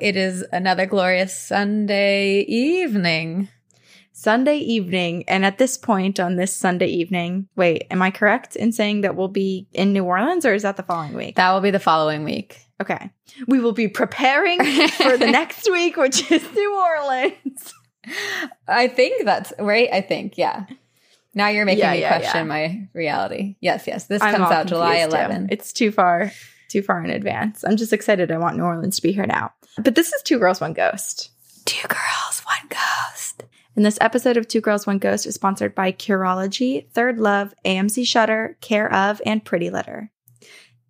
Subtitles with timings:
[0.00, 3.48] It is another glorious Sunday evening.
[4.12, 5.24] Sunday evening.
[5.28, 9.14] And at this point on this Sunday evening, wait, am I correct in saying that
[9.14, 11.36] we'll be in New Orleans or is that the following week?
[11.36, 12.60] That will be the following week.
[12.80, 13.10] Okay.
[13.46, 14.58] We will be preparing
[14.90, 17.74] for the next week, which is New Orleans.
[18.66, 19.88] I think that's right.
[19.92, 20.66] I think, yeah.
[21.34, 22.44] Now you're making Yeah, me yeah, question yeah.
[22.44, 23.56] my reality.
[23.60, 24.06] Yes, yes.
[24.06, 25.16] This I'm comes out July confused, too.
[25.16, 25.48] 11.
[25.52, 26.32] It's too far,
[26.68, 27.64] too far in advance.
[27.64, 28.32] I'm just excited.
[28.32, 29.52] I want New Orleans to be here now.
[29.76, 31.30] But this is Two Girls, One Ghost.
[31.64, 33.42] Two girls, one ghost.
[33.76, 38.06] And this episode of Two Girls, One Ghost is sponsored by Curology, Third Love, AMC
[38.06, 40.10] Shudder, Care of, and Pretty Litter.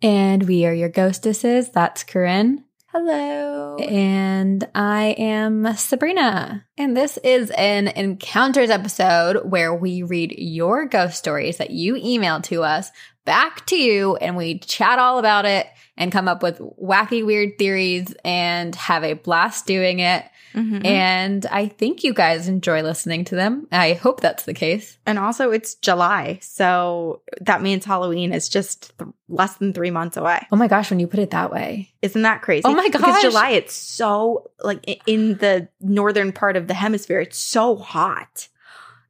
[0.01, 1.69] And we are your ghostesses.
[1.69, 2.63] That's Corinne.
[2.87, 3.75] Hello.
[3.75, 6.65] And I am Sabrina.
[6.77, 12.43] And this is an encounters episode where we read your ghost stories that you emailed
[12.45, 12.89] to us
[13.29, 17.59] back to you and we chat all about it and come up with wacky, weird
[17.59, 20.25] theories and have a blast doing it.
[20.55, 20.83] Mhm.
[20.83, 23.67] And I think you guys enjoy listening to them.
[23.71, 24.97] I hope that's the case.
[25.05, 26.39] And also, it's July.
[26.41, 30.47] So that means Halloween is just th- less than three months away.
[30.51, 31.93] Oh my gosh, when you put it that way.
[32.01, 32.63] Isn't that crazy?
[32.65, 33.21] Oh my Because gosh.
[33.21, 38.47] July, it's so, like, in the northern part of the hemisphere, it's so hot.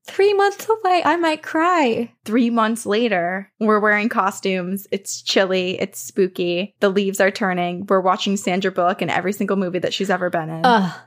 [0.09, 1.02] Three months away.
[1.05, 2.11] I might cry.
[2.25, 4.88] Three months later, we're wearing costumes.
[4.91, 5.79] It's chilly.
[5.79, 6.75] It's spooky.
[6.79, 7.85] The leaves are turning.
[7.88, 10.61] We're watching Sandra Bullock in every single movie that she's ever been in.
[10.65, 10.99] Ugh.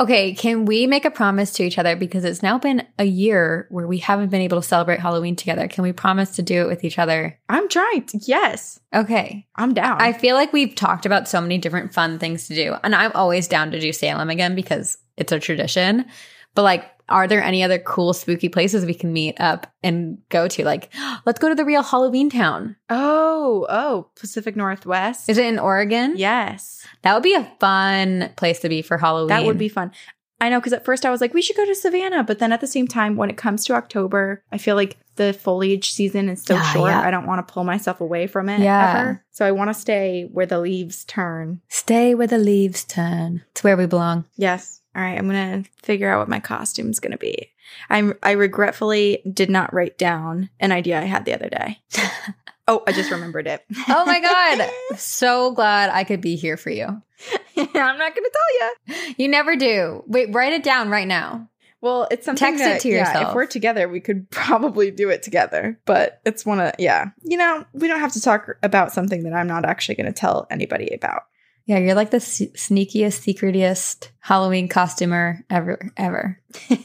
[0.00, 3.66] Okay, can we make a promise to each other because it's now been a year
[3.70, 5.66] where we haven't been able to celebrate Halloween together?
[5.66, 7.36] Can we promise to do it with each other?
[7.48, 9.46] I'm trying to, yes, Okay.
[9.56, 10.00] I'm down.
[10.00, 13.10] I feel like we've talked about so many different fun things to do, and I'm
[13.14, 16.06] always down to do Salem again because it's a tradition.
[16.54, 20.48] But like, are there any other cool spooky places we can meet up and go
[20.48, 20.64] to?
[20.64, 20.92] Like,
[21.26, 22.76] let's go to the real Halloween town.
[22.90, 25.28] oh, oh, Pacific Northwest.
[25.28, 26.14] Is it in Oregon?
[26.16, 26.86] Yes.
[27.02, 29.28] That would be a fun place to be for Halloween.
[29.28, 29.92] That would be fun.
[30.40, 32.52] I know because at first I was like, we should go to Savannah, but then
[32.52, 36.28] at the same time, when it comes to October, I feel like the foliage season
[36.28, 36.90] is so Yeah, short.
[36.90, 37.00] yeah.
[37.00, 38.88] I don't want to pull myself away from it Yeah.
[39.00, 39.24] ever.
[39.32, 41.60] So I want to stay where the leaves turn.
[41.68, 43.42] Stay where the leaves turn.
[43.50, 44.26] It's where we belong.
[44.36, 44.77] Yes.
[44.98, 45.16] All right.
[45.16, 47.52] I'm gonna figure out what my costume's gonna be.
[47.88, 51.78] I'm I regretfully did not write down an idea I had the other day.
[52.68, 53.64] oh, I just remembered it.
[53.88, 54.68] Oh my God.
[54.98, 56.86] so glad I could be here for you.
[57.56, 59.14] I'm not gonna tell you.
[59.16, 60.02] You never do.
[60.08, 61.48] Wait, write it down right now.
[61.80, 63.28] Well, it's something Text it that, to yeah, yourself.
[63.28, 65.78] if we're together, we could probably do it together.
[65.84, 67.10] But it's one of yeah.
[67.22, 70.12] You know, we don't have to talk about something that I'm not actually going to
[70.12, 71.22] tell anybody about.
[71.68, 76.40] Yeah, you're like the sneakiest, secretiest Halloween costumer ever, ever.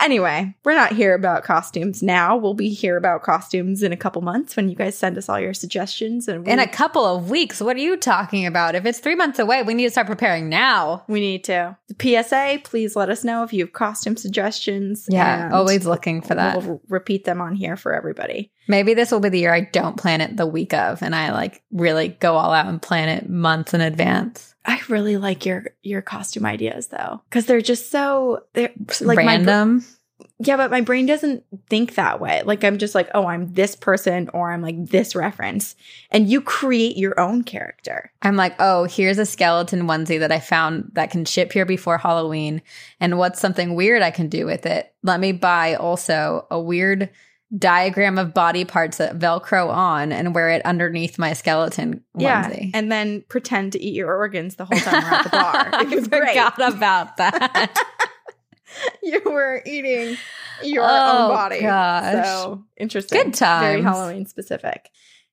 [0.00, 2.36] Anyway, we're not here about costumes now.
[2.36, 5.40] We'll be here about costumes in a couple months when you guys send us all
[5.40, 7.60] your suggestions and we, In a couple of weeks.
[7.60, 8.74] What are you talking about?
[8.74, 11.04] If it's three months away, we need to start preparing now.
[11.08, 11.76] we need to.
[11.88, 15.06] The PSA, please let us know if you have costume suggestions.
[15.08, 16.62] Yeah, always looking for that.
[16.62, 18.52] We'll repeat them on here for everybody.
[18.68, 21.32] Maybe this will be the year I don't plan it the week of and I
[21.32, 24.54] like really go all out and plan it months in advance.
[24.68, 28.70] I really like your your costume ideas though, because they're just so they're
[29.00, 29.82] like my Random.
[30.38, 32.42] yeah, but my brain doesn't think that way.
[32.44, 35.74] Like I'm just like, oh, I'm this person or I'm like this reference,
[36.10, 38.12] and you create your own character.
[38.20, 41.96] I'm like, oh, here's a skeleton onesie that I found that can ship here before
[41.96, 42.60] Halloween.
[43.00, 44.92] And what's something weird I can do with it?
[45.02, 47.08] Let me buy also a weird
[47.56, 52.70] diagram of body parts that Velcro on and wear it underneath my skeleton Yeah, onesie.
[52.74, 55.68] and then pretend to eat your organs the whole time we're at the bar.
[55.72, 56.28] I was great.
[56.28, 57.74] forgot about that.
[59.02, 60.16] you were eating
[60.62, 60.88] your Oh,
[61.28, 61.60] own body.
[61.60, 62.26] gosh.
[62.26, 63.22] So interesting.
[63.22, 63.62] Good time.
[63.62, 63.82] Very.
[63.82, 64.90] Halloween specific.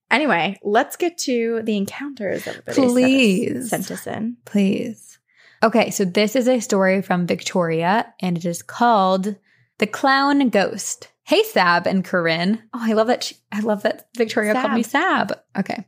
[0.10, 3.70] Anyway, let's get to the encounters everybody Please.
[3.70, 4.38] sent us in.
[4.46, 5.18] Please.
[5.64, 9.36] Okay, so this is a story from Victoria and it is called
[9.80, 11.10] The Clown Ghost.
[11.26, 12.62] Hey Sab and Corinne.
[12.72, 15.34] Oh, I love that she, I love that Victoria called me Sab.
[15.58, 15.88] Okay.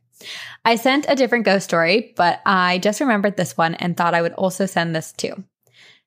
[0.65, 4.23] I sent a different ghost story, but I just remembered this one and thought I
[4.23, 5.43] would also send this too.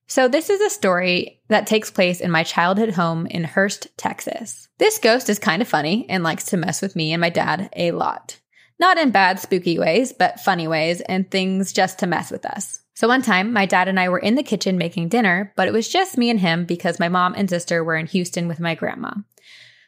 [0.08, 4.68] So this is a story that takes place in my childhood home in Hurst, Texas.
[4.78, 7.68] This ghost is kind of funny and likes to mess with me and my dad
[7.76, 8.40] a lot.
[8.80, 12.79] Not in bad, spooky ways, but funny ways and things just to mess with us.
[13.00, 15.72] So one time, my dad and I were in the kitchen making dinner, but it
[15.72, 18.74] was just me and him because my mom and sister were in Houston with my
[18.74, 19.14] grandma.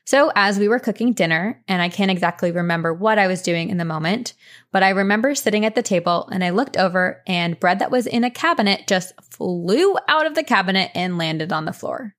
[0.07, 3.69] So as we were cooking dinner, and I can't exactly remember what I was doing
[3.69, 4.33] in the moment,
[4.73, 8.07] but I remember sitting at the table and I looked over and bread that was
[8.07, 12.15] in a cabinet just flew out of the cabinet and landed on the floor.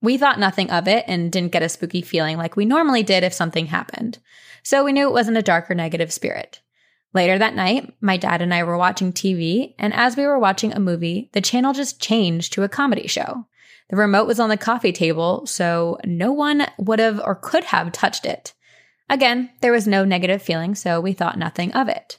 [0.00, 3.24] We thought nothing of it and didn't get a spooky feeling like we normally did
[3.24, 4.20] if something happened.
[4.62, 6.60] So we knew it wasn't a dark or negative spirit.
[7.14, 10.72] Later that night, my dad and I were watching TV, and as we were watching
[10.72, 13.46] a movie, the channel just changed to a comedy show.
[13.88, 17.92] The remote was on the coffee table, so no one would have or could have
[17.92, 18.52] touched it.
[19.08, 22.18] Again, there was no negative feeling, so we thought nothing of it.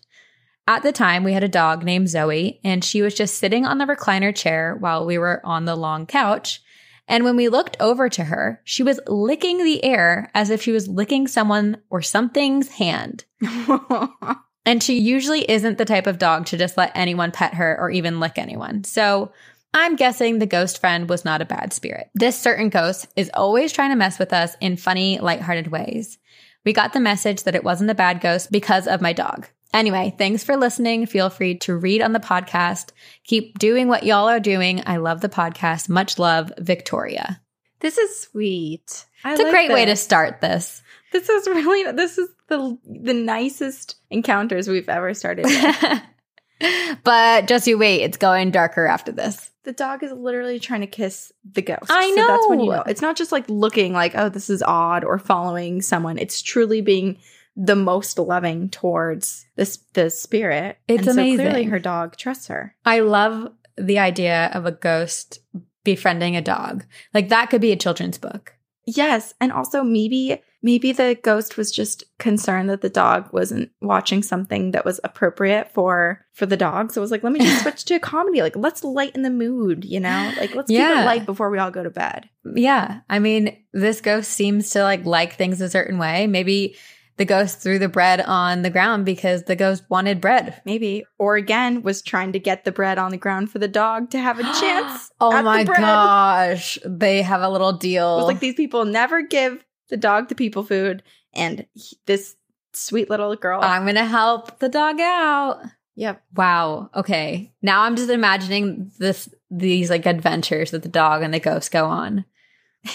[0.68, 3.77] At the time, we had a dog named Zoe, and she was just sitting on
[3.77, 6.62] the recliner chair while we were on the long couch.
[7.07, 10.71] And when we looked over to her, she was licking the air as if she
[10.71, 13.25] was licking someone or something's hand.
[14.69, 17.89] and she usually isn't the type of dog to just let anyone pet her or
[17.89, 18.83] even lick anyone.
[18.83, 19.31] So
[19.74, 22.12] I'm guessing the ghost friend was not a bad spirit.
[22.13, 26.19] This certain ghost is always trying to mess with us in funny, lighthearted ways.
[26.66, 29.48] We got the message that it wasn't a bad ghost because of my dog.
[29.74, 31.07] Anyway, thanks for listening.
[31.07, 32.92] Feel free to read on the podcast.
[33.24, 34.83] Keep doing what y'all are doing.
[34.86, 35.89] I love the podcast.
[35.89, 37.42] Much love, Victoria.
[37.80, 39.06] This is sweet.
[39.24, 39.75] I it's like a great this.
[39.75, 40.83] way to start this.
[41.12, 45.46] This is really this is the the nicest encounters we've ever started.
[47.04, 49.51] but just you wait, it's going darker after this.
[49.63, 51.86] The dog is literally trying to kiss the ghost.
[51.90, 52.16] I know.
[52.24, 52.84] So that's when you know.
[52.88, 56.18] It's not just like looking like, oh, this is odd or following someone.
[56.18, 57.19] It's truly being
[57.56, 60.78] the most loving towards this the spirit.
[60.88, 61.46] It's and amazing.
[61.46, 62.75] So clearly, her dog trusts her.
[62.86, 65.40] I love the idea of a ghost
[65.84, 66.86] befriending a dog.
[67.13, 68.54] Like that could be a children's book.
[68.86, 74.21] Yes, and also maybe maybe the ghost was just concerned that the dog wasn't watching
[74.21, 76.91] something that was appropriate for for the dog.
[76.91, 78.41] So it was like, let me just switch to a comedy.
[78.41, 80.33] Like let's lighten the mood, you know?
[80.38, 80.89] Like let's yeah.
[80.89, 82.29] keep it light before we all go to bed.
[82.56, 83.01] Yeah.
[83.09, 86.27] I mean, this ghost seems to like like things a certain way.
[86.27, 86.75] Maybe
[87.17, 90.62] the ghost threw the bread on the ground because the ghost wanted bread.
[90.63, 91.03] Maybe.
[91.17, 94.19] Or again, was trying to get the bread on the ground for the dog to
[94.19, 95.12] have a chance.
[95.19, 96.79] oh my gosh.
[96.85, 98.13] They have a little deal.
[98.13, 101.03] It was like these people never give the dog the people food.
[101.33, 101.65] And
[102.06, 102.36] this
[102.74, 103.59] sweet little girl.
[103.62, 105.62] I'm to help the dog out.
[105.95, 106.24] Yep.
[106.36, 106.89] Wow.
[106.95, 107.51] Okay.
[107.62, 111.86] Now I'm just imagining this, these like adventures that the dog and the ghost go
[111.86, 112.25] on.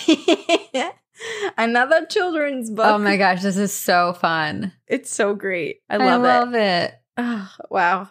[1.58, 2.86] Another children's book.
[2.86, 4.72] Oh my gosh, this is so fun.
[4.86, 5.82] It's so great.
[5.88, 6.26] I love it.
[6.26, 6.58] I love it.
[6.58, 6.94] it.
[7.16, 8.08] Oh, wow.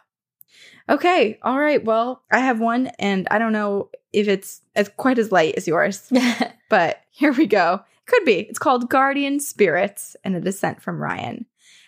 [0.88, 1.40] Okay.
[1.42, 1.84] All right.
[1.84, 5.68] Well, I have one, and I don't know if it's as quite as light as
[5.68, 6.12] yours,
[6.70, 7.82] but here we go.
[8.06, 8.40] Could be.
[8.40, 11.46] It's called Guardian Spirits, and it is sent from Ryan.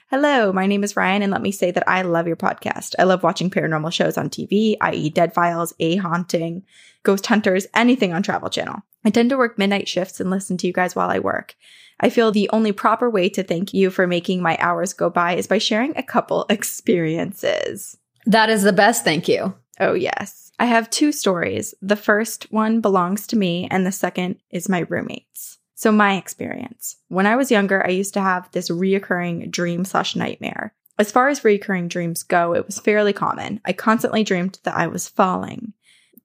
[0.09, 2.93] Hello, my name is Ryan, and let me say that I love your podcast.
[2.99, 6.63] I love watching paranormal shows on TV, i.e., Dead Files, A Haunting,
[7.03, 8.83] Ghost Hunters, anything on Travel Channel.
[9.03, 11.55] I tend to work midnight shifts and listen to you guys while I work.
[11.99, 15.35] I feel the only proper way to thank you for making my hours go by
[15.35, 17.97] is by sharing a couple experiences.
[18.25, 19.55] That is the best thank you.
[19.79, 20.51] Oh, yes.
[20.59, 21.73] I have two stories.
[21.81, 25.57] The first one belongs to me, and the second is my roommates.
[25.75, 26.97] So, my experience.
[27.09, 30.73] When I was younger, I used to have this reoccurring dream slash nightmare.
[30.97, 33.59] As far as recurring dreams go, it was fairly common.
[33.65, 35.73] I constantly dreamed that I was falling.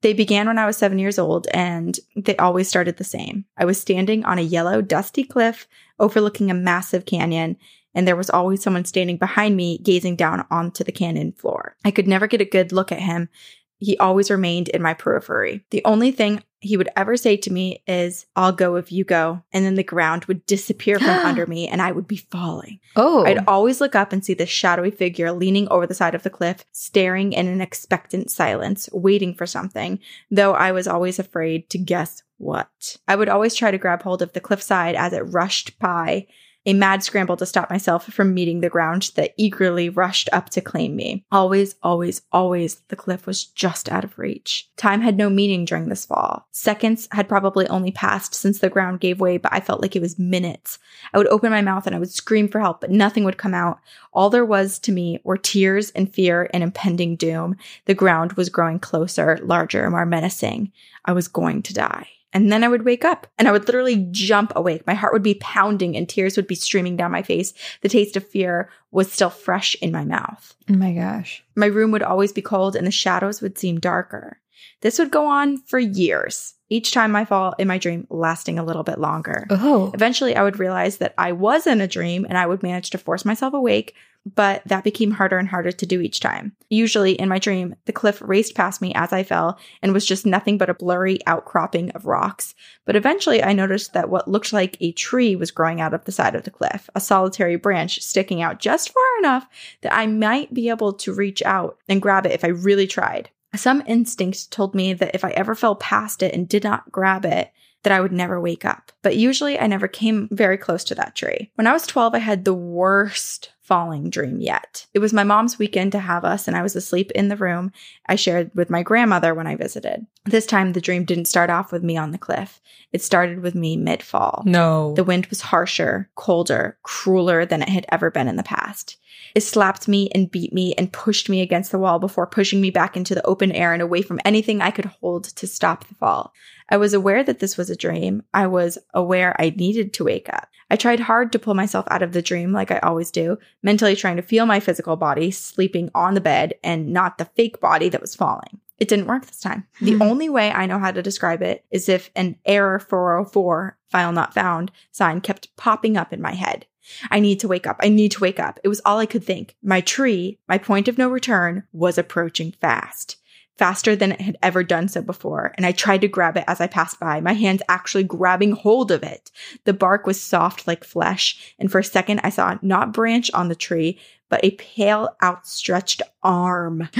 [0.01, 3.45] They began when I was seven years old and they always started the same.
[3.57, 5.67] I was standing on a yellow, dusty cliff
[5.99, 7.57] overlooking a massive canyon,
[7.93, 11.75] and there was always someone standing behind me gazing down onto the canyon floor.
[11.85, 13.29] I could never get a good look at him.
[13.77, 15.65] He always remained in my periphery.
[15.71, 19.41] The only thing he would ever say to me is, I'll go if you go.
[19.51, 22.79] And then the ground would disappear from under me and I would be falling.
[22.95, 23.25] Oh.
[23.25, 26.29] I'd always look up and see this shadowy figure leaning over the side of the
[26.29, 29.99] cliff, staring in an expectant silence, waiting for something,
[30.29, 32.97] though I was always afraid to guess what.
[33.07, 36.27] I would always try to grab hold of the cliffside as it rushed by
[36.65, 40.61] a mad scramble to stop myself from meeting the ground that eagerly rushed up to
[40.61, 41.25] claim me.
[41.31, 44.69] Always, always, always, the cliff was just out of reach.
[44.77, 46.47] Time had no meaning during this fall.
[46.51, 50.01] Seconds had probably only passed since the ground gave way, but I felt like it
[50.01, 50.77] was minutes.
[51.13, 53.53] I would open my mouth and I would scream for help, but nothing would come
[53.53, 53.79] out.
[54.13, 57.55] All there was to me were tears and fear and impending doom.
[57.85, 60.71] The ground was growing closer, larger, more menacing.
[61.05, 62.07] I was going to die.
[62.33, 64.87] And then I would wake up and I would literally jump awake.
[64.87, 67.53] My heart would be pounding and tears would be streaming down my face.
[67.81, 70.55] The taste of fear was still fresh in my mouth.
[70.69, 71.43] Oh my gosh.
[71.55, 74.39] My room would always be cold and the shadows would seem darker.
[74.81, 78.63] This would go on for years, each time I fall in my dream lasting a
[78.63, 79.45] little bit longer.
[79.49, 79.91] Oh.
[79.93, 82.97] Eventually, I would realize that I was in a dream and I would manage to
[82.97, 83.93] force myself awake,
[84.25, 86.55] but that became harder and harder to do each time.
[86.69, 90.25] Usually, in my dream, the cliff raced past me as I fell and was just
[90.25, 92.53] nothing but a blurry outcropping of rocks.
[92.85, 96.11] But eventually, I noticed that what looked like a tree was growing out of the
[96.11, 99.47] side of the cliff, a solitary branch sticking out just far enough
[99.81, 103.29] that I might be able to reach out and grab it if I really tried.
[103.55, 107.25] Some instinct told me that if I ever fell past it and did not grab
[107.25, 107.51] it,
[107.83, 108.91] that I would never wake up.
[109.01, 111.51] But usually I never came very close to that tree.
[111.55, 114.85] When I was 12, I had the worst falling dream yet.
[114.93, 117.71] It was my mom's weekend to have us, and I was asleep in the room
[118.05, 120.05] I shared with my grandmother when I visited.
[120.25, 122.59] This time, the dream didn't start off with me on the cliff.
[122.91, 124.43] It started with me mid fall.
[124.45, 124.93] No.
[124.95, 128.97] The wind was harsher, colder, crueler than it had ever been in the past.
[129.35, 132.71] It slapped me and beat me and pushed me against the wall before pushing me
[132.71, 135.95] back into the open air and away from anything I could hold to stop the
[135.95, 136.33] fall.
[136.71, 138.23] I was aware that this was a dream.
[138.33, 140.47] I was aware I needed to wake up.
[140.69, 143.95] I tried hard to pull myself out of the dream like I always do, mentally
[143.95, 147.89] trying to feel my physical body sleeping on the bed and not the fake body
[147.89, 148.59] that was falling.
[148.79, 149.67] It didn't work this time.
[149.81, 150.01] The Hmm.
[150.01, 154.33] only way I know how to describe it is if an error 404 file not
[154.33, 156.65] found sign kept popping up in my head.
[157.11, 157.77] I need to wake up.
[157.81, 158.59] I need to wake up.
[158.63, 159.55] It was all I could think.
[159.61, 163.17] My tree, my point of no return, was approaching fast.
[163.57, 166.59] Faster than it had ever done so before, and I tried to grab it as
[166.59, 169.29] I passed by, my hands actually grabbing hold of it.
[169.65, 173.49] The bark was soft like flesh, and for a second I saw not branch on
[173.49, 173.99] the tree,
[174.31, 176.89] but a pale, outstretched arm.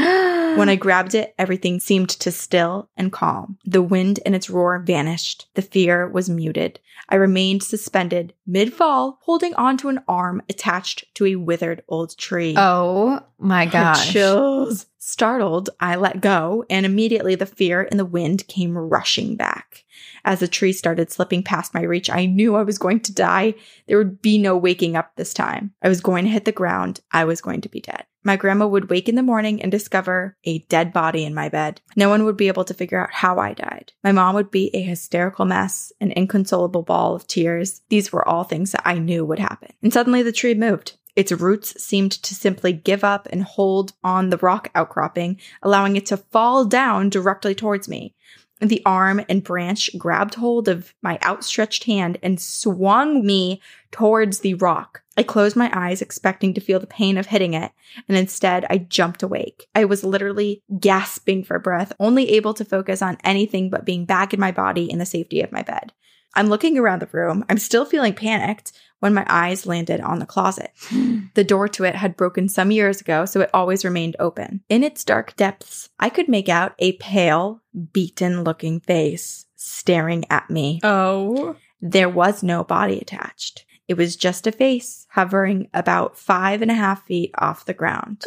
[0.52, 3.58] When I grabbed it, everything seemed to still and calm.
[3.64, 5.48] The wind and its roar vanished.
[5.54, 6.78] The fear was muted.
[7.08, 12.54] I remained suspended mid fall, holding onto an arm attached to a withered old tree.
[12.58, 14.12] oh my gosh.
[14.12, 14.88] Chills.
[14.98, 19.84] Startled, I let go, and immediately the fear and the wind came rushing back.
[20.26, 23.56] As the tree started slipping past my reach, I knew I was going to die.
[23.88, 25.74] There would be no waking up this time.
[25.82, 27.02] I was going to hit the ground.
[27.12, 28.06] I was going to be dead.
[28.24, 31.82] My grandma would wake in the morning and discover a dead body in my bed.
[31.96, 33.94] No one would be able to figure out how I died.
[34.04, 37.82] My mom would be a hysterical mess, an inconsolable ball of tears.
[37.90, 39.74] These were all things that I knew would happen.
[39.82, 40.98] And suddenly the tree moved.
[41.16, 46.06] Its roots seemed to simply give up and hold on the rock outcropping, allowing it
[46.06, 48.16] to fall down directly towards me.
[48.62, 54.54] The arm and branch grabbed hold of my outstretched hand and swung me towards the
[54.54, 55.02] rock.
[55.18, 57.72] I closed my eyes, expecting to feel the pain of hitting it,
[58.08, 59.68] and instead I jumped awake.
[59.74, 64.32] I was literally gasping for breath, only able to focus on anything but being back
[64.34, 65.92] in my body in the safety of my bed.
[66.34, 67.46] I'm looking around the room.
[67.50, 70.72] I'm still feeling panicked when my eyes landed on the closet.
[70.88, 71.22] Hmm.
[71.34, 74.62] The door to it had broken some years ago, so it always remained open.
[74.70, 77.62] In its dark depths, I could make out a pale,
[77.92, 80.80] beaten looking face staring at me.
[80.84, 81.56] oh.
[81.84, 83.66] There was no body attached.
[83.88, 88.24] It was just a face hovering about five and a half feet off the ground.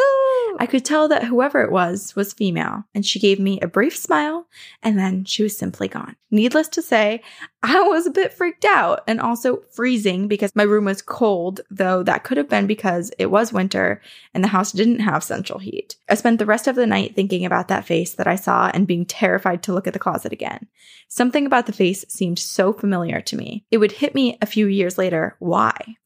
[0.58, 3.96] I could tell that whoever it was was female, and she gave me a brief
[3.96, 4.46] smile,
[4.82, 6.14] and then she was simply gone.
[6.30, 7.22] Needless to say,
[7.62, 12.02] I was a bit freaked out and also freezing because my room was cold, though
[12.02, 14.02] that could have been because it was winter
[14.34, 15.96] and the house didn't have central heat.
[16.08, 18.86] I spent the rest of the night thinking about that face that I saw and
[18.86, 20.66] being terrified to look at the closet again.
[21.08, 23.64] Something about the face seemed so familiar to me.
[23.70, 25.96] It would hit me a few years later why.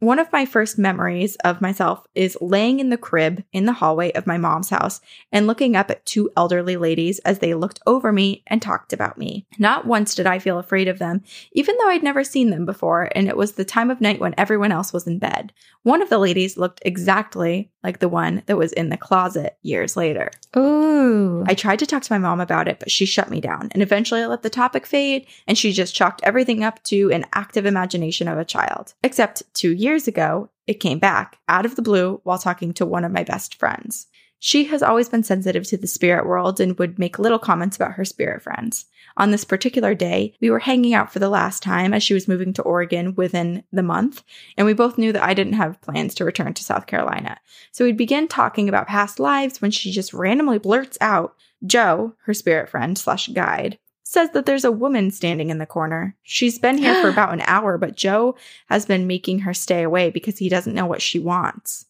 [0.00, 4.12] One of my first memories of myself is laying in the crib in the hallway
[4.12, 8.10] of my mom's house and looking up at two elderly ladies as they looked over
[8.10, 9.46] me and talked about me.
[9.58, 13.10] Not once did I feel afraid of them, even though I'd never seen them before,
[13.14, 15.52] and it was the time of night when everyone else was in bed.
[15.82, 19.96] One of the ladies looked exactly like the one that was in the closet years
[19.96, 20.30] later.
[20.56, 21.44] Ooh.
[21.46, 23.68] I tried to talk to my mom about it, but she shut me down.
[23.72, 27.24] And eventually I let the topic fade, and she just chalked everything up to an
[27.32, 28.94] active imagination of a child.
[29.02, 33.04] Except two years ago, it came back out of the blue while talking to one
[33.04, 34.06] of my best friends.
[34.42, 37.92] She has always been sensitive to the spirit world and would make little comments about
[37.92, 38.86] her spirit friends.
[39.18, 42.26] On this particular day, we were hanging out for the last time as she was
[42.26, 44.24] moving to Oregon within the month,
[44.56, 47.38] and we both knew that I didn't have plans to return to South Carolina.
[47.70, 52.32] So we'd begin talking about past lives when she just randomly blurts out, Joe, her
[52.32, 56.16] spirit friend slash guide, says that there's a woman standing in the corner.
[56.22, 58.36] She's been here for about an hour, but Joe
[58.70, 61.84] has been making her stay away because he doesn't know what she wants.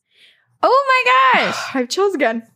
[0.62, 1.02] Oh
[1.34, 1.56] my gosh.
[1.74, 2.46] I have chills again.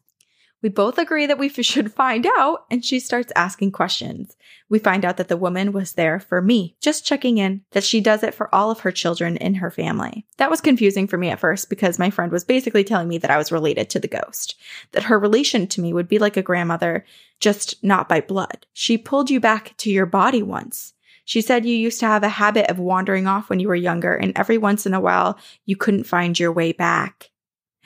[0.65, 4.35] We both agree that we f- should find out, and she starts asking questions.
[4.71, 8.01] We find out that the woman was there for me, just checking in, that she
[8.01, 10.25] does it for all of her children in her family.
[10.39, 13.31] That was confusing for me at first because my friend was basically telling me that
[13.31, 14.57] I was related to the ghost,
[14.93, 17.05] that her relation to me would be like a grandmother,
[17.41, 18.67] just not by blood.
[18.73, 20.95] She pulled you back to your body once.
[21.27, 24.15] She said you used to have a habit of wandering off when you were younger,
[24.15, 27.31] and every once in a while you couldn't find your way back.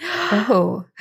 [0.02, 0.84] Oh.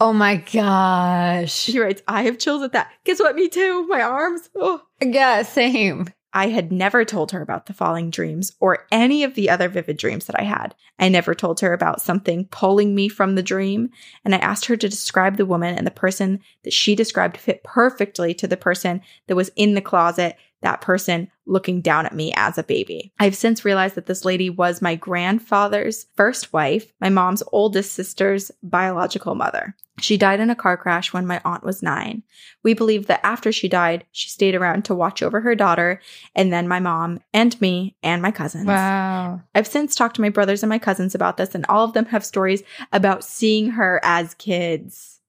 [0.00, 1.52] oh my gosh.
[1.52, 2.90] She writes, I have chills at that.
[3.04, 3.36] Guess what?
[3.36, 3.86] Me too.
[3.86, 4.48] My arms.
[4.56, 4.82] Oh.
[5.00, 6.08] Yeah, same.
[6.34, 9.96] I had never told her about the falling dreams or any of the other vivid
[9.96, 10.74] dreams that I had.
[10.98, 13.90] I never told her about something pulling me from the dream,
[14.24, 17.64] and I asked her to describe the woman and the person that she described fit
[17.64, 22.32] perfectly to the person that was in the closet, that person looking down at me
[22.36, 23.12] as a baby.
[23.18, 28.50] I've since realized that this lady was my grandfather's first wife, my mom's oldest sister's
[28.62, 29.74] biological mother.
[30.00, 32.22] She died in a car crash when my aunt was nine.
[32.62, 36.00] We believe that after she died, she stayed around to watch over her daughter
[36.36, 38.66] and then my mom and me and my cousins.
[38.66, 39.40] Wow.
[39.54, 42.06] I've since talked to my brothers and my cousins about this, and all of them
[42.06, 42.62] have stories
[42.92, 45.20] about seeing her as kids.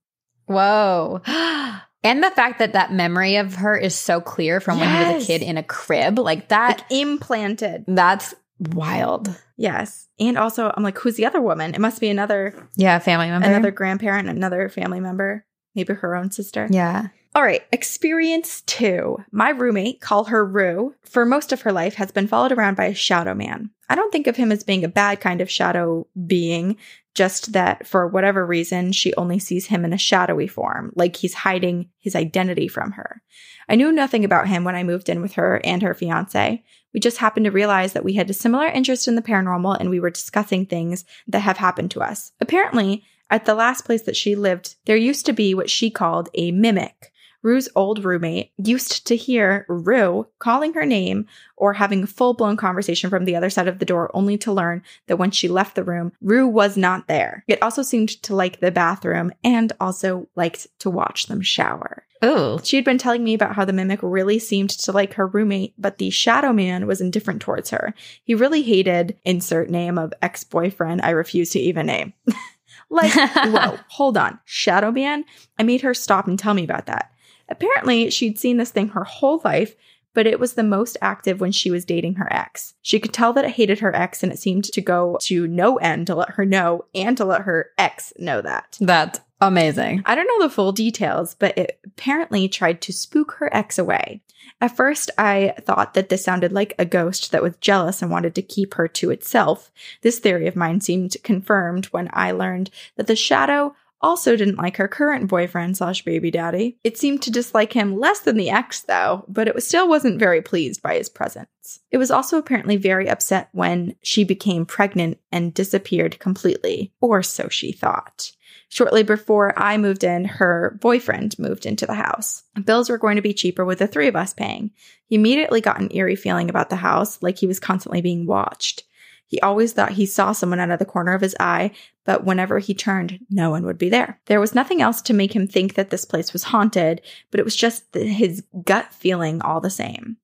[0.45, 1.21] Whoa.
[2.03, 5.23] And the fact that that memory of her is so clear from when he was
[5.23, 7.83] a kid in a crib, like that, Like implanted.
[7.87, 9.35] that's wild.
[9.57, 10.07] Yes.
[10.19, 11.73] And also, I'm like, who's the other woman?
[11.75, 13.47] It must be another Yeah, family member.
[13.47, 16.67] another grandparent, another family member, maybe her own sister.
[16.71, 17.07] Yeah.
[17.35, 19.17] All right, experience two.
[19.31, 22.85] My roommate, call her Rue, for most of her life has been followed around by
[22.85, 23.69] a shadow man.
[23.87, 26.77] I don't think of him as being a bad kind of shadow being,
[27.13, 31.33] just that for whatever reason, she only sees him in a shadowy form, like he's
[31.33, 33.21] hiding his identity from her.
[33.67, 36.63] I knew nothing about him when I moved in with her and her fiance.
[36.93, 39.91] We just happened to realize that we had a similar interest in the paranormal and
[39.91, 42.31] we were discussing things that have happened to us.
[42.41, 46.29] Apparently, at the last place that she lived, there used to be what she called
[46.33, 47.08] a mimic.
[47.41, 52.57] Rue's old roommate used to hear Rue calling her name or having a full blown
[52.57, 55.75] conversation from the other side of the door, only to learn that when she left
[55.75, 57.43] the room, Rue was not there.
[57.47, 62.03] It also seemed to like the bathroom and also liked to watch them shower.
[62.21, 62.59] Oh.
[62.63, 65.73] She had been telling me about how the mimic really seemed to like her roommate,
[65.77, 67.93] but the shadow man was indifferent towards her.
[68.23, 72.13] He really hated insert name of ex boyfriend I refuse to even name.
[72.89, 74.39] like, whoa, hold on.
[74.43, 75.23] Shadow man?
[75.57, 77.11] I made her stop and tell me about that.
[77.49, 79.75] Apparently, she'd seen this thing her whole life,
[80.13, 82.73] but it was the most active when she was dating her ex.
[82.81, 85.77] She could tell that it hated her ex, and it seemed to go to no
[85.77, 88.77] end to let her know and to let her ex know that.
[88.79, 90.03] That's amazing.
[90.05, 94.21] I don't know the full details, but it apparently tried to spook her ex away.
[94.61, 98.35] At first, I thought that this sounded like a ghost that was jealous and wanted
[98.35, 99.71] to keep her to itself.
[100.01, 104.77] This theory of mine seemed confirmed when I learned that the shadow also didn't like
[104.77, 106.77] her current boyfriend slash baby daddy.
[106.83, 110.41] It seemed to dislike him less than the ex, though, but it still wasn't very
[110.41, 111.79] pleased by his presence.
[111.91, 117.49] It was also apparently very upset when she became pregnant and disappeared completely, or so
[117.49, 118.31] she thought.
[118.71, 122.43] Shortly before I moved in, her boyfriend moved into the house.
[122.65, 124.71] Bills were going to be cheaper with the three of us paying.
[125.07, 128.83] He immediately got an eerie feeling about the house, like he was constantly being watched.
[129.29, 131.69] He always thought he saw someone out of the corner of his eye,
[132.03, 134.19] but whenever he turned, no one would be there.
[134.25, 137.43] There was nothing else to make him think that this place was haunted, but it
[137.43, 140.17] was just his gut feeling all the same.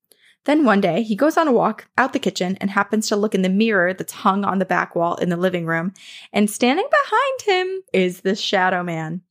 [0.44, 3.34] Then one day, he goes on a walk out the kitchen and happens to look
[3.34, 5.94] in the mirror that's hung on the back wall in the living room,
[6.32, 9.22] and standing behind him is the shadow man.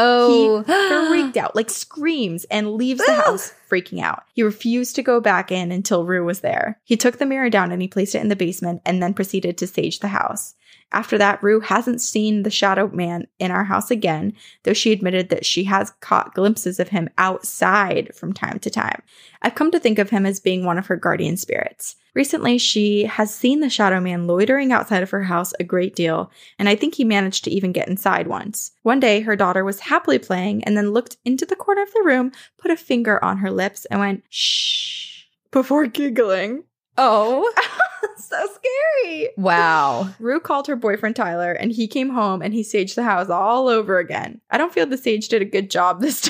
[0.00, 0.62] Oh.
[0.66, 4.24] He freaked out, like screams, and leaves the house freaking out.
[4.34, 6.80] He refused to go back in until Rue was there.
[6.84, 9.58] He took the mirror down and he placed it in the basement and then proceeded
[9.58, 10.54] to sage the house.
[10.92, 15.28] After that, Rue hasn't seen the shadow man in our house again, though she admitted
[15.28, 19.02] that she has caught glimpses of him outside from time to time.
[19.42, 21.96] I've come to think of him as being one of her guardian spirits.
[22.12, 26.32] Recently, she has seen the shadow man loitering outside of her house a great deal,
[26.58, 28.72] and I think he managed to even get inside once.
[28.82, 32.02] One day, her daughter was happily playing and then looked into the corner of the
[32.02, 36.64] room, put a finger on her lips, and went, shh, before giggling.
[36.98, 37.52] Oh.
[38.16, 39.30] so scary.
[39.36, 40.10] Wow.
[40.18, 43.68] Rue called her boyfriend Tyler, and he came home and he saged the house all
[43.68, 44.40] over again.
[44.50, 46.20] I don't feel the sage did a good job this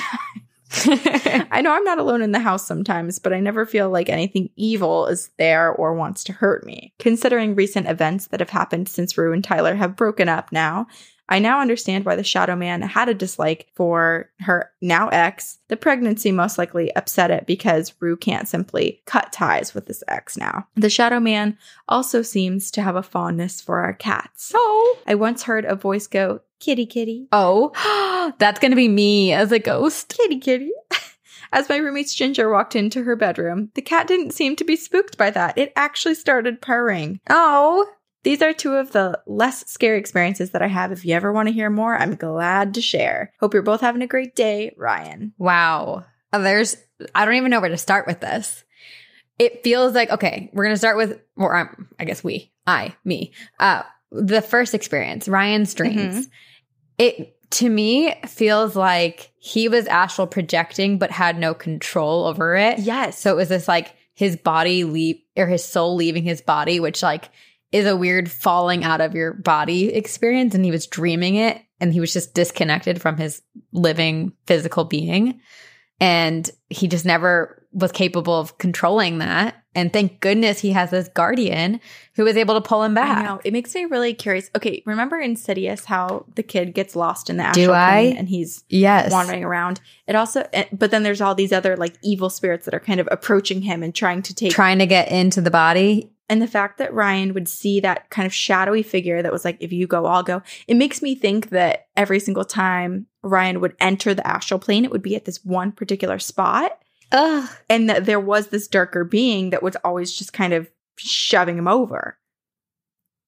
[0.73, 1.47] time.
[1.51, 4.49] I know I'm not alone in the house sometimes, but I never feel like anything
[4.55, 6.93] evil is there or wants to hurt me.
[6.97, 10.87] Considering recent events that have happened since Rue and Tyler have broken up now,
[11.31, 15.57] I now understand why the Shadow Man had a dislike for her now ex.
[15.69, 20.35] The pregnancy most likely upset it because Rue can't simply cut ties with this ex
[20.35, 20.67] now.
[20.75, 24.51] The Shadow Man also seems to have a fondness for our cats.
[24.53, 24.97] oh.
[25.07, 27.27] I once heard a voice go, Kitty, kitty.
[27.31, 27.71] Oh.
[28.37, 30.15] That's to be me as a ghost.
[30.15, 30.71] Kitty, kitty.
[31.53, 35.17] As my roommate's Ginger walked into her bedroom, the cat didn't seem to be spooked
[35.17, 35.57] by that.
[35.57, 37.19] It actually started purring.
[37.29, 37.85] Oh.
[38.23, 40.91] These are two of the less scary experiences that I have.
[40.91, 43.33] If you ever want to hear more, I'm glad to share.
[43.39, 45.33] Hope you're both having a great day, Ryan.
[45.37, 46.05] Wow.
[46.31, 46.77] Uh, There's,
[47.15, 48.63] I don't even know where to start with this.
[49.39, 52.95] It feels like, okay, we're going to start with, or um, I guess we, I,
[53.03, 53.81] me, uh,
[54.11, 56.27] the first experience, Ryan's dreams.
[56.99, 62.79] It, to me, feels like he was astral projecting, but had no control over it.
[62.79, 63.17] Yes.
[63.17, 67.01] So it was this like his body leave or his soul leaving his body, which
[67.01, 67.29] like
[67.71, 70.53] is a weird falling out of your body experience.
[70.55, 75.39] And he was dreaming it and he was just disconnected from his living physical being.
[75.99, 79.55] And he just never was capable of controlling that.
[79.73, 81.79] And thank goodness he has this guardian
[82.15, 83.19] who was able to pull him back.
[83.19, 83.39] I know.
[83.45, 84.49] It makes me really curious.
[84.53, 87.99] Okay, remember Insidious how the kid gets lost in the astral Do I?
[88.17, 89.11] and he's Yes.
[89.11, 89.79] wandering around.
[90.07, 92.99] It also, eh, but then there's all these other like evil spirits that are kind
[92.99, 94.51] of approaching him and trying to take.
[94.51, 96.11] Trying to get into the body.
[96.31, 99.57] And the fact that Ryan would see that kind of shadowy figure that was like,
[99.59, 100.41] if you go, I'll go.
[100.65, 104.91] It makes me think that every single time Ryan would enter the astral plane, it
[104.91, 106.79] would be at this one particular spot.
[107.11, 107.49] Ugh.
[107.69, 111.67] and that there was this darker being that was always just kind of shoving him
[111.67, 112.17] over.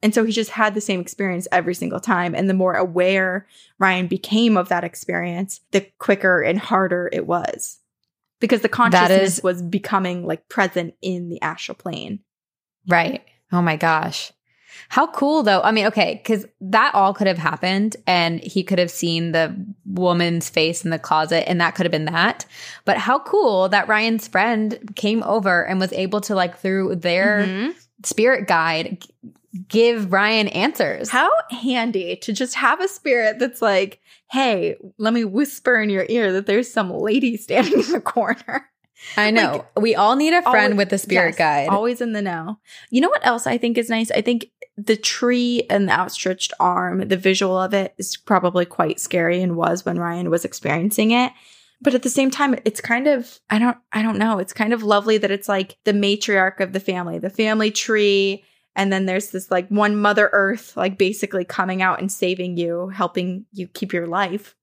[0.01, 2.33] And so he just had the same experience every single time.
[2.33, 3.45] And the more aware
[3.79, 7.79] Ryan became of that experience, the quicker and harder it was.
[8.39, 12.21] Because the consciousness is- was becoming like present in the astral plane.
[12.87, 13.23] Right.
[13.51, 14.31] Oh my gosh.
[14.89, 15.61] How cool though.
[15.61, 19.55] I mean, okay, because that all could have happened and he could have seen the
[19.85, 22.45] woman's face in the closet and that could have been that.
[22.85, 27.47] But how cool that Ryan's friend came over and was able to, like, through their
[27.47, 27.75] Mhm.
[28.03, 29.03] spirit guide,
[29.67, 31.09] give Ryan answers.
[31.09, 33.99] How handy to just have a spirit that's like,
[34.31, 38.69] hey, let me whisper in your ear that there's some lady standing in the corner.
[39.17, 39.65] I know.
[39.75, 41.69] we all need a friend Always- with a spirit yes, guide.
[41.69, 42.59] Always in the know.
[42.89, 44.11] You know what else I think is nice?
[44.11, 48.99] I think the tree and the outstretched arm, the visual of it is probably quite
[48.99, 51.31] scary and was when Ryan was experiencing it.
[51.81, 54.39] But at the same time, it's kind of I don't I don't know.
[54.39, 58.43] It's kind of lovely that it's like the matriarch of the family, the family tree,
[58.75, 62.87] and then there's this like one Mother Earth, like basically coming out and saving you,
[62.87, 64.55] helping you keep your life.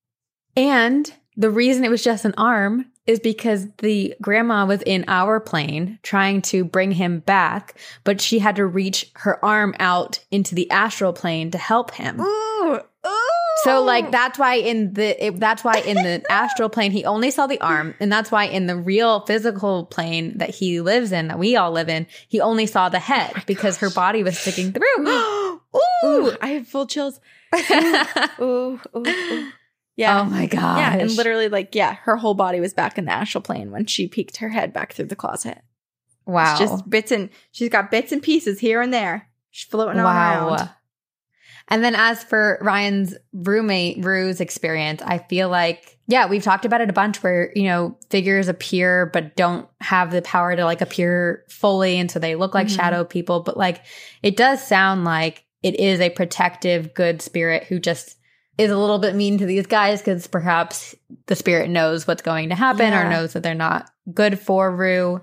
[0.57, 5.40] And the reason it was just an arm is because the grandma was in our
[5.40, 10.55] plane trying to bring him back, but she had to reach her arm out into
[10.55, 12.20] the astral plane to help him.
[12.20, 13.20] Ooh, ooh.
[13.64, 17.31] So like that's why in the it, that's why in the astral plane he only
[17.31, 21.29] saw the arm and that's why in the real physical plane that he lives in
[21.29, 24.38] that we all live in he only saw the head oh because her body was
[24.38, 24.99] sticking through.
[26.05, 27.20] ooh, I have full chills.
[28.40, 29.53] Ooh, ooh, ooh.
[29.96, 30.20] Yeah.
[30.20, 30.79] Oh my god.
[30.79, 33.87] Yeah, and literally, like, yeah, her whole body was back in the astral plane when
[33.87, 35.59] she peeked her head back through the closet.
[36.26, 36.53] wow.
[36.53, 39.29] It's just bits and she's got bits and pieces here and there.
[39.50, 40.70] She's floating all around.
[41.68, 46.81] And then as for Ryan's roommate Rue's experience, I feel like yeah, we've talked about
[46.81, 50.81] it a bunch where, you know, figures appear but don't have the power to like
[50.81, 52.74] appear fully and so they look like Mhm.
[52.76, 53.85] shadow people, but like
[54.22, 58.16] it does sound like it is a protective good spirit who just
[58.61, 60.94] is a little bit mean to these guys because perhaps
[61.27, 65.20] the spirit knows what's going to happen or knows that they're not good for Rue.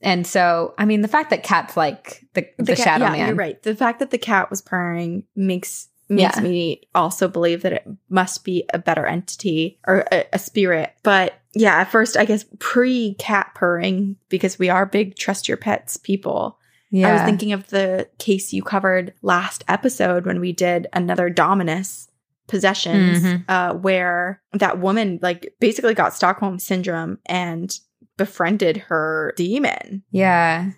[0.00, 3.26] And so, I mean, the fact that Cat's like the, the, cat- shadow yeah, man.
[3.28, 3.62] You're right.
[3.62, 6.42] The fact that the cat was purring makes makes Yeah.
[6.42, 10.92] me also believe that it must be a better entity or a, a spirit.
[11.02, 15.56] But yeah, at first, I guess pre cat purring because we are big trust your
[15.56, 16.58] pets people.
[16.90, 17.08] Yeah.
[17.08, 22.08] I was thinking of the case you covered last episode when we did another Dominus
[22.48, 23.44] possessions, Mhm.
[23.48, 27.72] uh, where that woman like basically got Stockholm syndrome and
[28.16, 30.02] befriended her demon.
[30.10, 30.70] Yeah.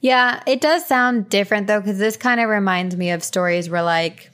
[0.00, 3.82] Yeah, it does sound different though, because this kind of reminds me of stories where
[3.82, 4.30] like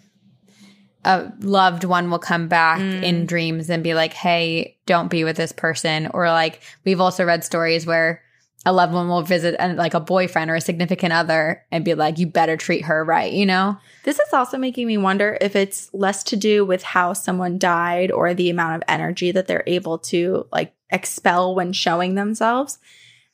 [1.05, 3.03] a loved one will come back Mm.
[3.03, 6.09] in dreams and be like, hey, don't be with this person.
[6.14, 8.23] Or like we've also read stories where
[8.66, 11.94] a loved one will visit a, like a boyfriend or a significant other and be
[11.94, 13.79] like, you better treat her right, you know?
[14.02, 18.11] This is also making me wonder if it's less to do with how someone died
[18.11, 22.79] or the amount of energy that they're able to like expel when showing themselves.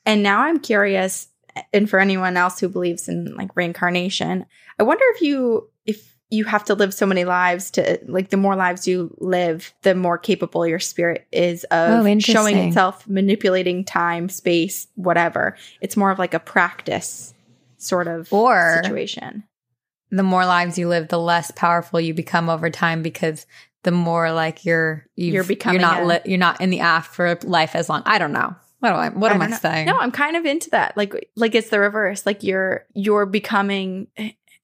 [0.04, 1.28] And now I'm curious,
[1.72, 4.44] and for anyone else who believes in like reincarnation,
[4.78, 8.36] I wonder if you if you have to live so many lives to like the
[8.38, 12.32] more lives you live, the more capable your spirit is Oh, of interesting.
[12.34, 15.56] showing itself, manipulating time, space, whatever.
[15.82, 17.34] It's more of like a practice
[17.76, 19.44] sort of Or- situation.
[20.10, 23.46] The more lives you live, the less powerful you become over time because
[23.82, 27.74] the more like you're You're becoming you're not a- li- you're not in the afterlife
[27.74, 28.02] as long.
[28.06, 28.54] I don't know.
[28.80, 29.56] What do I what am I know.
[29.58, 29.86] saying?
[29.86, 30.96] No, I'm kind of into that.
[30.96, 32.24] Like like it's the reverse.
[32.26, 34.08] Like you're you're becoming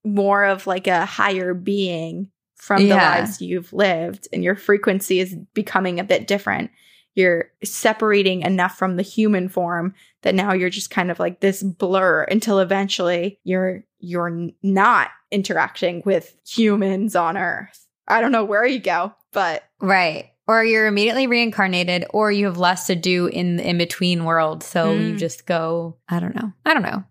[0.05, 5.35] more of like a higher being from the lives you've lived and your frequency is
[5.55, 6.71] becoming a bit different.
[7.15, 11.63] You're separating enough from the human form that now you're just kind of like this
[11.63, 17.87] blur until eventually you're you're not interacting with humans on earth.
[18.07, 20.31] I don't know where you go, but Right.
[20.47, 24.63] or you're immediately reincarnated, or you have less to do in the in between world.
[24.63, 25.09] So Mm.
[25.11, 26.53] you just go, I don't know.
[26.65, 27.03] I don't know.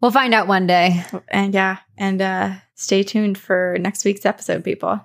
[0.00, 1.02] We'll find out one day.
[1.28, 5.00] And yeah, and uh stay tuned for next week's episode, people.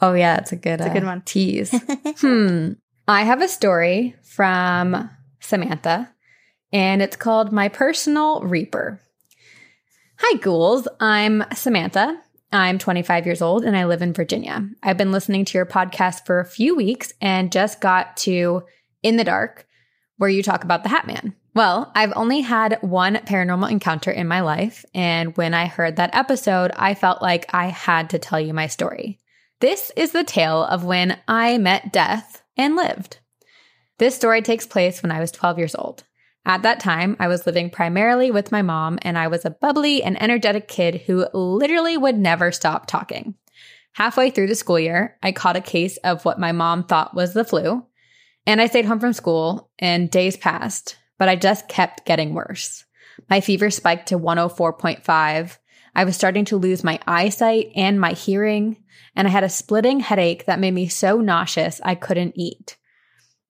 [0.00, 1.22] Oh, yeah, it's a good, It's a uh, good one.
[1.22, 1.70] tease.
[2.18, 2.72] hmm.
[3.08, 6.10] I have a story from Samantha,
[6.72, 9.00] and it's called My Personal Reaper.
[10.18, 10.86] Hi, ghouls.
[11.00, 12.20] I'm Samantha.
[12.52, 14.68] I'm 25 years old and I live in Virginia.
[14.80, 18.62] I've been listening to your podcast for a few weeks and just got to
[19.02, 19.66] In the Dark,
[20.16, 21.34] where you talk about the Hat Man.
[21.54, 26.14] Well, I've only had one paranormal encounter in my life, and when I heard that
[26.14, 29.18] episode, I felt like I had to tell you my story.
[29.60, 33.18] This is the tale of when I met death and lived.
[33.98, 36.02] This story takes place when I was 12 years old.
[36.44, 40.02] At that time, I was living primarily with my mom, and I was a bubbly
[40.02, 43.36] and energetic kid who literally would never stop talking.
[43.92, 47.32] Halfway through the school year, I caught a case of what my mom thought was
[47.32, 47.86] the flu,
[48.46, 52.84] and I stayed home from school, and days passed, but I just kept getting worse.
[53.30, 55.58] My fever spiked to 104.5.
[55.94, 58.82] I was starting to lose my eyesight and my hearing,
[59.14, 62.76] and I had a splitting headache that made me so nauseous I couldn't eat.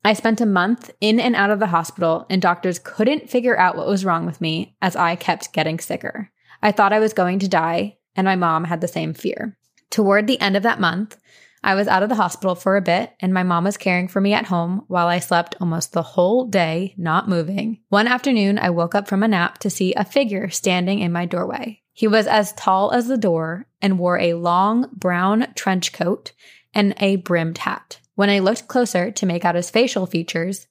[0.04, 3.76] I spent a month in and out of the hospital, and doctors couldn't figure out
[3.76, 6.30] what was wrong with me as I kept getting sicker.
[6.62, 9.57] I thought I was going to die, and my mom had the same fear.
[9.90, 11.16] Toward the end of that month,
[11.64, 14.20] I was out of the hospital for a bit, and my mom was caring for
[14.20, 17.81] me at home while I slept almost the whole day, not moving.
[17.88, 21.24] One afternoon, I woke up from a nap to see a figure standing in my
[21.24, 21.81] doorway.
[21.94, 26.33] He was as tall as the door and wore a long brown trench coat
[26.74, 27.98] and a brimmed hat.
[28.14, 30.66] When I looked closer to make out his facial features,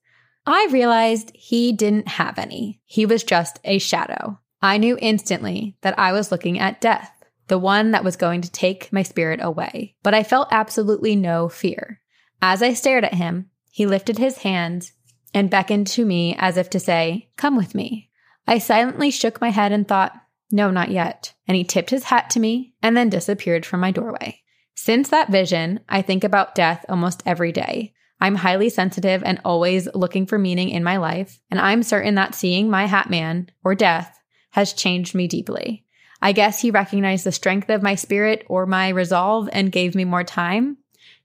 [0.45, 2.82] I realized he didn't have any.
[2.86, 4.39] He was just a shadow.
[4.62, 7.12] I knew instantly that I was looking at death,
[7.47, 9.95] the one that was going to take my spirit away.
[10.03, 12.01] But I felt absolutely no fear.
[12.41, 14.93] As I stared at him, he lifted his hands
[15.34, 18.10] and beckoned to me as if to say, Come with me.
[18.47, 20.13] I silently shook my head and thought,
[20.51, 21.34] No, not yet.
[21.47, 24.41] And he tipped his hat to me and then disappeared from my doorway.
[24.75, 27.93] Since that vision, I think about death almost every day.
[28.19, 32.36] I'm highly sensitive and always looking for meaning in my life, and I'm certain that
[32.36, 34.17] seeing my hat man, or death,
[34.51, 35.86] has changed me deeply.
[36.23, 40.05] I guess he recognized the strength of my spirit or my resolve and gave me
[40.05, 40.77] more time.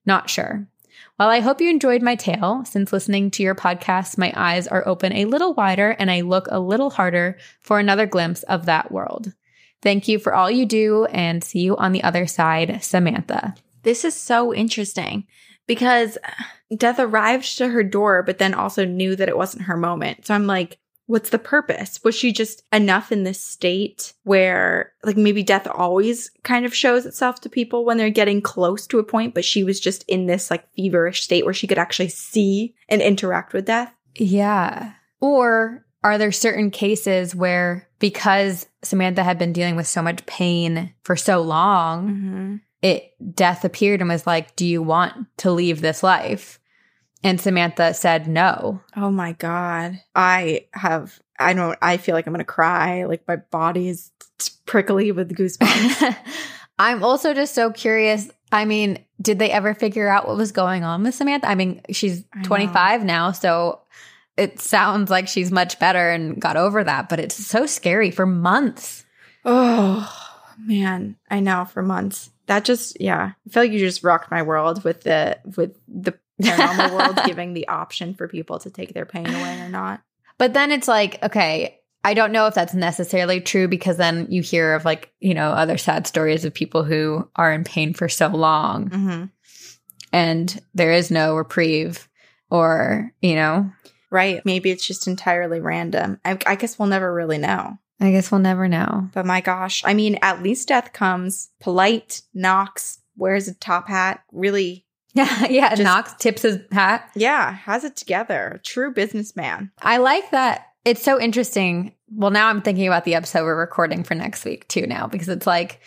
[0.05, 0.67] Not sure.
[1.21, 4.87] Well, I hope you enjoyed my tale, since listening to your podcast, my eyes are
[4.89, 8.91] open a little wider and I look a little harder for another glimpse of that
[8.91, 9.33] world.
[9.83, 13.55] Thank you for all you do and see you on the other side, Samantha.
[13.85, 15.29] This is so interesting
[15.69, 16.19] because
[16.77, 20.27] Death arrived to her door, but then also knew that it wasn't her moment.
[20.27, 20.79] So I'm like,
[21.09, 21.99] what's the purpose?
[22.05, 27.07] Was she just enough in this state where, like, maybe death always kind of shows
[27.07, 30.27] itself to people when they're getting close to a point, but she was just in
[30.27, 33.93] this, like, feverish state where she could actually see and interact with death?
[34.17, 34.93] Yeah.
[35.21, 40.95] Or are there certain cases where because Samantha had been dealing with so much pain
[41.03, 42.57] for so long, Mm-hmm.
[42.83, 46.61] it death appeared and was like, "Do you want to leave this life?"
[47.25, 48.81] And Samantha said no.
[48.97, 50.01] Oh my God.
[50.15, 53.05] I have, I don't, I feel like I'm going to cry.
[53.05, 54.13] Like, my body is
[54.67, 56.17] prickly with goosebumps.
[56.79, 58.31] I'm also just so curious.
[58.53, 61.49] I mean, did they ever figure out what was going on with Samantha?
[61.49, 62.45] I mean, she's I know.
[62.45, 63.81] 25 now, so
[64.37, 68.25] it sounds like she's much better and got over that, but it's so scary for
[68.25, 69.05] months.
[69.45, 70.09] Oh
[70.59, 72.31] man, I know for months.
[72.47, 76.15] That just yeah, I feel like you just rocked my world with the with the
[76.43, 80.03] paranormal world giving the option for people to take their pain away or not.
[80.39, 84.41] But then it's like, okay, I don't know if that's necessarily true because then you
[84.41, 88.09] hear of like, you know, other sad stories of people who are in pain for
[88.09, 89.25] so long Mm-hmm.
[90.13, 92.09] and there is no reprieve
[92.51, 93.71] or, you know,
[94.11, 94.41] Right?
[94.47, 96.19] Maybe it's just entirely random.
[96.25, 97.77] I, I guess we'll never really know.
[98.01, 99.11] I guess we'll never know.
[99.13, 104.23] But my gosh, I mean, at least death comes polite, knocks, wears a top hat,
[104.33, 104.87] really,
[105.41, 105.69] Yeah, yeah.
[105.71, 107.11] Just- Knox tips his hat.
[107.15, 108.61] yeah, has it together.
[108.65, 109.71] True businessman.
[109.83, 110.67] I like that.
[110.85, 111.95] It's so interesting.
[112.11, 115.29] Well, now I'm thinking about the episode we're recording for next week too now because
[115.29, 115.81] it's like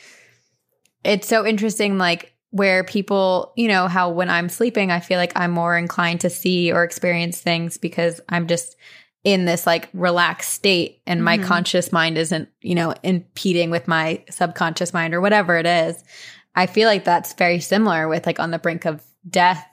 [1.03, 5.31] it's so interesting like where people, you know, how when I'm sleeping I feel like
[5.35, 8.75] I'm more inclined to see or experience things because I'm just
[9.23, 11.45] in this like relaxed state and my Mhm.
[11.45, 16.03] conscious mind isn't, you know, impeding with my subconscious mind or whatever it is.
[16.55, 19.67] I feel like that's very similar with like on the brink of death.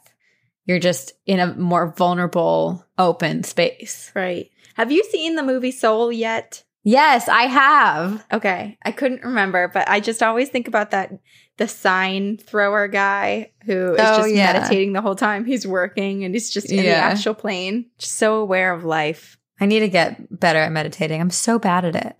[0.65, 4.13] You're just in a more vulnerable, open space.
[4.15, 4.51] Right.
[4.75, 6.63] Have you seen the movie Soul yet?
[6.85, 8.25] Yes, I have.
[8.33, 8.79] Okay.
[8.83, 11.13] I couldn't remember, but I just always think about that
[11.57, 14.53] the sign thrower guy who is Oh, just yeah.
[14.53, 18.37] meditating the whole time he's working and he's just in the astral plane, just so
[18.37, 19.38] aware of life.
[19.61, 21.21] I need to get better at meditating.
[21.21, 22.16] I'm so bad at it.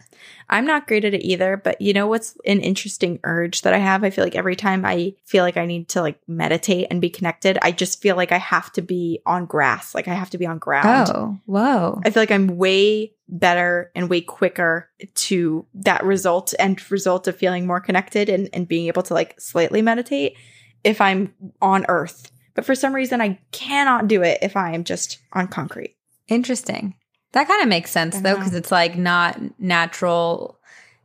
[0.51, 3.79] I'm not great at it either, but you know what's an interesting urge that I
[3.79, 4.03] have?
[4.03, 7.11] I feel like every time I feel like I need to like meditate and be
[7.11, 9.94] connected, I just feel like I have to be on grass.
[9.94, 11.11] Like I have to be on ground.
[11.14, 12.01] Oh, whoa.
[12.05, 17.37] I feel like I'm way better and way quicker to that result and result of
[17.37, 20.35] feeling more connected and, and being able to like slightly meditate
[20.83, 22.33] if I'm on earth.
[22.55, 25.96] But for some reason, I cannot do it if I am just on concrete.
[26.27, 26.94] Interesting.
[27.38, 28.38] That kind of makes sense though, uh-huh.
[28.38, 30.59] because it's like not natural.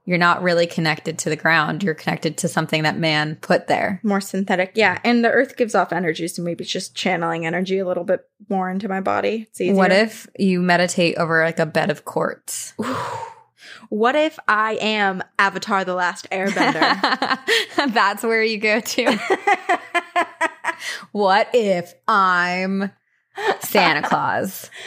[0.05, 1.83] You're not really connected to the ground.
[1.83, 3.99] You're connected to something that man put there.
[4.01, 4.71] More synthetic.
[4.73, 4.97] Yeah.
[5.03, 6.27] And the earth gives off energy.
[6.27, 9.45] So maybe it's just channeling energy a little bit more into my body.
[9.47, 9.75] It's easier.
[9.75, 12.73] What if you meditate over like a bed of quartz?
[13.89, 17.39] What if I am Avatar the Last Airbender?
[17.93, 19.19] That's where you go to.
[21.11, 22.91] what if I'm
[23.61, 24.69] Santa Claus?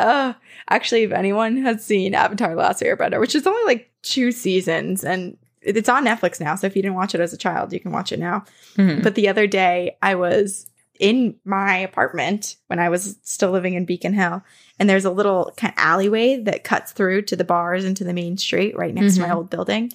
[0.00, 0.32] Oh,
[0.70, 5.02] actually, if anyone has seen Avatar: The Last Airbender, which is only like two seasons,
[5.02, 7.80] and it's on Netflix now, so if you didn't watch it as a child, you
[7.80, 8.44] can watch it now.
[8.76, 9.02] Mhm.
[9.02, 10.66] But the other day, I was
[11.00, 14.40] in my apartment when I was still living in Beacon Hill,
[14.78, 18.04] and there's a little kind of alleyway that cuts through to the bars and to
[18.04, 19.34] the main street right next to my Mhm.
[19.34, 19.90] old building.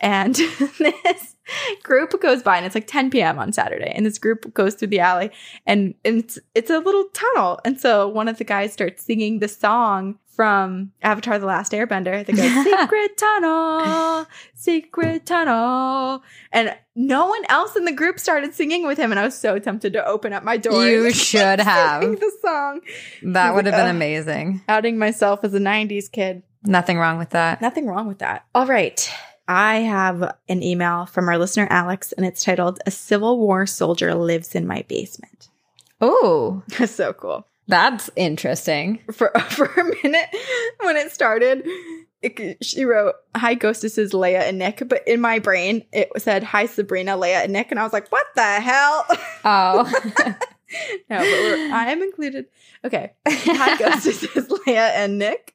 [0.00, 0.34] And
[0.78, 1.36] this
[1.82, 3.38] group goes by, and it's like 10 p.m.
[3.38, 5.30] on Saturday, and this group goes through the alley,
[5.66, 9.48] and it's it's a little tunnel, and so one of the guys starts singing the
[9.48, 12.24] song from Avatar: The Last Airbender.
[12.24, 18.86] They go, "Secret tunnel, secret tunnel," and no one else in the group started singing
[18.86, 20.86] with him, and I was so tempted to open up my door.
[20.86, 22.00] You should have.
[22.02, 22.80] the song,
[23.22, 24.62] That would have been uh, amazing.
[24.68, 26.42] outing myself as a '90s kid.
[26.62, 27.60] Nothing wrong with that.
[27.60, 28.44] Nothing wrong with that.
[28.54, 29.10] All right.
[29.50, 34.14] I have an email from our listener, Alex, and it's titled A Civil War Soldier
[34.14, 35.48] Lives in My Basement.
[36.00, 37.44] Oh, that's so cool.
[37.66, 39.00] that's interesting.
[39.12, 40.28] For, for a minute,
[40.82, 41.66] when it started,
[42.22, 44.84] it, she wrote, Hi, Ghostesses, Leia and Nick.
[44.88, 47.72] But in my brain, it said, Hi, Sabrina, Leia, and Nick.
[47.72, 49.04] And I was like, What the hell?
[49.42, 49.90] Oh,
[51.10, 52.46] no, but we're, I am included.
[52.84, 53.12] Okay.
[53.28, 55.54] Hi, Ghostesses, Leia and Nick.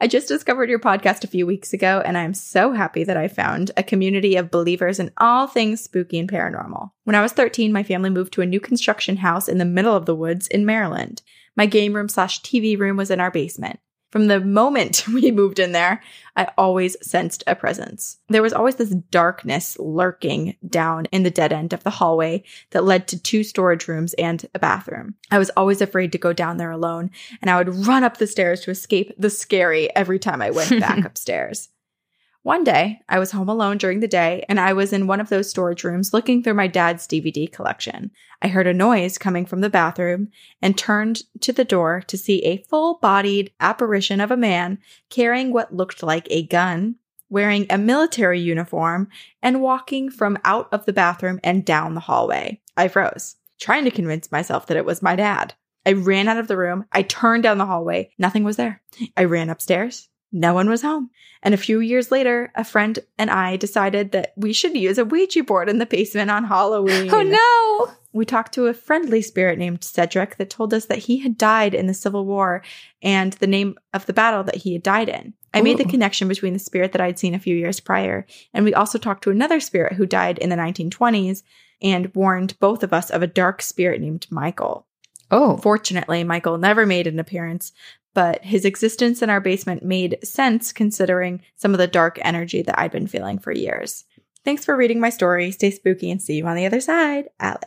[0.00, 3.28] I just discovered your podcast a few weeks ago, and I'm so happy that I
[3.28, 6.90] found a community of believers in all things spooky and paranormal.
[7.04, 9.96] When I was 13, my family moved to a new construction house in the middle
[9.96, 11.22] of the woods in Maryland.
[11.56, 13.80] My game room slash TV room was in our basement.
[14.16, 16.02] From the moment we moved in there,
[16.36, 18.16] I always sensed a presence.
[18.28, 22.84] There was always this darkness lurking down in the dead end of the hallway that
[22.84, 25.16] led to two storage rooms and a bathroom.
[25.30, 27.10] I was always afraid to go down there alone,
[27.42, 30.70] and I would run up the stairs to escape the scary every time I went
[30.80, 31.68] back upstairs.
[32.46, 35.30] One day, I was home alone during the day, and I was in one of
[35.30, 38.12] those storage rooms looking through my dad's DVD collection.
[38.40, 40.28] I heard a noise coming from the bathroom
[40.62, 44.78] and turned to the door to see a full bodied apparition of a man
[45.10, 46.94] carrying what looked like a gun,
[47.28, 49.08] wearing a military uniform,
[49.42, 52.60] and walking from out of the bathroom and down the hallway.
[52.76, 55.54] I froze, trying to convince myself that it was my dad.
[55.84, 56.84] I ran out of the room.
[56.92, 58.12] I turned down the hallway.
[58.18, 58.82] Nothing was there.
[59.16, 60.08] I ran upstairs.
[60.36, 61.08] No one was home.
[61.42, 65.04] And a few years later, a friend and I decided that we should use a
[65.04, 67.08] Ouija board in the basement on Halloween.
[67.10, 67.94] oh no.
[68.12, 71.74] We talked to a friendly spirit named Cedric that told us that he had died
[71.74, 72.62] in the Civil War
[73.02, 75.32] and the name of the battle that he had died in.
[75.54, 78.64] I made the connection between the spirit that I'd seen a few years prior, and
[78.64, 81.42] we also talked to another spirit who died in the 1920s
[81.80, 84.86] and warned both of us of a dark spirit named Michael.
[85.30, 87.72] Oh, Fortunately, Michael never made an appearance,
[88.16, 92.80] but his existence in our basement made sense considering some of the dark energy that
[92.80, 94.06] I'd been feeling for years.
[94.42, 95.50] Thanks for reading my story.
[95.50, 97.26] Stay spooky and see you on the other side.
[97.38, 97.66] Alex.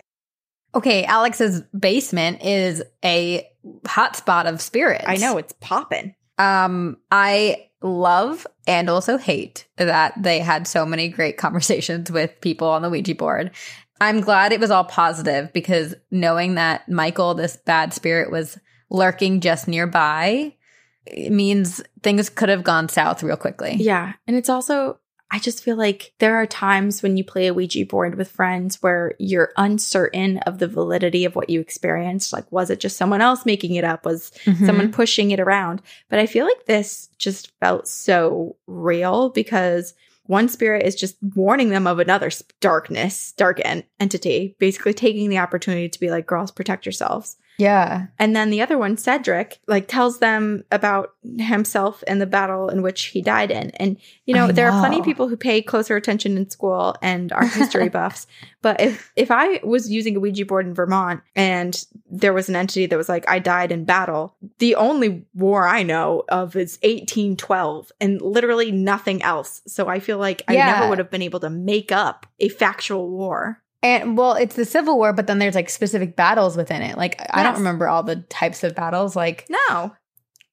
[0.74, 1.06] okay.
[1.06, 3.48] Alex's basement is a
[3.84, 5.06] hotspot of spirits.
[5.06, 6.16] I know it's popping.
[6.40, 12.70] Um, I love and also hate that they had so many great conversations with people
[12.70, 13.52] on the Ouija board.
[14.02, 18.58] I'm glad it was all positive because knowing that Michael, this bad spirit, was
[18.90, 20.54] lurking just nearby
[21.06, 23.76] it means things could have gone south real quickly.
[23.80, 24.14] Yeah.
[24.28, 25.00] And it's also,
[25.32, 28.82] I just feel like there are times when you play a Ouija board with friends
[28.84, 32.32] where you're uncertain of the validity of what you experienced.
[32.32, 34.06] Like, was it just someone else making it up?
[34.06, 34.66] Was Mhm.
[34.68, 35.82] someone pushing it around?
[36.10, 41.70] But I feel like this just felt so real because one spirit is just warning
[41.70, 42.30] them of another
[42.60, 47.36] darkness, dark en- entity, basically taking the opportunity to be like, girls, protect yourselves.
[47.60, 48.08] Yeah.
[48.18, 52.82] And then the other one, Cedric, like tells them about himself and the battle in
[52.82, 53.72] which he died in.
[53.72, 56.96] And, you know, I there are plenty of people who pay closer attention in school
[57.02, 58.28] and are history buffs.
[58.62, 62.56] But if, if I was using a Ouija board in Vermont and there was an
[62.56, 66.80] entity that was like, I died in battle, the only war I know of is
[66.82, 69.62] 1812 and literally nothing else.
[69.68, 73.10] So I feel like I never would have been able to make up a factual
[73.10, 73.62] war.
[73.82, 76.98] And well, it's the Civil War, but then there's like specific battles within it.
[76.98, 79.16] Like I don't remember all the types of battles.
[79.16, 79.96] Like No.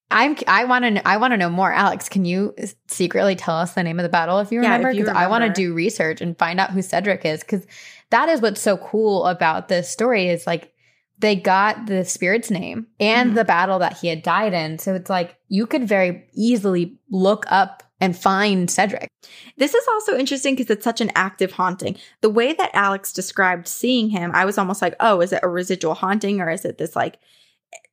[0.08, 1.72] I'm, I want to, I want to know more.
[1.72, 2.54] Alex, can you
[2.86, 4.92] secretly tell us the name of the battle if you Yeah, remember?
[4.92, 7.40] Because I want to do research and find out who Cedric is.
[7.40, 7.66] Because
[8.10, 10.72] that is what's so cool about this story is like
[11.18, 13.34] they got the spirit's name and Mhm.
[13.34, 14.78] the battle that he had died in.
[14.78, 19.08] So it's like you could very easily look up and find Cedric.
[19.56, 21.96] This is also interesting because it's such an active haunting.
[22.20, 25.48] The way that Alex described seeing him, I was almost like, oh, is it a
[25.48, 27.18] residual haunting or is it this like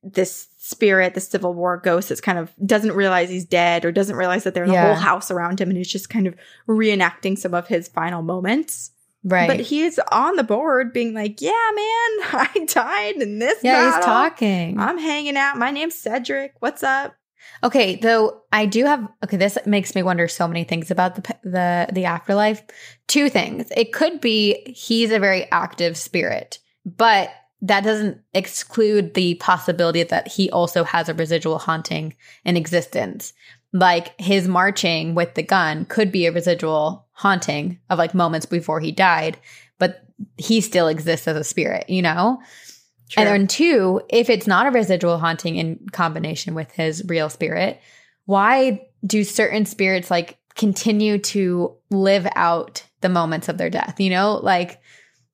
[0.02, 4.16] this spirit, the Civil War ghost that's kind of doesn't realize he's dead or doesn't
[4.16, 4.84] realize that there's Yeah.
[4.84, 6.34] a whole house around him and he's just kind of
[6.68, 8.90] reenacting some of his final moments.
[9.26, 9.46] Right.
[9.48, 11.78] But he's on the board being like, yeah, man,
[12.54, 14.78] I died in this yeah, he's talking.
[14.78, 15.56] I'm hanging out.
[15.56, 16.52] My name's Cedric.
[16.60, 17.14] What's up?
[17.62, 21.22] Okay, though I do have okay, this makes me wonder so many things about the
[21.42, 22.62] the the afterlife.
[23.06, 23.70] Two things.
[23.76, 27.30] It could be he's a very active spirit, but
[27.62, 32.14] that doesn't exclude the possibility that he also has a residual haunting
[32.44, 33.32] in existence.
[33.72, 38.80] Like his marching with the gun could be a residual haunting of like moments before
[38.80, 39.38] he died,
[39.78, 40.04] but
[40.36, 42.40] he still exists as a spirit, you know?
[43.16, 47.80] And then two, if it's not a residual haunting in combination with his real spirit,
[48.26, 54.00] why do certain spirits like continue to live out the moments of their death?
[54.00, 54.80] You know, like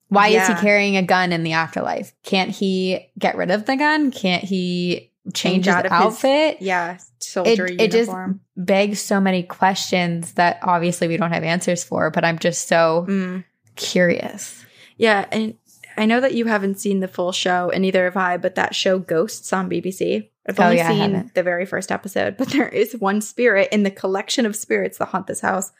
[0.09, 2.11] why is he carrying a gun in the afterlife?
[2.23, 4.11] Can't he get rid of the gun?
[4.11, 6.57] Can't he change, Change his out of his- outfit?
[6.59, 8.11] yeah, soldier it, it just
[8.57, 13.05] begs so many questions that obviously we don't have answers for, but I'm just so
[13.07, 13.45] Mm.
[13.77, 14.65] curious.
[14.97, 15.55] Yeah, and
[15.97, 18.75] I know that you haven't seen the full show, and neither have I, but that
[18.75, 20.29] show Ghosts on BBC.
[20.47, 23.83] I've Oh, only yeah, seen the very first episode, but there is one spirit in
[23.83, 25.71] the collection of spirits that haunt this house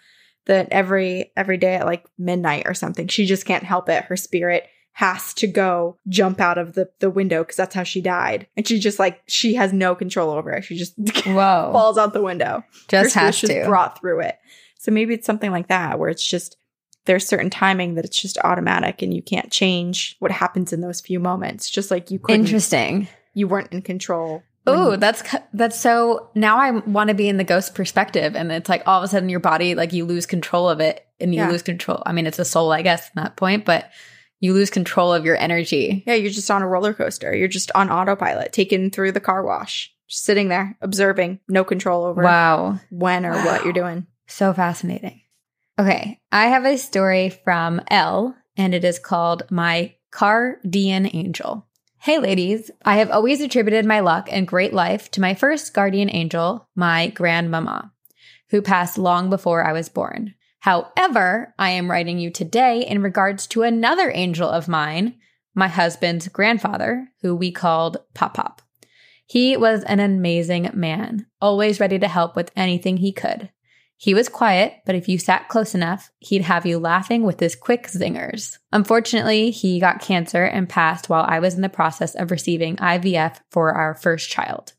[0.46, 4.04] that every every day at like midnight or something, she just can't help it.
[4.06, 8.02] Her spirit has to go jump out of the, the window because that's how she
[8.02, 8.46] died.
[8.58, 10.64] And she just like she has no control over it.
[10.64, 10.94] She just
[11.26, 11.70] Whoa.
[11.72, 13.66] falls out the window just her has spirit's just to.
[13.66, 14.38] brought through it.
[14.80, 16.58] So maybe it's something like that where it's just
[17.06, 21.02] there's certain timing that it's just automatic and you can't change what happens in those
[21.02, 21.70] few moments.
[21.70, 23.08] Just like you couldn't, Interesting.
[23.34, 24.44] you weren't in control.
[24.68, 25.24] Oh, that's
[25.54, 26.30] that's so.
[26.36, 29.08] Now I want to be in the ghost perspective, and it's like all of a
[29.08, 31.50] sudden your body, like you lose control of it, and you Yeah.
[31.50, 32.04] lose control.
[32.06, 33.90] I mean, it's a soul, I guess, at that point, but
[34.40, 36.04] you lose control of your energy.
[36.06, 37.36] yeah, you're just on a roller coaster.
[37.36, 42.04] You're just on autopilot, taken through the car wash, just sitting there observing, no control
[42.06, 44.06] over Wow, when or what you're doing.
[44.28, 45.21] so fascinating.
[45.82, 51.66] Okay, I have a story from Elle, and it is called "My Guardian Angel."
[51.98, 56.12] Hey, ladies, I have always attributed my luck and great life to my first guardian
[56.14, 57.92] angel, my grandmama,
[58.52, 60.36] who passed long before I was born.
[60.60, 65.16] However, I am writing you today in regards to another angel of mine,
[65.56, 68.62] my husband's grandfather, who we called Pop Pop.
[69.26, 73.50] He was an amazing man, always ready to help with anything he could.
[74.02, 77.56] He was quiet, but if you sat close enough, he'd have you laughing with his
[77.56, 78.58] quick zingers.
[78.72, 83.42] Unfortunately, he got cancer and passed while I was in the process of receiving IVF
[83.52, 84.74] for our first child.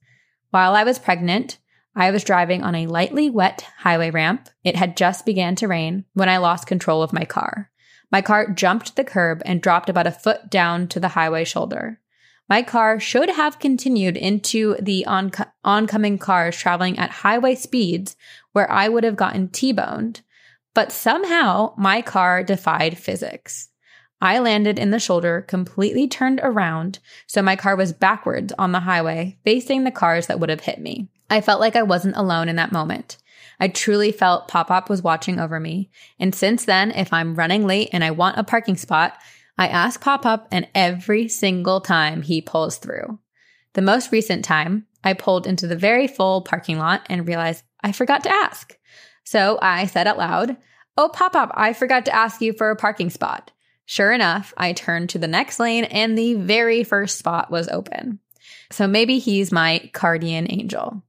[0.51, 1.59] While I was pregnant,
[1.95, 4.49] I was driving on a lightly wet highway ramp.
[4.65, 7.71] It had just began to rain when I lost control of my car.
[8.11, 12.01] My car jumped the curb and dropped about a foot down to the highway shoulder.
[12.49, 18.17] My car should have continued into the onco- oncoming cars traveling at highway speeds
[18.53, 20.23] where I would have gotten T boned,
[20.75, 23.69] but somehow my car defied physics.
[24.21, 28.81] I landed in the shoulder, completely turned around, so my car was backwards on the
[28.81, 31.09] highway, facing the cars that would have hit me.
[31.29, 33.17] I felt like I wasn't alone in that moment.
[33.59, 35.91] I truly felt Pop Pop was watching over me.
[36.19, 39.17] And since then, if I'm running late and I want a parking spot,
[39.59, 43.19] I ask Pop Up, and every single time he pulls through.
[43.75, 47.93] The most recent time, I pulled into the very full parking lot and realized I
[47.93, 48.79] forgot to ask.
[49.25, 50.57] So I said out loud,
[50.97, 53.51] Oh, Pop Up, I forgot to ask you for a parking spot.
[53.87, 58.21] Sure enough, I turned to the next lane and the very first spot was open.
[58.71, 61.03] So maybe he's my guardian angel.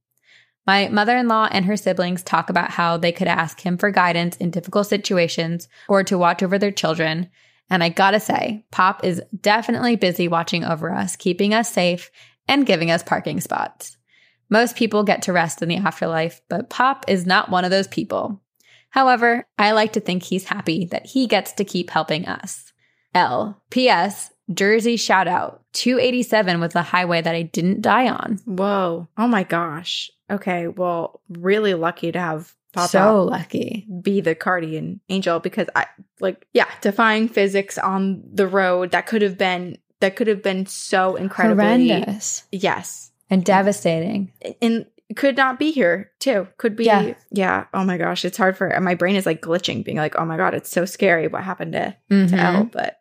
[0.66, 3.90] My mother in law and her siblings talk about how they could ask him for
[3.90, 7.28] guidance in difficult situations or to watch over their children.
[7.68, 12.10] And I gotta say, Pop is definitely busy watching over us, keeping us safe,
[12.48, 13.96] and giving us parking spots.
[14.54, 17.88] Most people get to rest in the afterlife, but Pop is not one of those
[17.88, 18.40] people.
[18.88, 22.72] However, I like to think he's happy that he gets to keep helping us.
[23.16, 23.60] L.
[23.70, 24.30] P.S.
[24.52, 25.64] Jersey shout out.
[25.72, 28.38] 287 was the highway that I didn't die on.
[28.44, 29.08] Whoa.
[29.18, 30.08] Oh my gosh.
[30.30, 30.68] Okay.
[30.68, 33.88] Well, really lucky to have Pop so lucky.
[34.02, 35.86] be the guardian angel because I
[36.20, 38.92] like, yeah, defying physics on the road.
[38.92, 41.64] That could have been, that could have been so incredibly.
[41.64, 43.10] Horrendous Yes.
[43.34, 44.32] And devastating.
[44.62, 46.48] And could not be here too.
[46.56, 46.84] Could be.
[46.84, 47.14] Yeah.
[47.30, 47.64] Yeah.
[47.74, 48.24] Oh my gosh.
[48.24, 50.84] It's hard for my brain is like glitching, being like, oh my God, it's so
[50.84, 52.38] scary what happened to, to Mhm.
[52.38, 52.64] Elle.
[52.64, 52.98] But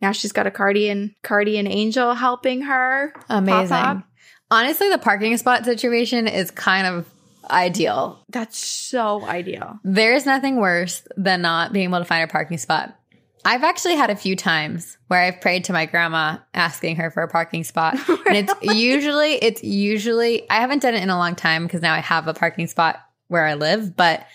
[0.00, 3.12] now she's got a guardian, guardian angel helping her.
[3.28, 3.68] Amazing.
[3.76, 4.04] Pop-up.
[4.50, 7.06] Honestly, the parking spot situation is kind of
[7.50, 8.24] ideal.
[8.30, 9.78] That's so ideal.
[9.84, 12.96] There's nothing worse than not being able to find a parking spot.
[13.44, 17.22] I've actually had a few times where I've prayed to my grandma asking her for
[17.22, 17.96] a parking spot.
[18.26, 21.92] And it's usually it's usually I haven't done it in a long time because now
[21.92, 24.26] I have a parking spot where I live, but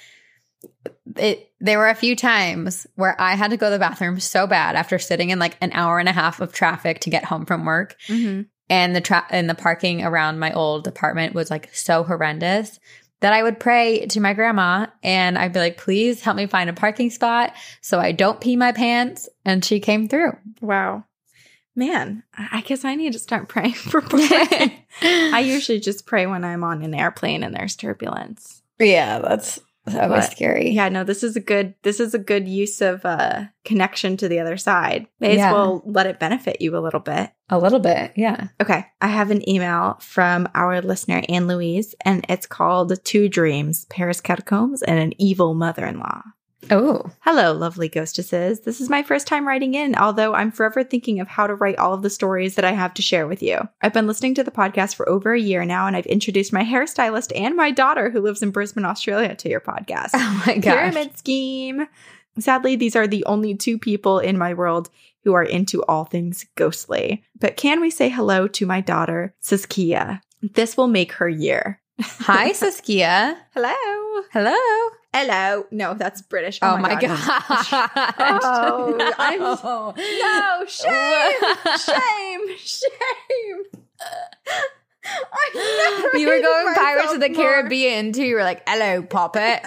[1.16, 4.45] it there were a few times where I had to go to the bathroom so
[4.47, 7.45] bad after sitting in like an hour and a half of traffic to get home
[7.45, 8.43] from work Mm-hmm.
[8.70, 12.80] and the tra- and the parking around my old apartment was like so horrendous
[13.22, 16.70] that I would pray to my grandma and I'd be like, please help me find
[16.70, 19.28] a parking spot so I don't pee my pants.
[19.45, 20.38] And she came through.
[20.61, 21.03] Wow.
[21.76, 24.72] Man, I guess I need to start praying for parking.
[25.01, 28.61] I usually just pray when I'm on an airplane and there's turbulence.
[28.80, 30.70] yeah, that's always But- scary.
[30.72, 34.28] Yeah, no, this is a good this is a good use of uh connection to
[34.28, 35.07] the other side.
[35.20, 35.47] May Yeah.
[35.47, 37.32] as well let it benefit you a little bit.
[37.50, 38.12] A little bit.
[38.16, 38.50] Yeah.
[38.62, 43.86] Okay, I have an email from our listener Anne Louise, and it's called Two Dreams:
[43.86, 46.22] Paris Catacombs and an Evil Mother-in-Law.
[46.72, 48.60] Oh, Hello, lovely ghostesses.
[48.60, 51.80] This is my first time writing in, although I'm forever thinking of how to write
[51.80, 53.68] all of the stories that I have to share with you.
[53.82, 56.64] I've been listening to the podcast for over a year now, and I've introduced my
[56.64, 60.10] hairstylist and my daughter, who lives in Brisbane, Australia, to your podcast.
[60.14, 60.76] oh my gosh.
[60.76, 61.88] Pyramid scheme.
[62.38, 64.89] Sadly, these are the only two people in my world
[65.24, 67.24] who are into all things ghostly.
[67.39, 70.22] But can we say hello to my daughter, Saskia?
[70.41, 71.82] This will make her year.
[72.01, 73.38] Hi, Saskia.
[73.53, 73.74] Hello.
[74.32, 74.55] Hello.
[75.13, 75.65] Hello.
[75.72, 76.59] No, that's British.
[76.61, 77.70] Oh, oh my gosh.
[78.41, 79.93] Oh, I'm- No.
[79.97, 83.63] No, shame, shame, shame.
[85.03, 87.43] I never You were going Pirates of the more.
[87.43, 88.24] Caribbean too.
[88.24, 89.61] You were like, hello, Poppet.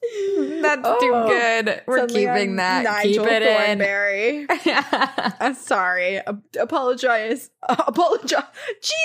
[0.62, 1.82] That's too Oh, good.
[1.86, 2.84] We're keeping I'm that.
[2.84, 3.78] Nigel Keep it in.
[3.78, 4.46] Thornberry.
[5.40, 6.16] I'm sorry.
[6.16, 7.50] A- apologize.
[7.68, 8.44] apologize.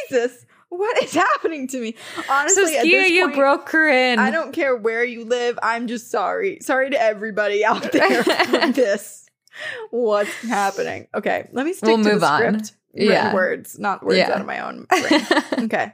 [0.09, 1.95] Jesus, what is happening to me?
[2.29, 4.19] Honestly, Saskia, you point, broke Corinne.
[4.19, 5.57] I don't care where you live.
[5.63, 6.59] I'm just sorry.
[6.61, 9.25] Sorry to everybody out there for this.
[9.91, 11.07] What's happening?
[11.15, 12.39] Okay, let me stick We'll to move the on.
[12.39, 12.73] script.
[12.93, 13.33] Written Yeah.
[13.33, 14.31] words, not words Yeah.
[14.31, 15.65] out of my own brain.
[15.65, 15.93] okay.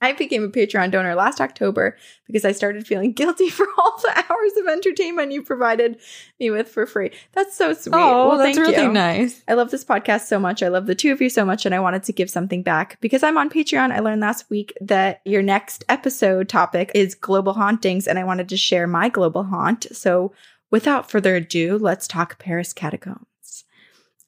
[0.00, 4.24] I became a Patreon donor last October because I started feeling guilty for all the
[4.28, 5.98] hours of entertainment you provided
[6.38, 7.12] me with for free.
[7.32, 7.94] That's so sweet.
[7.94, 8.92] oh, well, that's really you.
[8.92, 9.42] nice.
[9.48, 10.62] I love this podcast so much.
[10.62, 13.00] I love the two of you so much, and I wanted to give something back.
[13.00, 17.54] Because I'm on Patreon, I learned last week that your next episode topic is global
[17.54, 19.86] hauntings, and I wanted to share my global haunt.
[19.92, 20.32] So
[20.70, 23.26] without further ado, let's talk Paris catacombs.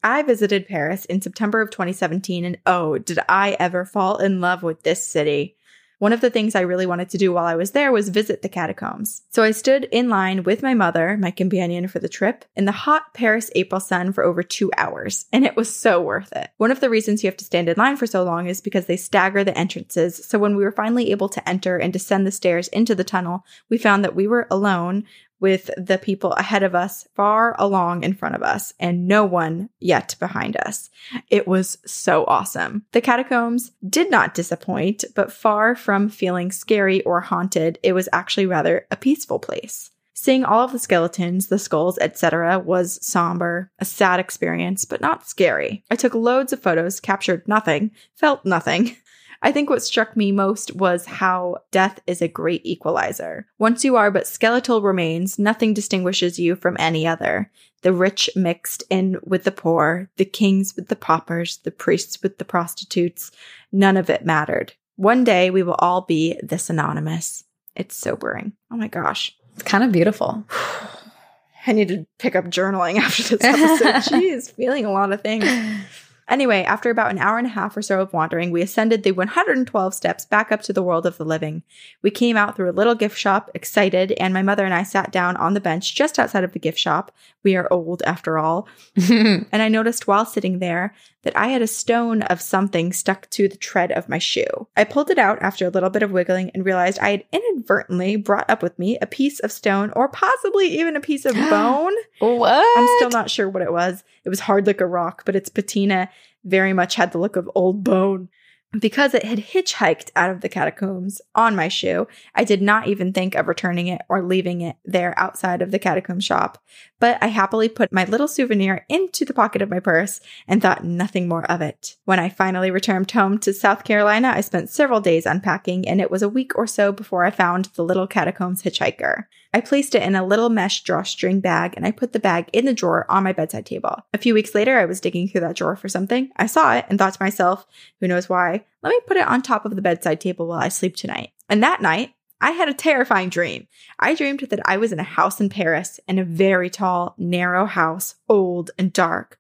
[0.03, 4.63] I visited Paris in September of 2017, and oh, did I ever fall in love
[4.63, 5.57] with this city.
[5.99, 8.43] One of the things I really wanted to do while I was there was visit
[8.43, 9.23] the catacombs.
[9.31, 12.73] So I stood in line with my mother, my companion for the trip, in the
[12.73, 16.51] hot Paris April sun for over two hours, and it was so worth it.
[16.57, 18.87] One of the reasons you have to stand in line for so long is because
[18.87, 20.25] they stagger the entrances.
[20.25, 23.45] So when we were finally able to enter and descend the stairs into the tunnel,
[23.69, 25.05] we found that we were alone
[25.41, 29.69] with the people ahead of us far along in front of us and no one
[29.79, 30.91] yet behind us.
[31.31, 32.85] It was so awesome.
[32.93, 38.47] The catacombs did not disappoint, but far from feeling scary or haunted, it was actually
[38.47, 39.91] rather a peaceful place.
[40.15, 42.59] Seeing all of the skeletons, the skulls, etc.
[42.59, 45.85] was somber, a sad experience, but not scary.
[45.93, 48.97] I took loads of photos, captured nothing, felt nothing.
[49.41, 53.47] I think what struck me most was how death is a great equalizer.
[53.59, 57.51] Once you are but skeletal remains, nothing distinguishes you from any other.
[57.83, 62.39] The rich mixed in with the poor, the kings with the paupers, the priests with
[62.39, 63.31] the prostitutes.
[63.71, 64.73] None of it mattered.
[64.97, 67.45] One day we will all be this anonymous.
[67.77, 68.55] It's sobering.
[68.73, 69.37] Oh my gosh.
[69.55, 70.45] It's kind of beautiful.
[71.67, 74.13] I need to pick up journaling after this episode.
[74.13, 75.45] Jeez, feeling a lot of things.
[76.29, 79.13] Anyway, after about an hour and a half or so of wandering, we ascended the
[79.13, 81.63] 112 steps back up to the world of the living.
[82.03, 85.11] We came out through a little gift shop, excited, and my mother and I sat
[85.11, 87.13] down on the bench just outside of the gift shop.
[87.43, 88.69] We are old after all.
[88.97, 90.95] and I noticed while sitting there
[91.29, 94.67] that I had a stone of something stuck to the tread of my shoe.
[94.79, 98.17] I pulled it out after a little bit of wiggling and realized I had inadvertently
[98.17, 101.93] brought up with me a piece of stone or possibly even a piece of bone.
[102.21, 102.79] what?
[102.79, 104.05] I'm still not sure what it was.
[104.25, 106.09] It was hard like a rock, but its patina
[106.45, 108.31] very much had the look of old bone.
[108.79, 113.13] Because it had hitchhiked out of the catacombs on my shoe, I did not even
[113.13, 116.63] think of returning it or leaving it there outside of the catacomb shop.
[117.01, 120.85] But I happily put my little souvenir into the pocket of my purse and thought
[120.85, 121.97] nothing more of it.
[122.05, 126.11] When I finally returned home to South Carolina, I spent several days unpacking, and it
[126.11, 129.25] was a week or so before I found the little catacombs hitchhiker.
[129.55, 132.67] I placed it in a little mesh drawstring bag and I put the bag in
[132.67, 133.97] the drawer on my bedside table.
[134.13, 136.31] A few weeks later, I was digging through that drawer for something.
[136.37, 137.67] I saw it and thought to myself,
[138.01, 140.69] who knows why, let me put it on top of the bedside table while I
[140.69, 141.31] sleep tonight.
[141.49, 143.67] And that night, I had a terrifying dream.
[143.99, 147.67] I dreamed that I was in a house in Paris in a very tall, narrow
[147.67, 149.39] house, old and dark.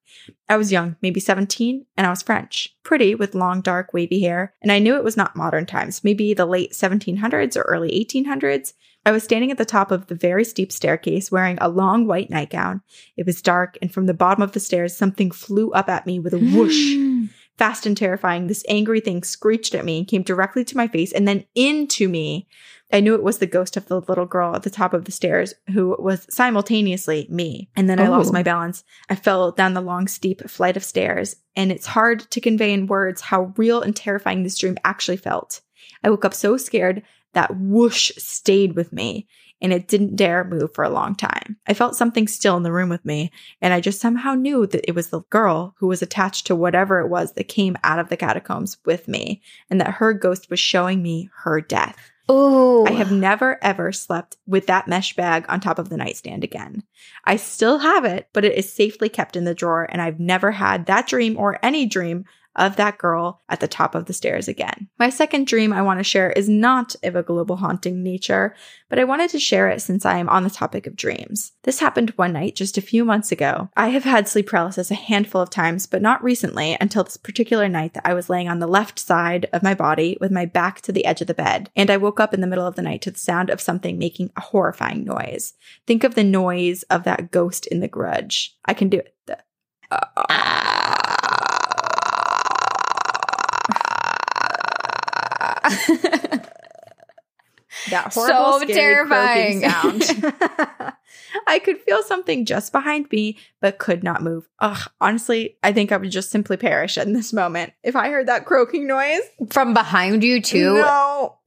[0.48, 4.54] I was young, maybe 17, and I was French, pretty with long, dark, wavy hair,
[4.62, 8.72] and I knew it was not modern times, maybe the late 1700s or early 1800s.
[9.06, 12.30] I was standing at the top of the very steep staircase wearing a long white
[12.30, 12.82] nightgown.
[13.16, 16.18] It was dark, and from the bottom of the stairs, something flew up at me
[16.18, 16.96] with a whoosh.
[17.58, 21.12] Fast and terrifying, this angry thing screeched at me and came directly to my face
[21.12, 22.46] and then into me.
[22.90, 25.12] I knew it was the ghost of the little girl at the top of the
[25.12, 27.68] stairs who was simultaneously me.
[27.76, 28.32] And then I lost Oh.
[28.32, 28.82] my balance.
[29.10, 32.86] I fell down the long, steep flight of stairs, and it's hard to convey in
[32.86, 35.60] words how real and terrifying this dream actually felt.
[36.02, 37.02] I woke up so scared
[37.34, 39.26] that whoosh stayed with me
[39.60, 41.56] and it didn't dare move for a long time.
[41.66, 44.88] I felt something still in the room with me, and I just somehow knew that
[44.88, 48.08] it was the girl who was attached to whatever it was that came out of
[48.08, 52.10] the catacombs with me, and that her ghost was showing me her death.
[52.28, 56.44] Oh, I have never ever slept with that mesh bag on top of the nightstand
[56.44, 56.82] again.
[57.24, 60.50] I still have it, but it is safely kept in the drawer, and I've never
[60.50, 62.26] had that dream or any dream
[62.58, 64.88] of that girl at the top of the stairs again.
[64.98, 68.54] My second dream I want to share is not of a global haunting nature,
[68.88, 71.52] but I wanted to share it since I am on the topic of dreams.
[71.62, 73.70] This happened one night just a few months ago.
[73.76, 77.68] I have had sleep paralysis a handful of times, but not recently until this particular
[77.68, 80.80] night that I was laying on the left side of my body with my back
[80.82, 82.82] to the edge of the bed, and I woke up in the middle of the
[82.82, 85.54] night to the sound of something making a horrifying noise.
[85.86, 88.56] Think of the noise of that ghost in the grudge.
[88.64, 89.14] I can do it.
[89.26, 89.38] The-
[89.90, 90.77] uh, uh,
[97.90, 99.60] that So horrible, scary, terrifying.
[99.60, 100.02] sound.
[101.46, 104.48] I could feel something just behind me, but could not move.
[104.60, 108.28] Ugh, honestly, I think I would just simply perish in this moment if I heard
[108.28, 109.20] that croaking noise.
[109.50, 110.74] from behind you too.
[110.74, 111.38] No.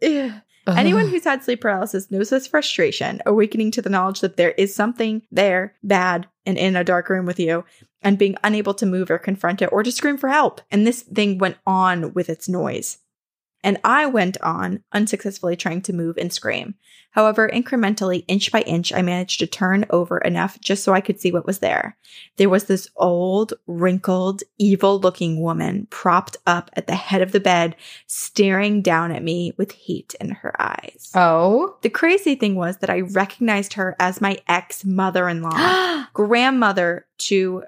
[0.67, 4.73] Anyone who's had sleep paralysis knows this frustration, awakening to the knowledge that there is
[4.73, 7.65] something there, bad, and in a dark room with you,
[8.01, 10.61] and being unable to move or confront it or to scream for help.
[10.71, 12.99] And this thing went on with its noise.
[13.63, 16.75] And I went on, unsuccessfully trying to move and scream.
[17.11, 21.19] However, incrementally, inch by inch, I managed to turn over enough just so I could
[21.19, 21.97] see what was there.
[22.37, 27.41] There was this old, wrinkled, evil looking woman propped up at the head of the
[27.41, 27.75] bed,
[28.07, 31.11] staring down at me with hate in her eyes.
[31.13, 31.75] oh.
[31.81, 37.07] The crazy thing was that I recognized her as my ex mother in law, grandmother
[37.19, 37.63] to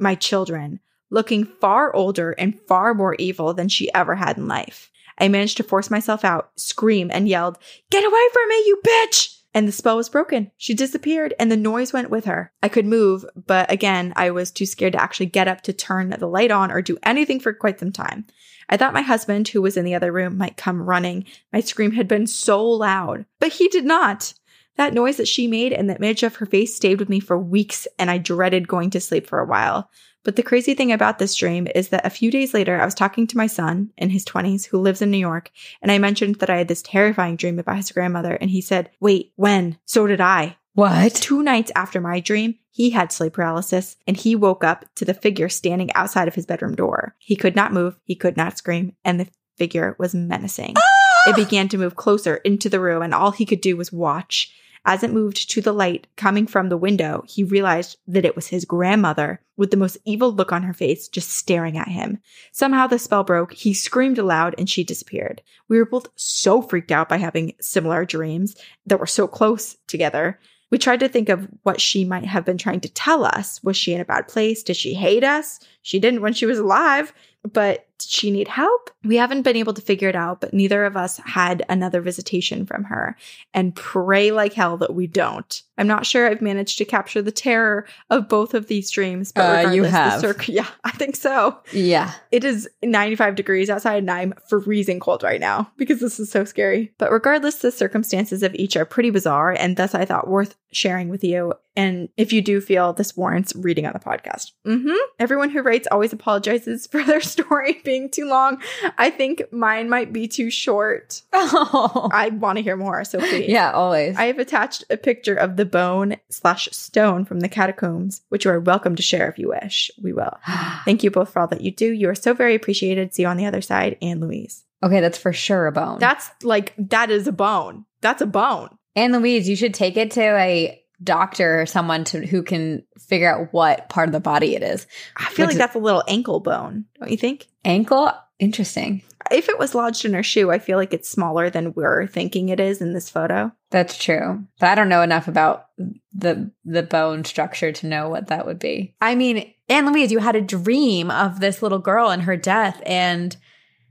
[0.00, 0.80] my children,
[1.10, 4.90] looking far older and far more evil than she ever had in life.
[5.18, 7.58] I managed to force myself out, scream, and yelled,
[7.90, 9.34] Get away from me, you bitch!
[9.54, 10.50] And the spell was broken.
[10.56, 12.52] She disappeared and the noise went with her.
[12.62, 16.10] I could move, but again, I was too scared to actually get up to turn
[16.10, 18.26] the light on or do anything for quite some time.
[18.68, 21.24] I thought my husband, who was in the other room, might come running.
[21.52, 24.34] My scream had been so loud, but he did not.
[24.76, 27.36] That noise that she made and the image of her face stayed with me for
[27.36, 29.90] weeks, and I dreaded going to sleep for a while.
[30.28, 32.94] But the crazy thing about this dream is that a few days later, I was
[32.94, 35.50] talking to my son in his 20s who lives in New York,
[35.80, 38.90] and I mentioned that I had this terrifying dream about his grandmother, and he said,
[39.00, 39.78] Wait, when?
[39.86, 40.58] So did I.
[40.74, 41.14] What?
[41.14, 45.14] Two nights after my dream, he had sleep paralysis and he woke up to the
[45.14, 47.16] figure standing outside of his bedroom door.
[47.20, 50.74] He could not move, he could not scream, and the figure was menacing.
[50.76, 51.30] Ah!
[51.30, 54.52] It began to move closer into the room, and all he could do was watch.
[54.84, 58.46] As it moved to the light coming from the window, he realized that it was
[58.46, 62.18] his grandmother with the most evil look on her face just staring at him.
[62.52, 65.42] Somehow the spell broke, he screamed aloud, and she disappeared.
[65.68, 68.56] We were both so freaked out by having similar dreams
[68.86, 70.38] that were so close together
[70.70, 73.62] We tried to think of what she might have been trying to tell us.
[73.62, 74.62] Was she in a bad place?
[74.62, 75.60] Did she hate us?
[75.82, 77.12] She didn't when she was alive,
[77.50, 78.90] but did she need help?
[79.04, 82.64] We haven't been able to figure it out, but neither of us had another visitation
[82.64, 83.16] from her
[83.52, 85.62] and pray like hell that we don't.
[85.78, 89.42] I'm not sure I've managed to capture the terror of both of these dreams, but
[89.42, 91.58] Uh, regardless, you the circ- yeah, I think so.
[91.72, 92.12] Yeah.
[92.32, 96.44] It is 95 degrees outside and I'm freezing cold right now because this is so
[96.44, 96.92] scary.
[96.98, 101.08] But regardless, the circumstances of each are pretty bizarre and thus I thought worth sharing
[101.08, 101.54] with you.
[101.76, 104.50] And if you do feel this warrants reading on the podcast.
[104.64, 108.60] hmm Everyone who writes always apologizes for their story being too long.
[108.98, 111.22] I think mine might be too short.
[111.60, 112.08] Oh.
[112.12, 113.48] I want to hear more, so please.
[113.48, 114.16] yeah, always.
[114.16, 118.50] I have attached a picture of the bone slash stone from the catacombs, which you
[118.50, 119.90] are welcome to share if you wish.
[120.02, 120.38] We will.
[120.84, 121.92] Thank you both for all that you do.
[121.92, 123.14] You are so very appreciated.
[123.14, 123.96] See you on the other side.
[124.02, 124.64] Anne Louise.
[124.82, 125.98] okay, that's for sure a bone.
[125.98, 127.84] That's like, that is a bone.
[128.00, 128.70] That's a bone.
[128.96, 133.32] Anne Louise, you should take it to a doctor or someone to who can figure
[133.32, 134.86] out what part of the body it is.
[135.16, 137.46] I feel like is- that's a little ankle bone, don't you think?
[137.64, 138.12] Ankle?
[138.38, 139.02] Interesting.
[139.30, 142.48] If it was lodged in her shoe, I feel like it's smaller than we're thinking
[142.48, 143.52] it is in this photo.
[143.70, 144.44] That's true.
[144.60, 145.66] But I don't know enough about
[146.12, 148.94] the the bone structure to know what that would be.
[149.00, 152.80] I mean, Anne Louise, you had a dream of this little girl and her death,
[152.86, 153.36] and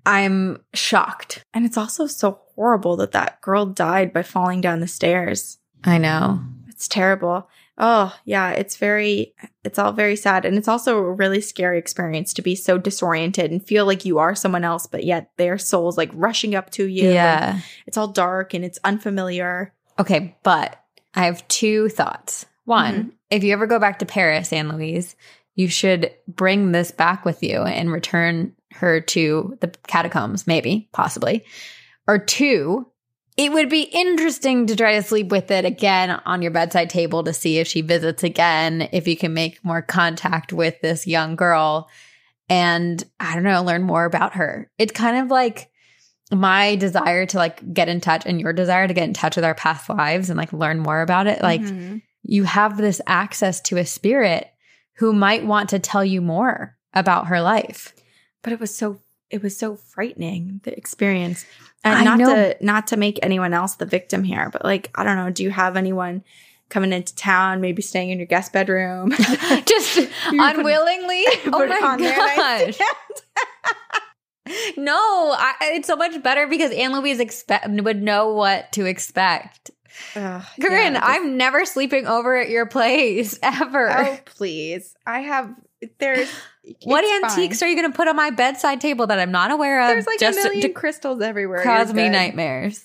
[0.05, 1.43] I'm shocked.
[1.53, 5.59] And it's also so horrible that that girl died by falling down the stairs.
[5.83, 6.39] I know.
[6.69, 7.49] It's terrible.
[7.77, 10.45] Oh, yeah, it's very, it's all very sad.
[10.45, 14.17] And it's also a really scary experience to be so disoriented and feel like you
[14.17, 17.11] are someone else, but yet their soul's like rushing up to you.
[17.11, 17.59] Yeah.
[17.85, 19.73] It's all dark and it's unfamiliar.
[19.99, 20.81] Okay, but
[21.13, 22.45] I have two thoughts.
[22.65, 23.09] One, mm-hmm.
[23.29, 25.15] if you ever go back to Paris, Anne Louise,
[25.55, 31.45] you should bring this back with you and return her to the catacombs, maybe, possibly.
[32.07, 32.87] Or two,
[33.37, 37.23] it would be interesting to try to sleep with it again on your bedside table
[37.23, 41.35] to see if she visits again, if you can make more contact with this young
[41.35, 41.87] girl
[42.49, 44.71] and I don't know, learn more about her.
[44.77, 45.69] It's kind of like
[46.31, 49.45] my desire to like get in touch and your desire to get in touch with
[49.45, 51.41] our past lives and like learn more about it.
[51.41, 52.01] Like Mhm.
[52.23, 54.47] you have this access to a spirit
[54.95, 57.93] who might want to tell you more about her life.
[58.43, 58.97] but it was so,
[59.29, 61.45] it was so frightening, the experience.
[61.83, 62.35] And I not know.
[62.35, 65.43] to, not to make anyone else the victim here, but like, I don't know, do
[65.43, 66.23] you have anyone
[66.69, 69.11] coming into town, maybe staying in your guest bedroom?
[69.65, 71.25] Just unwillingly.
[71.43, 72.79] Put oh my gosh.
[74.77, 79.71] No, I, it's so much better because Anne Louise expect would know what to expect.
[80.15, 83.89] Ugh, Corinne, yeah, just- I'm never sleeping over at your place ever.
[83.91, 84.95] Oh, please.
[85.05, 85.53] I have,
[85.99, 86.31] there's,
[86.83, 87.67] what antiques fine.
[87.67, 89.87] are you going to put on my bedside table that I'm not aware of?
[89.89, 91.63] There's like just a million to crystals everywhere.
[91.63, 92.83] cause me nightmares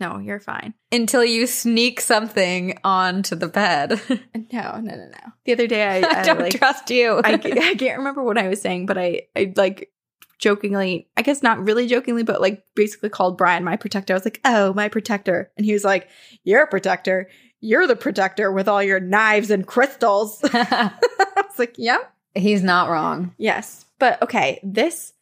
[0.00, 0.74] No, you're fine.
[0.90, 4.00] until you sneak something onto the bed.
[4.52, 5.32] No, no, no, no.
[5.44, 7.20] The other day, I, I I, don't like, trust you.
[7.24, 9.92] I, I can't remember what I was saying, but I, I like
[10.40, 14.12] jokingly, I guess not really jokingly, but like basically called Brian my protector.
[14.12, 15.52] I was like, oh, my protector.
[15.56, 16.08] And he was like,
[16.42, 17.28] you're a protector.
[17.60, 20.40] You're the protector with all your knives and crystals.
[20.44, 20.90] I
[21.36, 22.12] was like, yep.
[22.34, 23.34] He's not wrong.
[23.38, 23.84] Yes.
[23.98, 25.12] But okay, this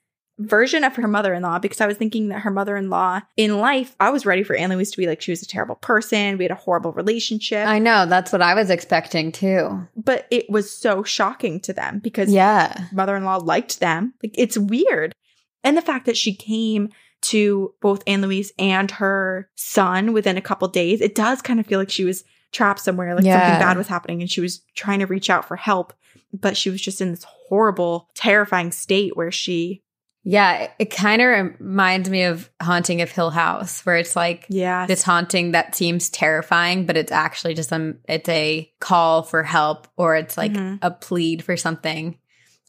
[0.41, 3.21] version of her mother in law, because I was thinking that her mother in law
[3.37, 5.75] in life, I was ready for Anne Louise to be like, she was a terrible
[5.75, 6.39] person.
[6.39, 7.67] We had a horrible relationship.
[7.67, 8.07] I know.
[8.07, 9.87] That's what I was expecting too.
[9.97, 12.73] but it was so shocking to them because Yeah.
[12.93, 14.15] mother in law liked them.
[14.23, 15.13] Like, it's weird.
[15.65, 16.91] And the fact that she came
[17.21, 21.67] to both Anne Louise and her son within a couple days, it does kind of
[21.67, 23.41] feel like she was trapped somewhere, like Yeah.
[23.45, 25.93] something bad was happening and she was trying to reach out for help.
[26.33, 29.83] But she was just in this horrible, terrifying state where she,
[30.25, 30.69] Yeah.
[30.79, 31.29] It, kind of
[31.61, 36.11] reminds me of Haunting of Hill House, where it's like yeah, this haunting that seems
[36.11, 40.79] terrifying, but it's actually just some, it's a call for help or it's like Mhm.
[40.83, 42.19] a plead for something.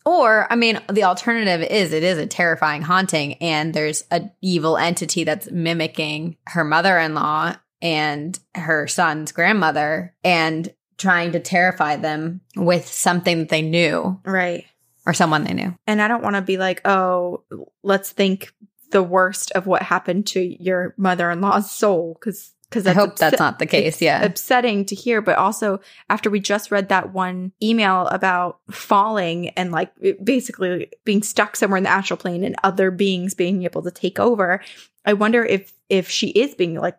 [0.05, 4.78] Or, I mean, the alternative is it is a terrifying haunting and there's a evil
[4.78, 12.86] entity that's mimicking her mother-in-law and her son's grandmother and trying to terrify them with
[12.86, 14.66] something that they knew right.
[15.08, 15.76] or someone they knew.
[15.88, 17.43] And I don't want to be like, oh,
[17.82, 18.54] let's think
[18.91, 22.16] the worst of what happened to your mother in law's soul.
[22.22, 24.02] Cause, cause I that's hope that's not the case.
[24.02, 24.24] Yeah.
[24.24, 25.22] upsetting to hear.
[25.22, 25.80] But also,
[26.10, 29.91] after we just read that one email about falling and like
[30.24, 34.20] basically being stuck somewhere in the astral plane and other beings being able to take
[34.20, 34.62] over,
[35.06, 36.97] I wonder if if she is being like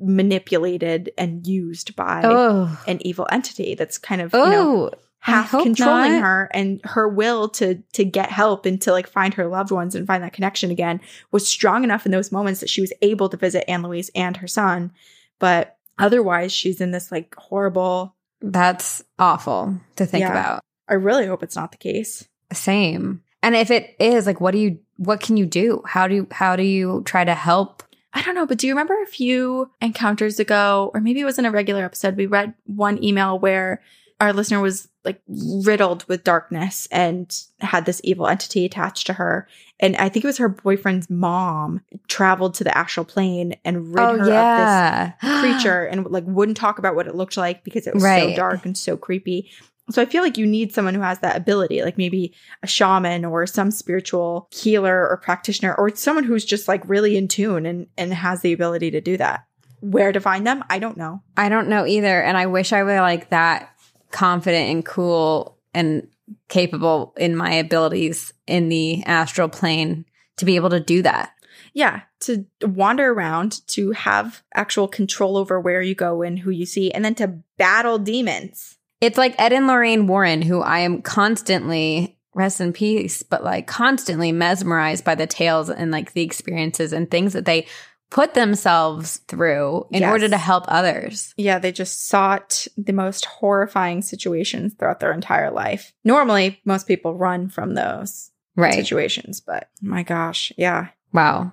[0.00, 2.78] manipulated and used by Oh.
[2.86, 4.98] an evil entity that's kind of you know Oh.
[5.20, 6.22] Half controlling not.
[6.22, 9.94] her and her will to to get help and to like find her loved ones
[9.96, 11.00] and find that connection again
[11.32, 14.36] was strong enough in those moments that she was able to visit Anne Louise and
[14.38, 14.92] her son.
[15.38, 18.14] But Otherwise, she's in this like horrible.
[18.40, 20.30] That's awful to think Yeah.
[20.30, 20.60] about.
[20.88, 22.28] I really hope it's not the case.
[22.52, 23.20] Same.
[23.42, 25.82] And if it is, like, what do you, what can you do?
[25.86, 27.82] How do you, how do you try to help?
[28.18, 31.38] I don't know, but do you remember a few encounters ago, or maybe it was
[31.38, 33.80] in a regular episode, we read one email where
[34.20, 39.46] our listener was like riddled with darkness and had this evil entity attached to her.
[39.78, 44.04] And I think it was her boyfriend's mom traveled to the astral plane and rid
[44.04, 47.86] Oh, her of this creature and like wouldn't talk about what it looked like because
[47.86, 49.48] it was so dark and so creepy.
[49.90, 53.24] So I feel like you need someone who has that ability, like maybe a shaman
[53.24, 57.86] or some spiritual healer or practitioner or someone who's just like really in tune and
[57.96, 59.44] and has the ability to do that.
[59.80, 60.64] Where to find them?
[60.68, 61.22] I don't know.
[61.36, 62.22] I don't know either.
[62.22, 63.72] And I wish I were like that
[64.10, 66.08] confident and cool and
[66.48, 70.04] capable in my abilities in the astral plane
[70.36, 71.32] to be able to do that.
[71.74, 76.66] Yeah, to wander around, to have actual control over where you go and who you
[76.66, 78.77] see, and then to battle demons.
[79.00, 83.66] It's like Ed and Lorraine Warren, who I am constantly, rest in peace, but like
[83.66, 87.66] constantly mesmerized by the tales and like the experiences and things that they
[88.10, 90.10] put themselves through in Yes.
[90.10, 91.34] order to help others.
[91.36, 95.92] Yeah, they just sought the most horrifying situations throughout their entire life.
[96.04, 98.74] Normally, most people run from those Right.
[98.74, 100.88] situations, but my gosh, yeah.
[101.12, 101.52] Wow.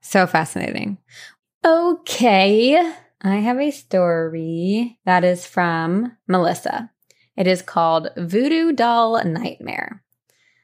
[0.00, 0.98] So fascinating.
[1.64, 2.92] Okay.
[3.24, 6.90] I have a story that is from Melissa.
[7.36, 10.02] It is called Voodoo Doll Nightmare.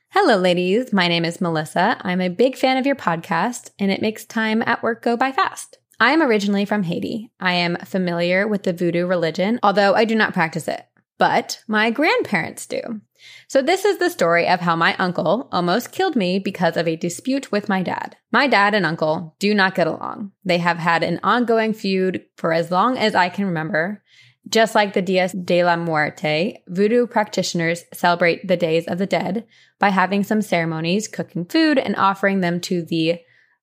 [0.09, 0.93] Hello, ladies.
[0.93, 1.97] My name is Melissa.
[2.01, 5.31] I'm a big fan of your podcast, and it makes time at work go by
[5.31, 5.79] fast.
[6.01, 7.31] I am originally from Haiti.
[7.39, 10.85] I am familiar with the voodoo religion, although I do not practice it,
[11.19, 13.01] but my grandparents do.
[13.49, 16.97] So, this is the story of how my uncle almost killed me because of a
[16.97, 18.17] dispute with my dad.
[18.31, 20.33] My dad and uncle do not get along.
[20.45, 24.03] They have had an ongoing feud for as long as I can remember.
[24.49, 29.47] Just like the Dias de la Muerte, voodoo practitioners celebrate the days of the dead
[29.79, 33.21] by having some ceremonies, cooking food, and offering them to the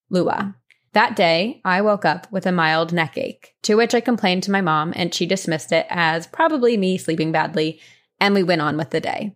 [0.09, 0.55] Lua.
[0.95, 4.51] That day, I woke up with a mild neck ache, to which I complained to
[4.51, 7.81] my mom, and she dismissed it as probably me sleeping badly,
[8.17, 9.35] and we went on with the day.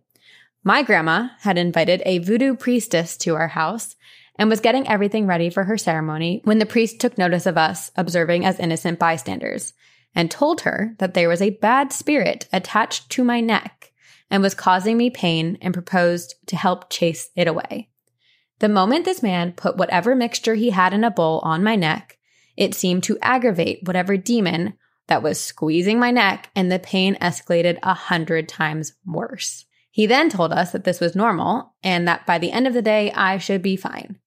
[0.64, 3.94] My grandma had invited a voodoo priestess to our house
[4.36, 7.90] and was getting everything ready for her ceremony when the priest took notice of us
[7.94, 9.74] observing as innocent bystanders
[10.14, 13.92] and told her that there was a bad spirit attached to my neck
[14.30, 17.89] and was causing me pain and proposed to help chase it away.
[18.60, 22.18] The moment this man put whatever mixture he had in a bowl on my neck,
[22.56, 24.74] it seemed to aggravate whatever demon
[25.08, 29.64] that was squeezing my neck, and the pain escalated a hundred times worse.
[29.90, 32.82] He then told us that this was normal and that by the end of the
[32.82, 34.18] day, I should be fine.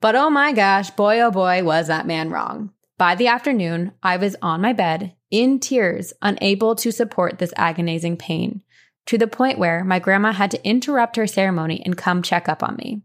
[0.00, 2.70] But oh my gosh, boy oh boy, was that man wrong.
[2.98, 8.16] By the afternoon, I was on my bed, in tears, unable to support this agonizing
[8.16, 8.62] pain,
[9.06, 12.62] to the point where my grandma had to interrupt her ceremony and come check up
[12.62, 13.02] on me.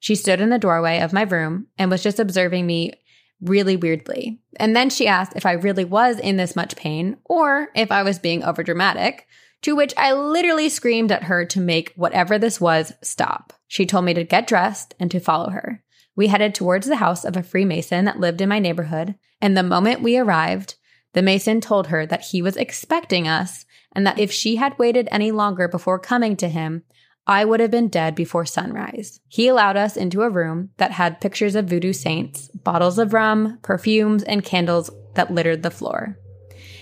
[0.00, 2.92] She stood in the doorway of my room and was just observing me
[3.40, 4.40] really weirdly.
[4.58, 8.02] And then she asked if I really was in this much pain or if I
[8.02, 9.20] was being overdramatic,
[9.62, 13.52] to which I literally screamed at her to make whatever this was stop.
[13.68, 15.82] She told me to get dressed and to follow her.
[16.16, 19.62] We headed towards the house of a Freemason that lived in my neighborhood, and the
[19.62, 20.74] moment we arrived,
[21.12, 25.08] the Mason told her that he was expecting us and that if she had waited
[25.10, 26.84] any longer before coming to him,
[27.30, 29.20] I would have been dead before sunrise.
[29.28, 33.60] He allowed us into a room that had pictures of voodoo saints, bottles of rum,
[33.62, 36.18] perfumes, and candles that littered the floor.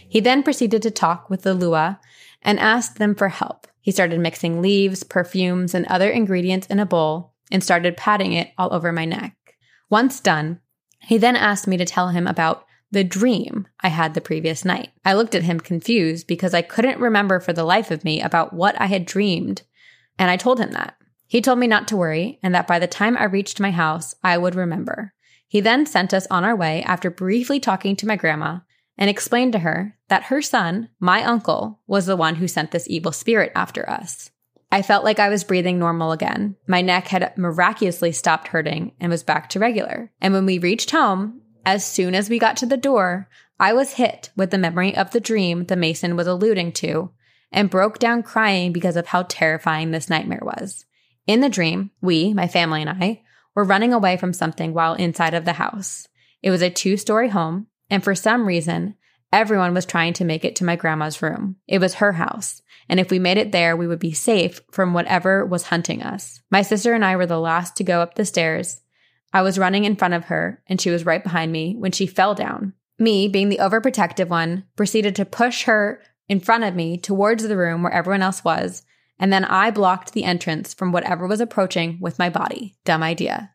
[0.08, 2.00] He then proceeded to talk with the Lua
[2.40, 3.66] and asked them for help.
[3.82, 8.50] He started mixing leaves, perfumes, and other ingredients in a bowl and started patting it
[8.56, 9.36] all over my neck.
[9.90, 10.60] Once done,
[11.00, 14.92] he then asked me to tell him about the dream I had the previous night.
[15.04, 18.54] I looked at him confused because I couldn't remember for the life of me about
[18.54, 19.60] what I had dreamed,
[20.18, 20.96] and I told him that.
[21.26, 24.14] He told me not to worry and that by the time I reached my house,
[24.24, 25.12] I would remember.
[25.46, 28.58] He then sent us on our way after briefly talking to my grandma
[28.96, 32.88] and explained to her that her son, my uncle, was the one who sent this
[32.88, 34.30] evil spirit after us.
[34.70, 36.56] I felt like I was breathing normal again.
[36.66, 40.12] My neck had miraculously stopped hurting and was back to regular.
[40.20, 43.94] And when we reached home, as soon as we got to the door, I was
[43.94, 47.10] hit with the memory of the dream the Mason was alluding to
[47.50, 50.84] and broke down crying because of how terrifying this nightmare was.
[51.26, 53.22] In the dream, we, my family and I,
[53.54, 56.06] were running away from something while inside of the house.
[56.42, 58.94] It was a two story home, and for some reason,
[59.32, 61.56] everyone was trying to make it to my grandma's room.
[61.66, 64.94] It was her house, and if we made it there, we would be safe from
[64.94, 66.40] whatever was hunting us.
[66.50, 68.80] My sister and I were the last to go up the stairs.
[69.32, 72.06] I was running in front of her, and she was right behind me when she
[72.06, 72.74] fell down.
[72.98, 77.56] me, being the overprotective one, proceeded to push her in front of me towards the
[77.56, 78.82] room where everyone else was,
[79.18, 82.76] and then I blocked the entrance from whatever was approaching with my body.
[82.84, 83.50] Dumb idea.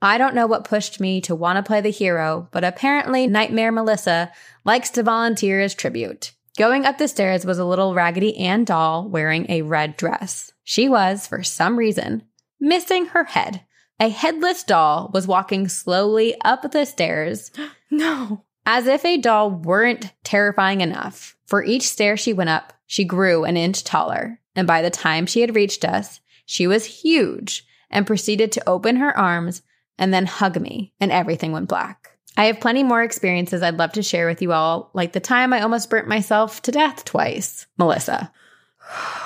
[0.00, 3.70] I don't know what pushed me to want to play the hero, but apparently Nightmare
[3.70, 4.32] Melissa
[4.64, 6.32] likes to volunteer as tribute.
[6.58, 10.52] Going up the stairs was a little Raggedy Ann doll wearing a red dress.
[10.64, 12.24] She was, for some reason,
[12.60, 13.62] missing her head.
[14.00, 17.50] A headless doll was walking slowly up the stairs.
[17.94, 18.44] No.
[18.64, 21.36] As if a doll weren't terrifying enough.
[21.52, 24.40] For each stair she went up, she grew an inch taller.
[24.56, 28.96] And by the time she had reached us, she was huge and proceeded to open
[28.96, 29.60] her arms
[29.98, 32.16] and then hug me, and everything went black.
[32.38, 35.52] I have plenty more experiences I'd love to share with you all, like the time
[35.52, 37.66] I almost burnt myself to death twice.
[37.76, 38.32] Melissa.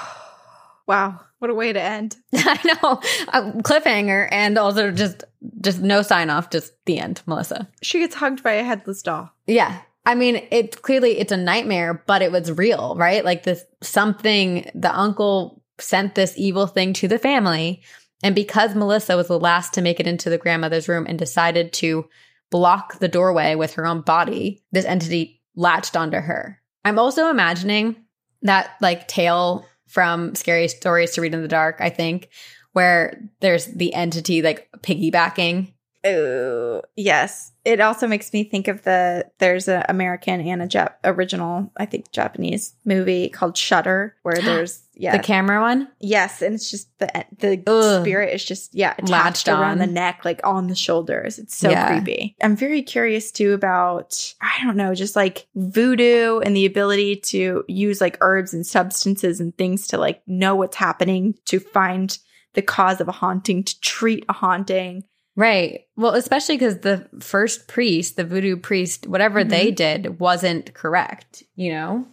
[0.88, 1.20] Wow.
[1.40, 2.16] What a way to end.
[2.32, 3.00] I know.
[3.32, 5.24] A cliffhanger and also just
[5.60, 7.68] just no sign off, just the end, Melissa.
[7.82, 9.30] She gets hugged by a headless doll.
[9.48, 9.80] Yeah.
[10.06, 13.24] I mean, it's clearly it's a nightmare, but it was real, right?
[13.24, 17.82] Like this something the uncle sent this evil thing to the family.
[18.22, 21.72] And because Melissa was the last to make it into the grandmother's room and decided
[21.74, 22.08] to
[22.50, 26.62] block the doorway with her own body, this entity latched onto her.
[26.84, 27.96] I'm also imagining
[28.42, 32.28] that like tale from Scary Stories to Read in the Dark, I think,
[32.72, 35.72] where there's the entity like piggybacking.
[36.06, 37.52] Oh, yes.
[37.64, 41.84] It also makes me think of the there's an American and a Jap- original, I
[41.86, 45.88] think Japanese movie called Shutter, where there's yeah The camera one?
[45.98, 48.02] yes, and it's just the the Ugh.
[48.04, 49.78] spirit is just yeah attached Latched around on.
[49.78, 51.38] the neck, like on the shoulders.
[51.40, 51.88] It's so Yeah.
[51.88, 52.36] creepy.
[52.40, 57.64] I'm very curious too about I don't know, just like voodoo and the ability to
[57.66, 62.16] use like herbs and substances and things to like know what's happening to find
[62.54, 65.02] the cause of a haunting, to treat a haunting.
[65.36, 65.82] Right.
[65.96, 69.74] Well, especially because the first priest, the voodoo priest, whatever they mm-hmm.
[70.02, 72.06] did wasn't correct, you know?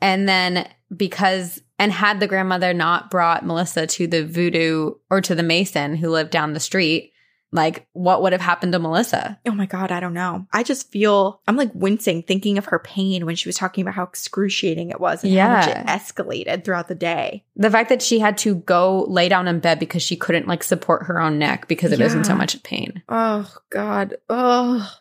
[0.00, 5.34] And then because, and had the grandmother not brought Melissa to the voodoo or to
[5.34, 7.12] the mason who lived down the street,
[7.52, 9.38] like what would have happened to Melissa?
[9.46, 10.46] Oh my God, I don't know.
[10.52, 13.94] I just feel I'm like wincing thinking of her pain when she was talking about
[13.94, 15.80] how excruciating it was and how much Yeah.
[15.80, 17.44] it escalated throughout the day.
[17.54, 20.62] The fact that she had to go lay down in bed because she couldn't like
[20.64, 23.02] support her own neck because it was in so much pain.
[23.08, 24.16] Oh God.
[24.28, 24.92] Oh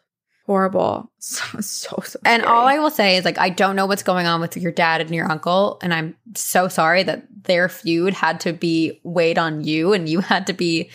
[0.45, 1.11] horrible.
[1.25, 2.55] So so so And scary.
[2.55, 5.01] all I will say is like I don't know what's going on with your dad
[5.01, 9.63] and your uncle and I'm so sorry that their feud had to be weighed on
[9.63, 10.91] you and you had to be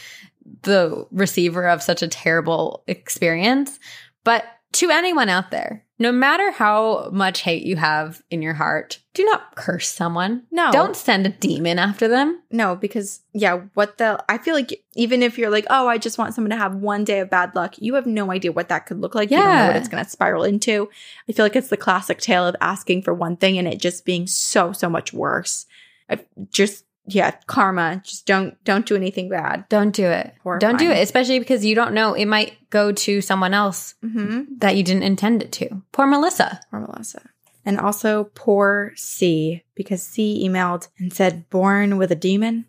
[0.63, 3.79] the receiver of such a terrible experience.
[4.25, 9.01] But to anyone out there, no matter how much hate you have in your heart,
[9.15, 10.45] do not curse someone.
[10.51, 10.71] No.
[10.73, 12.41] Don't send a demon after them.
[12.51, 16.17] No, because yeah, what the I feel like even if you're like, oh, I just
[16.19, 18.87] want someone to have one day of bad luck, you have no idea what that
[18.87, 19.31] could look like.
[19.31, 19.67] You don't know Yeah.
[19.67, 20.89] what it's gonna spiral into.
[21.29, 24.05] I feel like it's the classic tale of asking for one thing and it just
[24.05, 25.67] being so, so much worse.
[26.09, 26.85] I've just
[27.15, 28.01] yeah, karma.
[28.05, 29.69] Just don't don't do anything bad.
[29.69, 30.35] Don't do it.
[30.59, 34.55] Don't do it, especially because you don't know it might go to someone else Mm-hmm.
[34.59, 35.83] that you didn't intend it to.
[35.93, 36.61] Poor Melissa.
[36.71, 37.23] Poor Melissa.
[37.67, 42.65] And also poor C, because C emailed and said, born with a demon.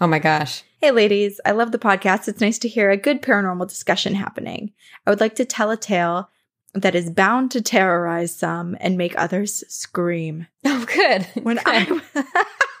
[0.00, 0.64] Oh my gosh.
[0.80, 2.26] Hey, ladies, I love the podcast.
[2.28, 4.72] It's nice to hear a good paranormal discussion happening.
[5.06, 6.28] I would like to tell a tale
[6.74, 10.48] that is bound to terrorize some and make others scream.
[10.66, 11.26] Oh, good.
[11.44, 11.64] When Good.
[12.16, 12.24] I,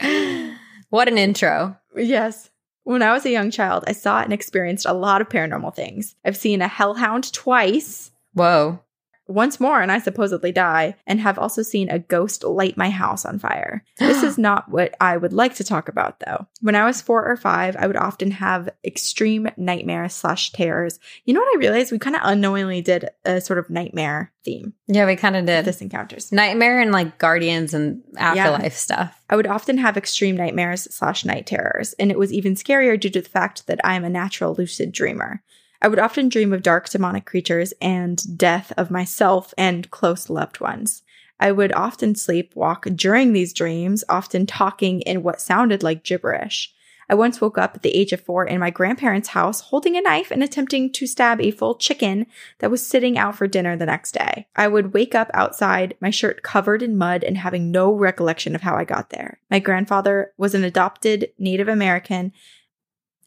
[0.90, 1.76] what an intro.
[1.96, 2.50] yes,
[2.84, 6.16] when I was a young child, I saw and experienced a lot of paranormal things.
[6.24, 8.80] I've seen a hellhound twice, Whoa.
[9.28, 13.24] Once more, and I supposedly die, and have also seen a ghost light my house
[13.24, 13.84] on fire.
[14.08, 16.46] This is not what I would like to talk about, though.
[16.60, 20.98] When I was four or five, I would often have extreme nightmares slash terrors.
[21.24, 21.92] You know what I realized?
[21.92, 25.46] We kind of unknowingly did a sort of nightmare theme Yeah, we kind of of
[25.46, 25.64] did.
[25.66, 26.32] this encounters.
[26.32, 29.22] Nightmare and like guardians and afterlife stuff.
[29.28, 33.10] I would often have extreme nightmares slash night terrors, and it was even scarier due
[33.10, 35.42] to the fact that I am a natural lucid dreamer.
[35.80, 40.60] I would often dream of dark demonic creatures and death of myself and close loved
[40.60, 41.02] ones.
[41.40, 46.74] I would often sleepwalk during these dreams, often talking in what sounded like gibberish.
[47.10, 50.02] I once woke up at the age of four in my grandparents' house holding a
[50.02, 52.26] knife and attempting to stab a full chicken
[52.58, 54.46] that was sitting out for dinner the next day.
[54.56, 58.60] I would wake up outside, my shirt covered in mud and having no recollection of
[58.60, 59.40] how I got there.
[59.50, 62.32] My grandfather was an adopted Native American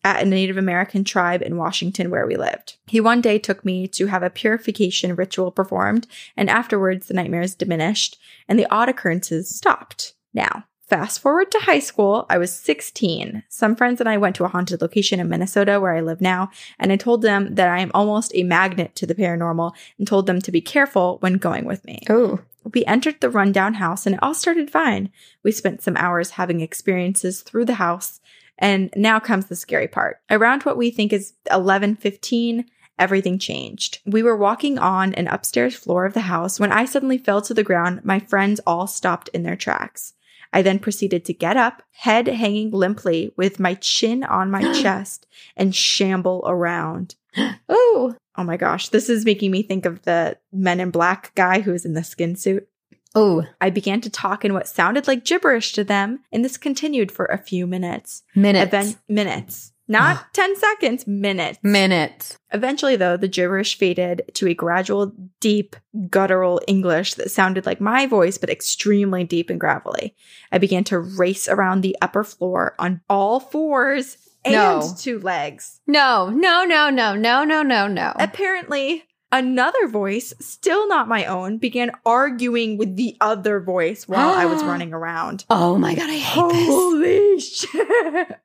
[0.03, 2.77] at a Native American tribe in Washington where we lived.
[2.87, 7.55] He one day took me to have a purification ritual performed, and afterwards the nightmares
[7.55, 10.13] diminished and the odd occurrences stopped.
[10.33, 13.43] Now, Fast forward to high school, I was 16.
[13.47, 16.51] Some friends and I went to a haunted location in Minnesota where I live now,
[16.77, 20.27] and I told them that I am almost a magnet to the paranormal and told
[20.27, 22.01] them to be careful when going with me.
[22.09, 22.41] Oh.
[22.73, 25.11] We entered the rundown house and it all started fine.
[25.43, 28.19] We spent some hours having experiences through the house,
[28.61, 30.21] and now comes the scary part.
[30.29, 32.65] Around what we think is 11:15,
[32.97, 33.99] everything changed.
[34.05, 37.53] We were walking on an upstairs floor of the house when I suddenly fell to
[37.53, 38.05] the ground.
[38.05, 40.13] My friends all stopped in their tracks.
[40.53, 45.25] I then proceeded to get up, head hanging limply with my chin on my chest
[45.57, 47.15] and shamble around.
[47.67, 48.15] Oh.
[48.37, 51.71] Oh my gosh, this is making me think of the Men in Black guy who
[51.71, 52.67] was in the skin suit.
[53.13, 53.43] Oh.
[53.59, 57.25] I began to talk in what sounded like gibberish to them, and this continued for
[57.25, 58.23] a few minutes.
[58.35, 58.67] Minutes.
[58.67, 59.71] Event minutes.
[59.87, 61.59] Not 10 seconds, minutes.
[61.63, 62.37] Minutes.
[62.53, 65.75] Eventually, though, the gibberish faded to a gradual, deep,
[66.09, 70.15] guttural English that sounded like my voice, but extremely deep and gravelly.
[70.49, 74.93] I began to race around the upper floor on all fours and No.
[74.97, 75.81] two legs.
[75.85, 78.13] No, no, no, no, no, no, no, no.
[78.15, 84.45] Apparently, another voice, still not my own, began arguing with the other voice while I
[84.45, 85.45] was running around.
[85.49, 86.67] Oh my god, I hate this.
[86.67, 88.39] Holy shit.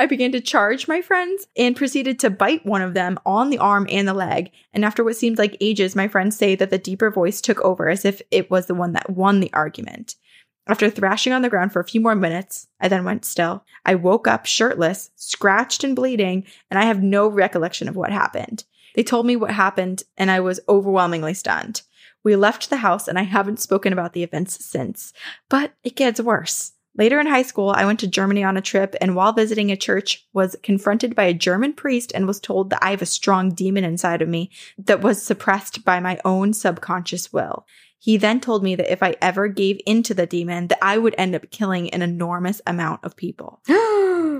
[0.00, 3.58] I began to charge my friends and proceeded to bite one of them on the
[3.58, 4.52] arm and the leg.
[4.72, 7.88] And after what seemed like ages, my friends say that the deeper voice took over
[7.88, 10.14] as if it was the one that won the argument.
[10.68, 13.64] After thrashing on the ground for a few more minutes, I then went still.
[13.84, 18.64] I woke up shirtless, scratched and bleeding, and I have no recollection of what happened.
[18.98, 21.82] They told me what happened, and I was overwhelmingly stunned.
[22.24, 25.12] We left the house, and I haven't spoken about the events since.
[25.48, 26.72] But it gets worse.
[26.96, 29.76] Later in high school, I went to Germany on a trip and while visiting a
[29.76, 33.54] church was confronted by a German priest and was told that I have a strong
[33.54, 37.66] demon inside of me that was suppressed by my own subconscious will.
[38.00, 41.14] He then told me that if I ever gave into the demon, that I would
[41.16, 43.60] end up killing an enormous amount of people.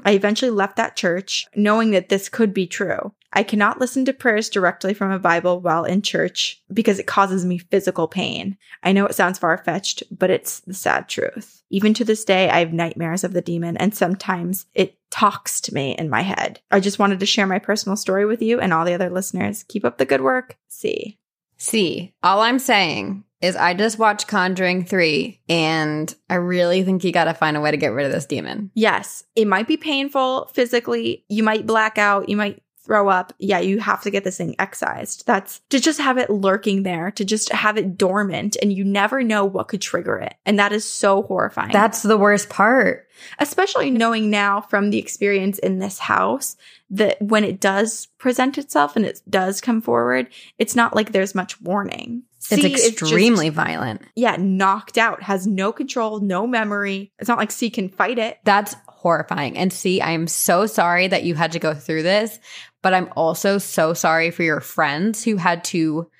[0.04, 3.12] I eventually left that church knowing that this could be true.
[3.32, 7.44] I cannot listen to prayers directly from a Bible while in church because it causes
[7.44, 8.56] me physical pain.
[8.82, 11.62] I know it sounds far fetched, but it's the sad truth.
[11.68, 15.74] Even to this day, I have nightmares of the demon, and sometimes it talks to
[15.74, 16.60] me in my head.
[16.70, 19.64] I just wanted to share my personal story with you and all the other listeners.
[19.68, 20.56] Keep up the good work.
[20.68, 21.18] See.
[21.58, 27.12] See, all I'm saying is I just watched Conjuring 3 and I really think you
[27.12, 28.70] got to find a way to get rid of this demon.
[28.74, 31.24] Yes, it might be painful physically.
[31.28, 32.28] You might black out.
[32.28, 33.34] You might throw up.
[33.38, 35.26] Yeah, you have to get this thing excised.
[35.26, 39.22] That's to just have it lurking there, to just have it dormant, and you never
[39.22, 40.34] know what could trigger it.
[40.46, 41.70] And that is so horrifying.
[41.70, 43.08] That's the worst part.
[43.38, 46.56] especially knowing now from the experience in this house
[46.90, 50.28] that when it does present itself and it does come forward,
[50.58, 52.22] it's not like there's much warning.
[52.50, 54.02] It's C just- extremely violent.
[54.16, 57.12] yeah, knocked out, has no control, no memory.
[57.18, 58.38] It's not like C can fight it.
[58.44, 59.56] That's horrifying.
[59.58, 62.38] And C, I'm so sorry that you had to go through this,
[62.82, 66.10] but I'm also so sorry for your friends who had to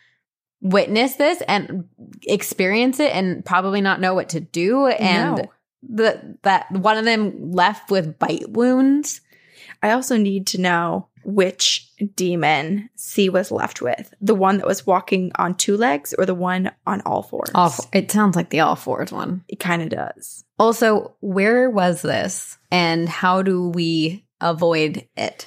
[0.61, 1.89] witness this and
[2.27, 4.87] experience it and probably not know what to do.
[4.89, 5.45] And No.
[5.83, 9.21] the that one of them left with bite wounds.
[9.83, 14.15] I also need to know which demon C was left with.
[14.19, 17.51] The one that was walking on two legs or the one on all fours?
[17.55, 19.45] All it sounds like the all fours one.
[19.47, 20.45] It kind of does.
[20.59, 25.47] Also, where was this and how do we avoid it?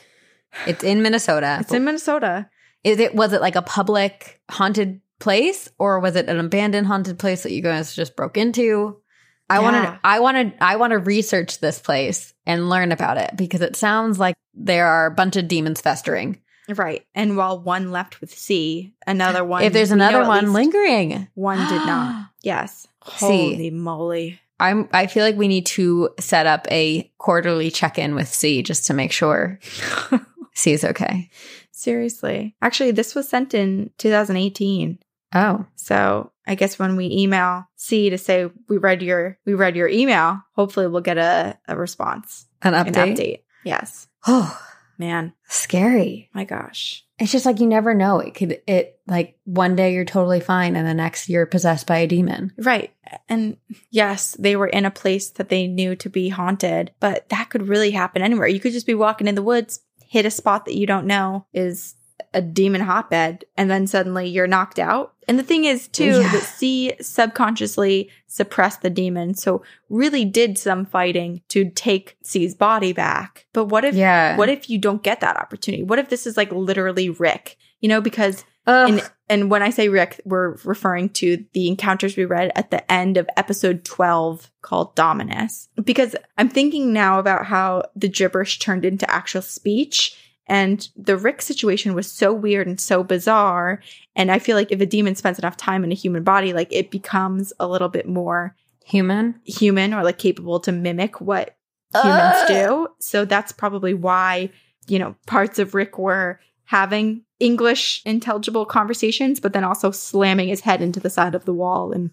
[0.67, 1.57] It's in Minnesota.
[1.61, 2.47] It's in Minnesota.
[2.83, 7.17] Is it was it like a public haunted place or was it an abandoned haunted
[7.17, 9.01] place that you guys just broke into?
[9.49, 13.17] I want to I want to I want to research this place and learn about
[13.17, 16.41] it because it sounds like there are a bunch of demons festering.
[16.69, 17.05] Right.
[17.15, 19.63] And while one left with C, another one.
[19.63, 22.27] if there's know another one lingering, One did not.
[22.43, 22.87] Yes.
[23.17, 23.25] C.
[23.53, 24.39] Holy moly.
[24.59, 28.85] I'm I feel like we need to set up a quarterly check-in with C just
[28.87, 29.59] to make sure
[30.53, 31.29] C is okay.
[31.71, 32.55] Seriously.
[32.61, 34.99] Actually, this was sent in 2018.
[35.33, 39.75] Oh, So I guess when we email C to say we read your we read
[39.75, 42.45] your email, hopefully we'll get a, a response.
[42.61, 43.15] an An update.
[43.15, 43.39] update.
[43.63, 44.07] Yes.
[44.27, 44.59] Oh,
[44.97, 45.33] Man.
[45.47, 46.29] scary.
[46.33, 47.05] My gosh.
[47.19, 48.19] It's just like you never know.
[48.19, 51.97] It could it like one day you're totally fine and the next you're possessed by
[51.99, 52.51] a demon.
[52.57, 52.91] Right.
[53.29, 53.57] And
[53.91, 57.67] yes, they were in a place that they knew to be haunted, but that could
[57.67, 58.47] really happen anywhere.
[58.47, 61.45] You could just be walking in the woods, hit a spot that you don't know
[61.53, 61.95] is
[62.33, 65.10] a demon hotbed, and then suddenly you're knocked out.
[65.31, 66.29] And the thing is, too, Yeah.
[66.33, 69.33] that C subconsciously suppressed the demon.
[69.33, 73.45] So really did some fighting to take C's body back.
[73.53, 74.35] But what if Yeah.
[74.35, 75.83] what if you don't get that opportunity?
[75.83, 77.55] What if this is like literally Rick?
[77.79, 82.25] You know, because And, and when I say Rick, we're referring to the encounters we
[82.25, 85.69] read at the end of episode 12 called Dominus.
[85.81, 90.15] Because I'm thinking now about how the gibberish turned into actual speech.
[90.51, 93.81] And the Rick situation was so weird and so bizarre.
[94.17, 96.67] And I feel like if a demon spends enough time in a human body, like
[96.73, 98.53] it becomes a little bit more
[98.85, 101.55] human, human, or like capable to mimic what
[101.93, 102.47] humans Ugh.
[102.49, 102.87] do.
[102.99, 104.49] So that's probably why,
[104.87, 110.59] you know, parts of Rick were having English intelligible conversations, but then also slamming his
[110.61, 112.11] head into the side of the wall and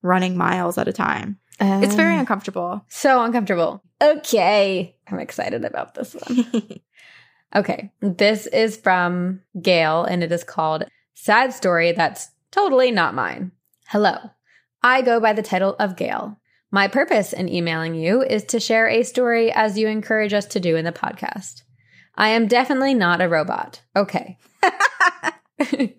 [0.00, 1.38] running miles at a time.
[1.60, 2.84] It's very Uh, uncomfortable.
[2.88, 3.82] so uncomfortable.
[4.02, 4.96] Okay.
[5.06, 6.80] I'm excited about this one.
[7.54, 7.92] Okay.
[8.00, 13.52] This is from Gail and it is called Sad Story That's Totally Not Mine.
[13.88, 14.16] Hello.
[14.82, 16.38] I go by the title of Gail.
[16.70, 20.60] My purpose in emailing you is to share a story as you encourage us to
[20.60, 21.62] do in the podcast.
[22.16, 23.82] I am definitely not a robot.
[23.94, 24.38] Okay.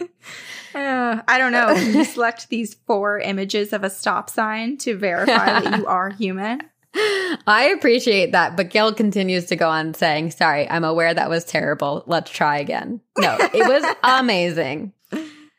[0.75, 1.71] Uh, I don't know.
[1.71, 6.59] You select these four images of a stop sign to verify that you are human?
[6.95, 11.43] I appreciate that, but Gail continues to go on saying, Sorry, I'm aware that was
[11.43, 12.03] terrible.
[12.07, 13.01] Let's try again.
[13.17, 14.93] No, it was amazing.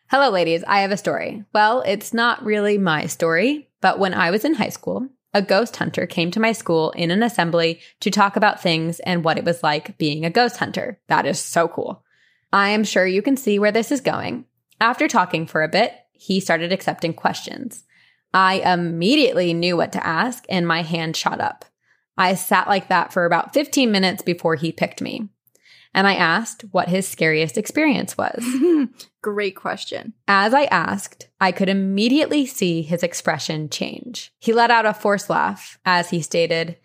[0.09, 0.65] Hello, ladies.
[0.67, 1.45] I have a story.
[1.53, 5.77] Well, it's not really my story, but when I was in high school, a ghost
[5.77, 9.45] hunter came to my school in an assembly to talk about things and what it
[9.45, 10.99] was like being a ghost hunter.
[11.09, 12.03] That is so cool.
[12.53, 14.47] I am sure you can see where this is going.
[14.81, 17.85] After talking for a bit, he started accepting questions.
[18.33, 21.65] I immediately knew what to ask and my hand shot up.
[22.19, 25.29] I sat like that for about 15 minutes before he picked me.
[25.95, 28.45] And I asked what his scariest experience was.
[29.23, 30.13] Great question.
[30.29, 34.31] As I asked, I could immediately see his expression change.
[34.39, 36.77] He let out a forced laugh as he stated,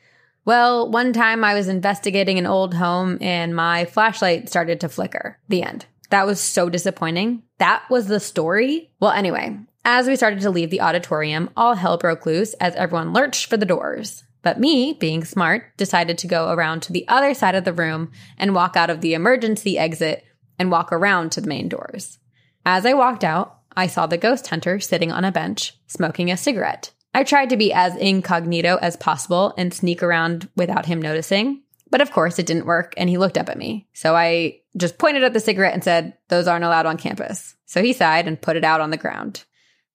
[0.46, 5.38] Well, one time I was investigating an old home and my flashlight started to flicker.
[5.50, 5.86] The end.
[6.10, 7.44] That was so disappointing.
[7.60, 8.92] That was the story.
[9.02, 13.14] Well, anyway, as we started to leave the auditorium, all hell broke loose as everyone
[13.14, 14.24] lurched for the doors.
[14.44, 18.12] But me, being smart, decided to go around to the other side of the room
[18.38, 20.24] and walk out of the emergency exit
[20.58, 22.18] and walk around to the main doors.
[22.66, 26.38] As I walked out, I saw the ghost hunter sitting on a bench, smoking a
[26.38, 26.92] cigarette.
[27.14, 31.64] I tried to be as incognito as possible and sneak around without him noticing.
[31.90, 33.90] But of course, it didn't work, and he looked up at me.
[33.94, 37.56] So I just pointed at the cigarette and said, Those aren't allowed on campus.
[37.66, 39.44] So he sighed and put it out on the ground.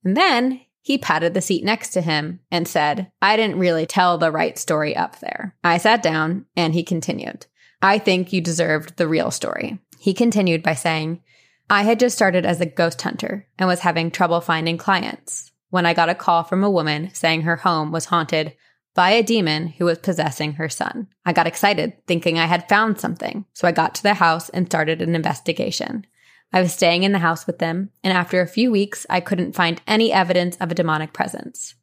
[0.07, 4.19] And then he patted the seat next to him and said, I didn't really tell
[4.19, 5.57] the right story up there.
[5.65, 7.47] I sat down and he continued,
[7.83, 9.81] I think you deserved the real story.
[9.99, 11.23] He continued by saying,
[11.69, 15.87] I had just started as a ghost hunter and was having trouble finding clients when
[15.87, 18.55] I got a call from a woman saying her home was haunted
[18.95, 21.09] by a demon who was possessing her son.
[21.25, 23.45] I got excited, thinking I had found something.
[23.55, 26.07] So I got to the house and started an investigation.
[26.53, 29.55] I was staying in the house with them, and after a few weeks, I couldn't
[29.55, 31.75] find any evidence of a demonic presence.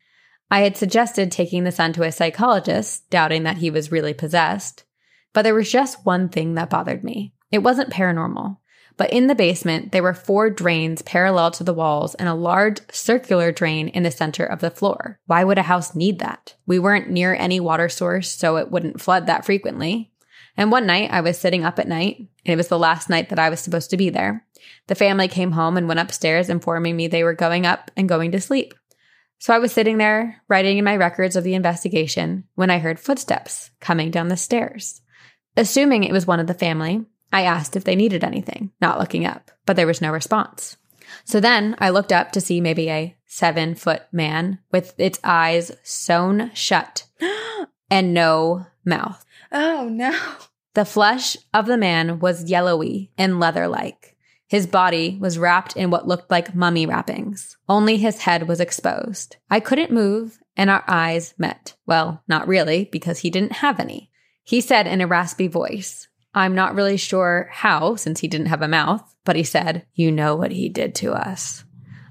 [0.50, 4.84] I had suggested taking the son to a psychologist, doubting that he was really possessed.
[5.34, 7.34] But there was just one thing that bothered me.
[7.52, 8.58] It wasn't paranormal.
[8.96, 12.80] But in the basement, there were four drains parallel to the walls and a large
[12.92, 15.20] circular drain in the center of the floor.
[15.26, 16.56] Why would a house need that?
[16.68, 20.13] We weren't near any water source, so it wouldn't flood that frequently.
[20.56, 23.30] And one night, I was sitting up at night, and it was the last night
[23.30, 24.46] that I was supposed to be there.
[24.88, 28.32] The family came home and went upstairs, informing me they were going up and going
[28.32, 28.74] to sleep.
[29.40, 33.00] So I was sitting there, writing in my records of the investigation, when I heard
[33.00, 35.02] footsteps coming down the stairs.
[35.58, 39.26] Assuming it was one of the family, I asked if they needed anything, not looking
[39.26, 40.78] up, but there was no response.
[41.26, 45.72] So then I looked up to see maybe a seven foot man with its eyes
[45.84, 47.06] sewn shut
[47.90, 49.26] and no mouth.
[49.54, 50.20] Oh no.
[50.74, 54.18] The flesh of the man was yellowy and leather like.
[54.48, 57.58] His body was wrapped in what looked like mummy wrappings.
[57.70, 59.38] Only his head was exposed.
[59.50, 61.76] I couldn't move, and our eyes met.
[61.86, 64.12] Well, not really, because he didn't have any.
[64.44, 68.62] He said in a raspy voice, I'm not really sure how, since he didn't have
[68.62, 71.64] a mouth, but he said, You know what he did to us.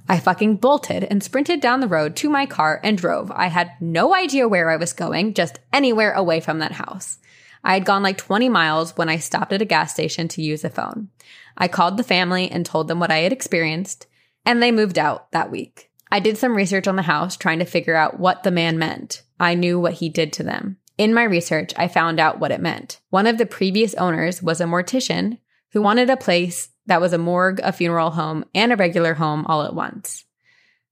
[0.09, 3.31] I fucking bolted and sprinted down the road to my car and drove.
[3.31, 7.19] I had no idea where I was going, just anywhere away from that house.
[7.65, 10.65] I had gone like 20 miles when I stopped at a gas station to use
[10.65, 11.09] a phone.
[11.57, 14.07] I called the family and told them what I had experienced,
[14.45, 15.91] and they moved out that week.
[16.11, 19.23] I did some research on the house trying to figure out what the man meant.
[19.39, 20.79] I knew what he did to them.
[20.99, 23.01] In my research, I found out what it meant.
[23.11, 25.39] One of the previous owners was a mortician
[25.73, 29.47] who wanted a place that was a morgue, a funeral home, and a regular home
[29.47, 30.25] all at once.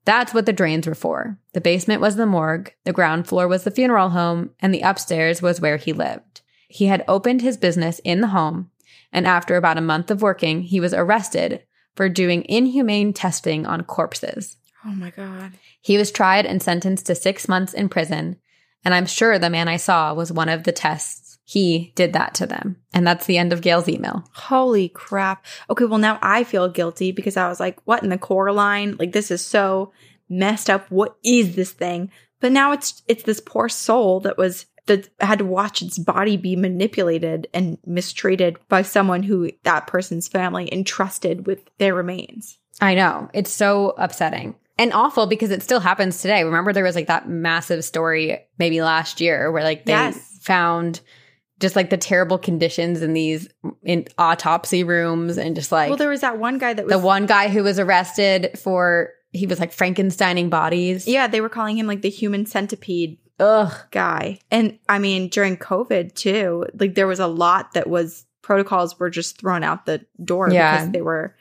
[0.04, 1.38] That's what the drains were for.
[1.52, 5.42] The basement was the morgue, the ground floor was the funeral home, and the upstairs
[5.42, 6.39] was where he lived.
[6.70, 8.70] He had opened his business in the home,
[9.12, 11.64] and after about a month of working, he was arrested
[11.96, 14.56] for doing inhumane testing on corpses.
[14.84, 15.52] Oh my God.
[15.80, 18.36] He was tried and sentenced to six months in prison.
[18.84, 21.38] And I'm sure the man I saw was one of the tests.
[21.44, 22.76] He did that to them.
[22.94, 24.24] And that's the end of Gail's email.
[24.32, 25.44] Holy crap.
[25.68, 28.96] Okay, well, now I feel guilty because I was like, what in the Coraline?
[28.96, 29.92] Like, this is so
[30.28, 30.88] messed up.
[30.90, 32.10] What is this thing?
[32.40, 36.36] But now it's it's this poor soul that was that had to watch its body
[36.36, 42.58] be manipulated and mistreated by someone who that person's family entrusted with their remains.
[42.80, 43.28] I know.
[43.34, 46.42] It's so upsetting and awful because it still happens today.
[46.42, 50.38] Remember, there was like that massive story maybe last year where like they Yes.
[50.42, 51.00] found
[51.58, 53.46] just like the terrible conditions in these
[53.82, 56.98] in autopsy rooms and just like well, there was that one guy that was the
[56.98, 61.06] one guy who was arrested for he was like Frankensteining bodies.
[61.06, 63.72] Yeah, they were calling him like the human centipede Ugh.
[63.90, 64.38] guy.
[64.50, 69.10] And I mean, during COVID too, like there was a lot that was protocols were
[69.10, 70.76] just thrown out the door Yeah.
[70.76, 71.34] because they were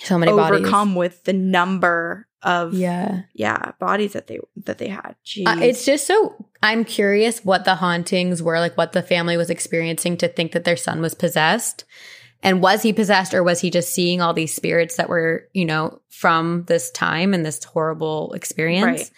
[0.00, 0.60] So many bodies.
[0.60, 3.22] overcome with the number of Yeah.
[3.34, 5.16] yeah bodies that they that they had.
[5.26, 5.46] Jeez.
[5.46, 9.50] Uh, it's just so I'm curious what the hauntings were, like what the family was
[9.50, 11.84] experiencing to think that their son was possessed.
[12.40, 15.64] And was he possessed or was he just seeing all these spirits that were, you
[15.64, 18.84] know, from this time and this horrible experience?
[19.00, 19.10] Right.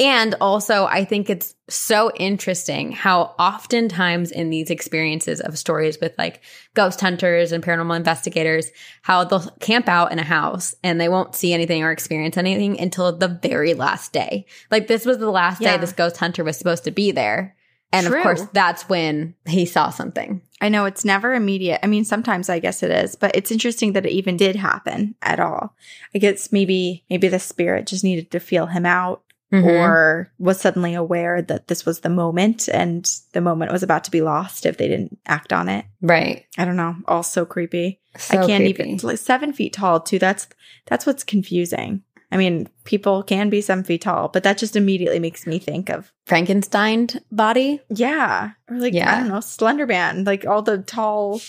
[0.00, 6.18] And also, I think it's so interesting how oftentimes in these experiences of stories with
[6.18, 6.40] like
[6.74, 8.70] ghost hunters and paranormal investigators,
[9.02, 12.78] how they'll camp out in a house and they won't see anything or experience anything
[12.80, 14.46] until the very last day.
[14.68, 15.76] Like this was the last Yeah.
[15.76, 17.54] day this ghost hunter was supposed to be there.
[17.92, 18.16] And True.
[18.16, 20.42] of course, that's when he saw something.
[20.60, 21.78] I know it's never immediate.
[21.84, 25.14] I mean, sometimes I guess it is, but it's interesting that it even did happen
[25.22, 25.76] at all.
[26.12, 29.22] I guess maybe maybe the spirit just needed to feel him out
[29.62, 29.64] Mhm.
[29.66, 34.10] or was suddenly aware that this was the moment and the moment was about to
[34.10, 35.84] be lost if they didn't act on it.
[36.02, 36.44] right.
[36.58, 36.96] I don't know.
[37.06, 38.00] All so creepy.
[38.16, 38.82] So I can't creepy.
[38.92, 40.18] even like seven feet tall too.
[40.18, 40.46] That's
[40.86, 42.02] that's what's confusing.
[42.32, 45.88] I mean, people can be seven feet tall, but that just immediately makes me think
[45.88, 47.80] of Frankenstein body.
[47.90, 49.12] yeah, or like Yeah.
[49.16, 51.40] I don't know, Slender Man, like all the tall.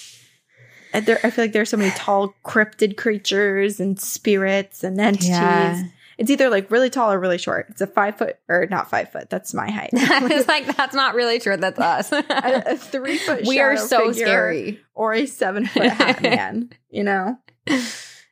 [0.94, 5.30] There, I feel like there's so many tall cryptid creatures and spirits and entities.
[5.30, 5.84] Yeah.
[6.18, 7.68] It's either like really tall or really short.
[7.70, 9.30] It's a five foot or not five foot.
[9.30, 9.90] That's my height.
[9.94, 11.58] it's like, that's not really true.
[11.58, 12.12] That's us.
[12.14, 13.46] a, a three foot.
[13.46, 14.80] we are so scary.
[14.94, 16.70] Or a seven foot hat man.
[16.90, 17.38] You know,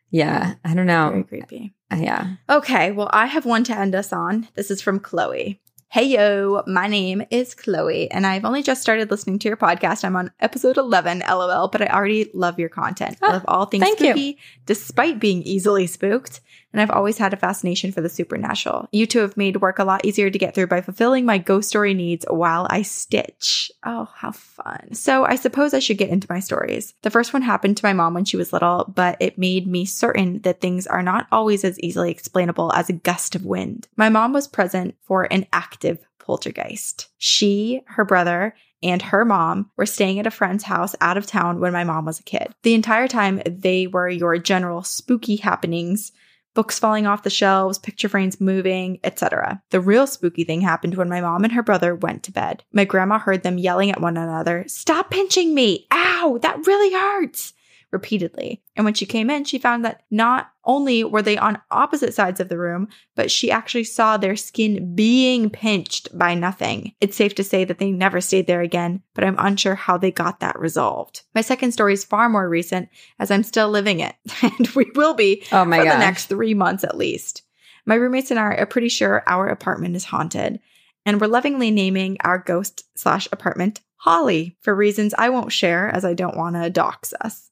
[0.10, 0.56] Yeah.
[0.64, 1.10] I don't know.
[1.12, 1.74] very creepy.
[1.92, 2.36] Uh, yeah.
[2.50, 4.48] Okay, well, I have one to end us on.
[4.56, 5.60] This is from Chloe.
[5.90, 10.04] Hey yo, my name is Chloe, and I've only just started listening to your podcast.
[10.04, 13.18] I'm on episode 11, lol, but I already love your content.
[13.22, 14.08] I Oh, love all things thank you.
[14.08, 16.42] spooky, despite being easily spooked.
[16.74, 18.90] And I've always had a fascination for the supernatural.
[18.92, 21.70] You two have made work a lot easier to get through by fulfilling my ghost
[21.70, 23.72] story needs while I stitch.
[23.84, 24.94] Oh, how fun.
[24.94, 26.96] So I suppose I should get into my stories.
[27.04, 29.86] The first one happened to my mom when she was little, but it made me
[29.86, 33.88] certain that things are not always as easily explainable as a gust of wind.
[33.96, 37.10] My mom was present for an active poltergeist.
[37.18, 41.60] She, her brother, and her mom were staying at a friend's house out of town
[41.60, 42.54] when my mom was a kid.
[42.64, 46.12] The entire time, they were your general spooky happenings
[46.54, 49.62] books falling off the shelves, picture frames moving, etc.
[49.72, 52.64] The real spooky thing happened when my mom and her brother went to bed.
[52.72, 55.88] My grandma heard them yelling at one another, Stop pinching me!
[55.92, 57.54] Ow, that really hurts!
[57.94, 58.62] Repeatedly.
[58.76, 62.40] And when she came in, she found that not only were they on opposite sides
[62.40, 66.94] of the room, but she actually saw their skin being pinched by nothing.
[67.00, 70.12] It's safe to say that they never stayed there again, but I'm unsure how they
[70.12, 71.22] got that resolved.
[71.36, 72.90] My second story is far more recent
[73.20, 75.94] as I'm still living it, and we will be Oh my for gosh.
[75.94, 77.44] the next three months at least.
[77.86, 80.60] My roommates and I are pretty sure our apartment is haunted,
[81.06, 86.04] and we're lovingly naming our ghost slash apartment Holly for reasons I won't share as
[86.04, 87.50] I don't want to dox us.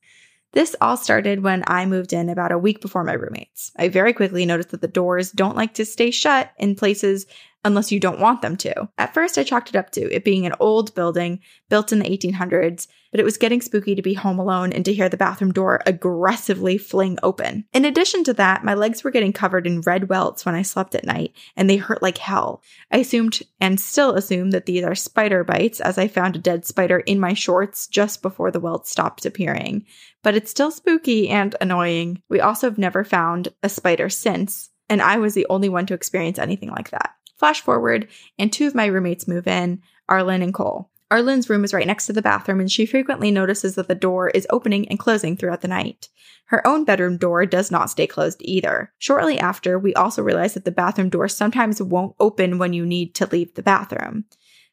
[0.53, 3.71] This all started when I moved in about a week before my roommates.
[3.77, 7.25] I very quickly noticed that the doors don't like to stay shut in places
[7.63, 8.89] unless you don't want them to.
[8.97, 11.39] At first, I chalked it up to it being an old building
[11.69, 14.93] built in the 1800s, but it was getting spooky to be home alone and to
[14.93, 17.65] hear the bathroom door aggressively fling open.
[17.73, 20.95] In addition to that, my legs were getting covered in red welts when I slept
[20.95, 22.61] at night, and they hurt like hell.
[22.91, 26.65] I assumed and still assume that these are spider bites, as I found a dead
[26.65, 29.85] spider in my shorts just before the welts stopped appearing.
[30.23, 32.21] But it's still spooky and annoying.
[32.29, 35.93] We also have never found a spider since, and I was the only one to
[35.93, 37.11] experience anything like that.
[37.41, 38.07] Flash forward,
[38.37, 40.91] and two of my roommates move in, Arlen and Cole.
[41.09, 44.29] Arlen's room is right next to the bathroom, and she frequently notices that the door
[44.29, 46.09] is opening and closing throughout the night.
[46.45, 48.93] Her own bedroom door does not stay closed either.
[48.99, 53.15] Shortly after, we also realize that the bathroom door sometimes won't open when you need
[53.15, 54.25] to leave the bathroom.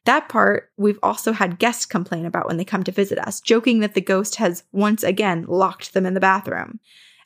[0.05, 3.79] That part we've also had guests complain about when they come to visit us, joking
[3.79, 6.79] that the ghost has once again locked them in the bathroom.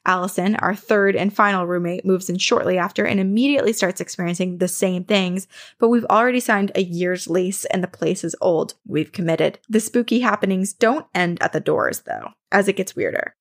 [0.06, 4.68] Allison, our third and final roommate, moves in shortly after and immediately starts experiencing the
[4.68, 5.48] same things,
[5.80, 8.74] but we've already signed a year's lease and the place is old.
[8.86, 9.60] We've committed.
[9.70, 13.36] The spooky happenings don't end at the doors, though, as it gets weirder.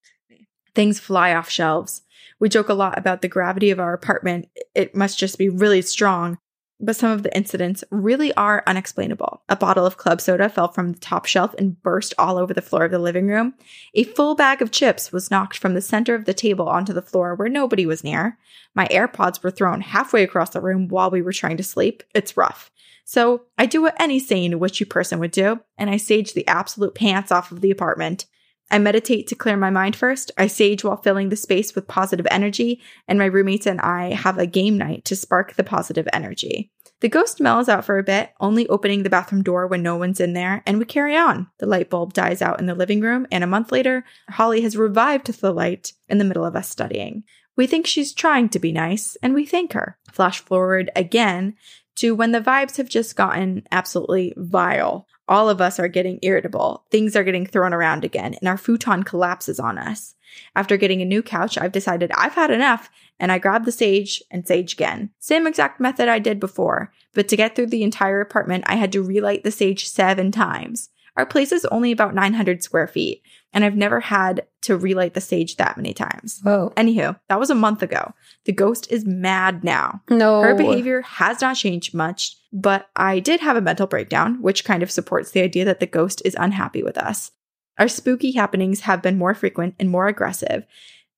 [0.74, 2.02] Things fly off shelves.
[2.39, 4.48] We joke a lot about the gravity of our apartment.
[4.74, 6.39] It must just be really strong
[6.82, 9.42] but some of the incidents really are unexplainable.
[9.48, 12.60] A bottle of club soda fell from the top shelf and burst all over the
[12.60, 13.54] floor of the living room.
[13.94, 17.00] A full bag of chips was knocked from the center of the table onto the
[17.00, 18.36] floor where nobody was near.
[18.74, 22.02] My AirPods were thrown halfway across the room while we were trying to sleep.
[22.14, 22.70] It's rough.
[23.04, 26.94] So I do what any sane, witchy person would do, and I sage the absolute
[26.94, 28.26] pants off of the apartment.
[28.70, 30.30] I meditate to clear my mind first.
[30.39, 34.39] I sage while filling the space with positive energy, and my roommates and I have
[34.39, 36.70] a game night to spark the positive energy.
[37.01, 40.20] The ghost mellows out for a bit, only opening the bathroom door when no one's
[40.20, 41.48] in there, and we carry on.
[41.59, 44.76] The light bulb dies out in the living room, and a month later, Holly has
[44.76, 47.24] revived the light in the middle of us studying.
[47.56, 49.98] We think she's trying to be nice, and we thank her.
[50.12, 51.56] Flash forward again
[51.97, 55.06] to when the vibes have just gotten absolutely vile.
[55.28, 56.85] All of us are getting irritable.
[56.90, 60.14] Things are getting thrown around again, and our futon collapses on us.
[60.56, 62.90] After getting a new couch, I've decided I've had enough,
[63.20, 65.10] and I grab the sage and sage again.
[65.19, 68.93] Same exact method I did before, but to get through the entire apartment, I had
[68.93, 70.90] to relight the sage seven times.
[71.16, 73.22] Our place is only about 900 square feet,
[73.52, 76.40] and I've never had to relight the sage that many times.
[76.43, 76.72] Whoa.
[76.76, 78.14] Anywho, that was a month ago.
[78.44, 80.01] The ghost is mad now.
[80.09, 80.40] No.
[80.40, 84.82] Her behavior has not changed much, but I did have a mental breakdown, which kind
[84.82, 87.30] of supports the idea that the ghost is unhappy with us.
[87.78, 90.64] Our spooky happenings have been more frequent and more aggressive.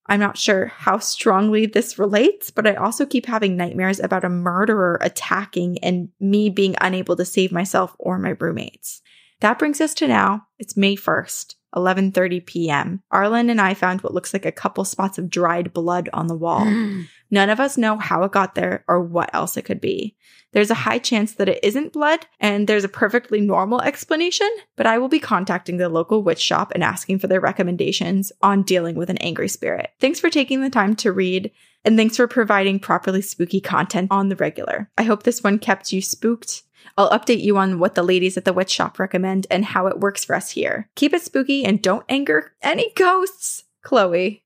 [0.07, 4.29] I'm not sure how strongly this relates, but I also keep having nightmares about a
[4.29, 9.01] murderer attacking and me being unable to save myself or my roommates.
[9.41, 10.47] That brings us to now.
[10.59, 11.55] It's May 1st.
[11.75, 13.03] 11:30 p.m.
[13.11, 16.35] Arlen and I found what looks like a couple spots of dried blood on the
[16.35, 16.65] wall.
[17.31, 20.15] None of us know how it got there or what else it could be.
[20.53, 24.85] There's a high chance that it isn't blood, and there's a perfectly normal explanation, but
[24.85, 28.95] I will be contacting the local witch shop and asking for their recommendations on dealing
[28.95, 29.89] with an angry spirit.
[29.99, 31.51] Thanks for taking the time to read,
[31.83, 34.89] and thanks for providing properly spooky content on the regular.
[34.97, 36.63] I hope this one kept you spooked
[36.97, 39.99] I'll update you on what the ladies at the witch shop recommend and how it
[39.99, 40.89] works for us here.
[40.95, 43.63] Keep it spooky and don't anger any ghosts.
[43.83, 44.43] Chloe.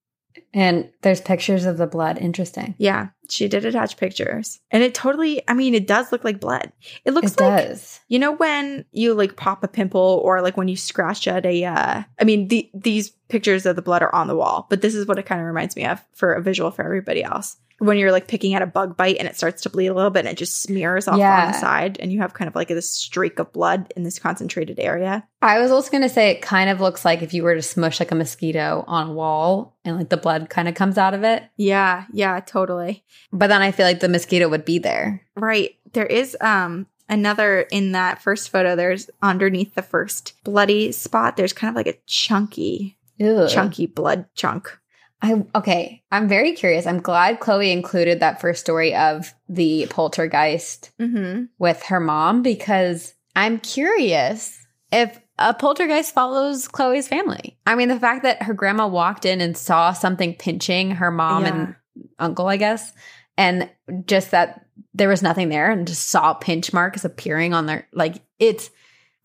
[0.54, 2.18] And there's pictures of the blood.
[2.18, 2.74] Interesting.
[2.78, 4.60] Yeah, she did attach pictures.
[4.72, 6.72] And it totally, I mean, it does look like blood.
[7.06, 8.00] It looks it like, does.
[8.08, 11.66] you know, when you like pop a pimple or like when you scratch at a,
[11.66, 14.96] uh, I mean, the, these pictures of the blood are on the wall, but this
[14.96, 17.98] is what it kind of reminds me of for a visual for everybody else when
[17.98, 20.20] you're like picking at a bug bite and it starts to bleed a little bit
[20.20, 21.46] and it just smears off Yeah.
[21.46, 24.20] on the side and you have kind of like this streak of blood in this
[24.20, 25.26] concentrated area.
[25.42, 27.62] I was also going to say it kind of looks like if you were to
[27.62, 31.14] smush like a mosquito on a wall and like the blood kind of comes out
[31.14, 31.44] of it.
[31.58, 33.04] Yeah, yeah, totally.
[33.32, 35.22] But then I feel like the mosquito would be there.
[35.36, 35.76] Right.
[35.94, 41.54] There is um another in that first photo there's underneath the first bloody spot there's
[41.54, 43.48] kind of like a chunky Ew.
[43.50, 44.78] chunky blood chunk.
[45.22, 46.02] I okay.
[46.12, 46.88] I'm very curious.
[46.88, 51.50] I'm glad Chloe included that first story of the poltergeist Mhm.
[51.60, 57.58] with her mom because I'm curious if a poltergeist follows Chloe's family.
[57.66, 61.44] I mean, the fact that her grandma walked in and saw something pinching her mom
[61.44, 61.50] Yeah.
[61.54, 61.76] and
[62.18, 62.94] uncle, I guess,
[63.38, 63.70] and
[64.06, 68.16] just that there was nothing there and just saw pinch marks appearing on their like
[68.40, 68.70] it's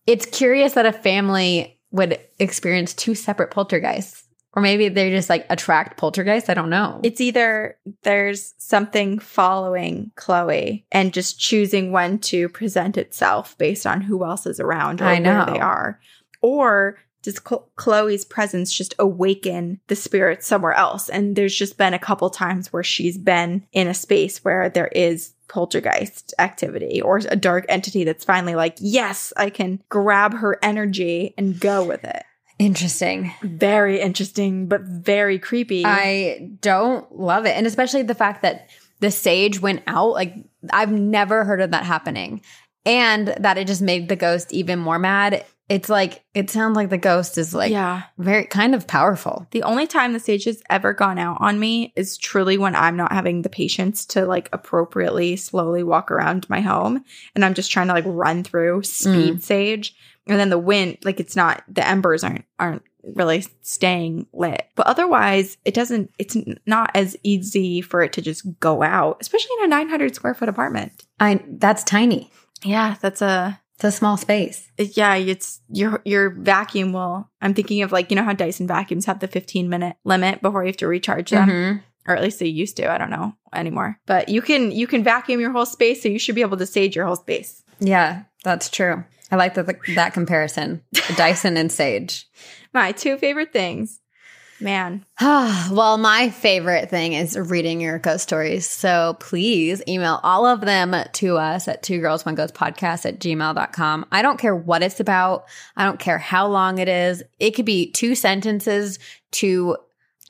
[0.07, 4.24] it's curious that a family would experience two separate poltergeists.
[4.55, 6.49] Or maybe they just like attract poltergeists.
[6.49, 7.01] I don't know.
[7.03, 14.01] It's either there's something following Chloe and just choosing when to present itself based on
[14.01, 15.39] who else is around or I know.
[15.39, 16.01] where they are.
[16.41, 21.09] Or does Chloe's presence just awaken the spirit somewhere else?
[21.09, 24.89] And there's just been a couple times where she's been in a space where there
[24.89, 30.59] is poltergeist activity or a dark entity that's finally like, yes, I can grab her
[30.63, 32.25] energy and go with it.
[32.59, 33.33] Interesting.
[33.43, 35.85] Very interesting, but very creepy.
[35.85, 37.57] I don't love it.
[37.57, 38.71] And especially the fact that
[39.01, 40.13] the sage went out.
[40.13, 40.35] Like,
[40.73, 42.41] I've never heard of that happening.
[42.87, 45.45] And that it just made the ghost even more mad.
[45.71, 48.03] It's like, it sounds like the ghost is like yeah.
[48.19, 49.47] very kind of powerful.
[49.51, 52.97] The only time the sage has ever gone out on me is truly when I'm
[52.97, 57.03] not having the patience to like appropriately slowly walk around my home
[57.35, 59.43] and I'm just trying to like run through speed mm.
[59.43, 59.97] sage.
[60.27, 62.83] And then the wind, like it's not, the embers aren't, aren't
[63.15, 64.67] really staying lit.
[64.75, 66.37] But otherwise, it doesn't, it's
[66.67, 70.49] not as easy for it to just go out, especially in a 900 square foot
[70.49, 70.93] apartment.
[71.21, 72.31] I, that's tiny.
[72.65, 74.71] Yeah, that's a, It's a small space.
[74.79, 77.29] Yeah, it's your your vacuum will.
[77.43, 80.63] I'm thinking of like you know how Dyson vacuums have the 15 minute limit before
[80.63, 81.83] you have to recharge them, Mhm.
[82.07, 82.91] or at least they used to.
[82.91, 83.99] I don't know anymore.
[84.07, 86.67] But you can you can vacuum your whole space, so you should be able to
[86.67, 87.63] sage your whole space.
[87.81, 89.05] Yeah, that's true.
[89.31, 90.83] I like that that comparison.
[91.17, 92.29] Dyson and Sage.
[92.73, 94.01] My two favorite things,
[94.61, 95.05] man.
[95.21, 98.69] well, my favorite thing is reading your ghost stories.
[98.69, 103.21] So please email all of them to us at two girls, one ghost podcast at
[103.21, 104.07] gmail.com.
[104.11, 105.45] I don't care what it's about.
[105.77, 107.23] I don't care how long it is.
[107.39, 108.99] It could be two sentences
[109.33, 109.77] to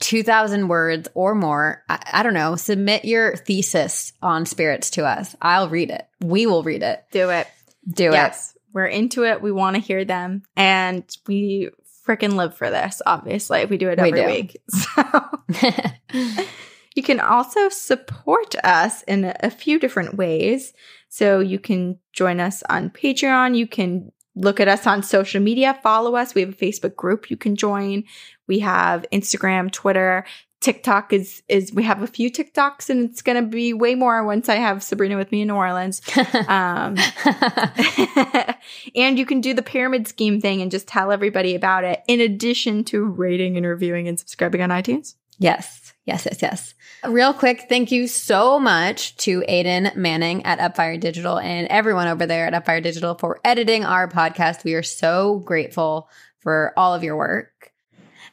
[0.00, 1.82] 2000 words or more.
[1.88, 2.56] I, I don't know.
[2.56, 5.34] Submit your thesis on spirits to us.
[5.40, 6.06] I'll read it.
[6.20, 7.04] We will read it.
[7.10, 7.46] Do it.
[7.88, 9.40] Do yes, we're into it.
[9.40, 11.70] We want to hear them, and we
[12.06, 13.00] freaking live for this.
[13.06, 14.26] Obviously, we do it We every do.
[14.26, 14.62] week.
[14.70, 16.44] So.
[16.94, 20.72] You can also support us in a, a few different ways.
[21.08, 23.56] So you can join us on Patreon.
[23.56, 26.34] You can look at us on social media, follow us.
[26.34, 28.04] We have a Facebook group you can join.
[28.46, 30.24] We have Instagram, Twitter,
[30.64, 34.24] TikTok is is we have a few TikToks and it's going to be way more
[34.24, 36.00] once I have Sabrina with me in New Orleans.
[36.48, 36.96] Um
[38.94, 42.20] and you can do the pyramid scheme thing and just tell everybody about it in
[42.20, 45.14] addition to rating and reviewing and subscribing on iTunes.
[45.38, 46.74] Yes, yes, yes, yes.
[47.06, 52.24] Real quick, thank you so much to Aiden Manning at Upfire Digital and everyone over
[52.24, 54.64] there at Upfire Digital for editing our podcast.
[54.64, 56.08] We are so grateful
[56.40, 57.72] for all of your work.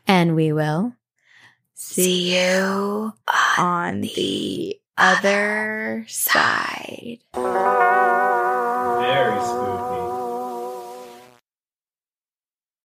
[0.08, 0.94] And we will
[1.92, 3.12] See you
[3.58, 7.18] on the other side.
[7.34, 9.91] Very spooky.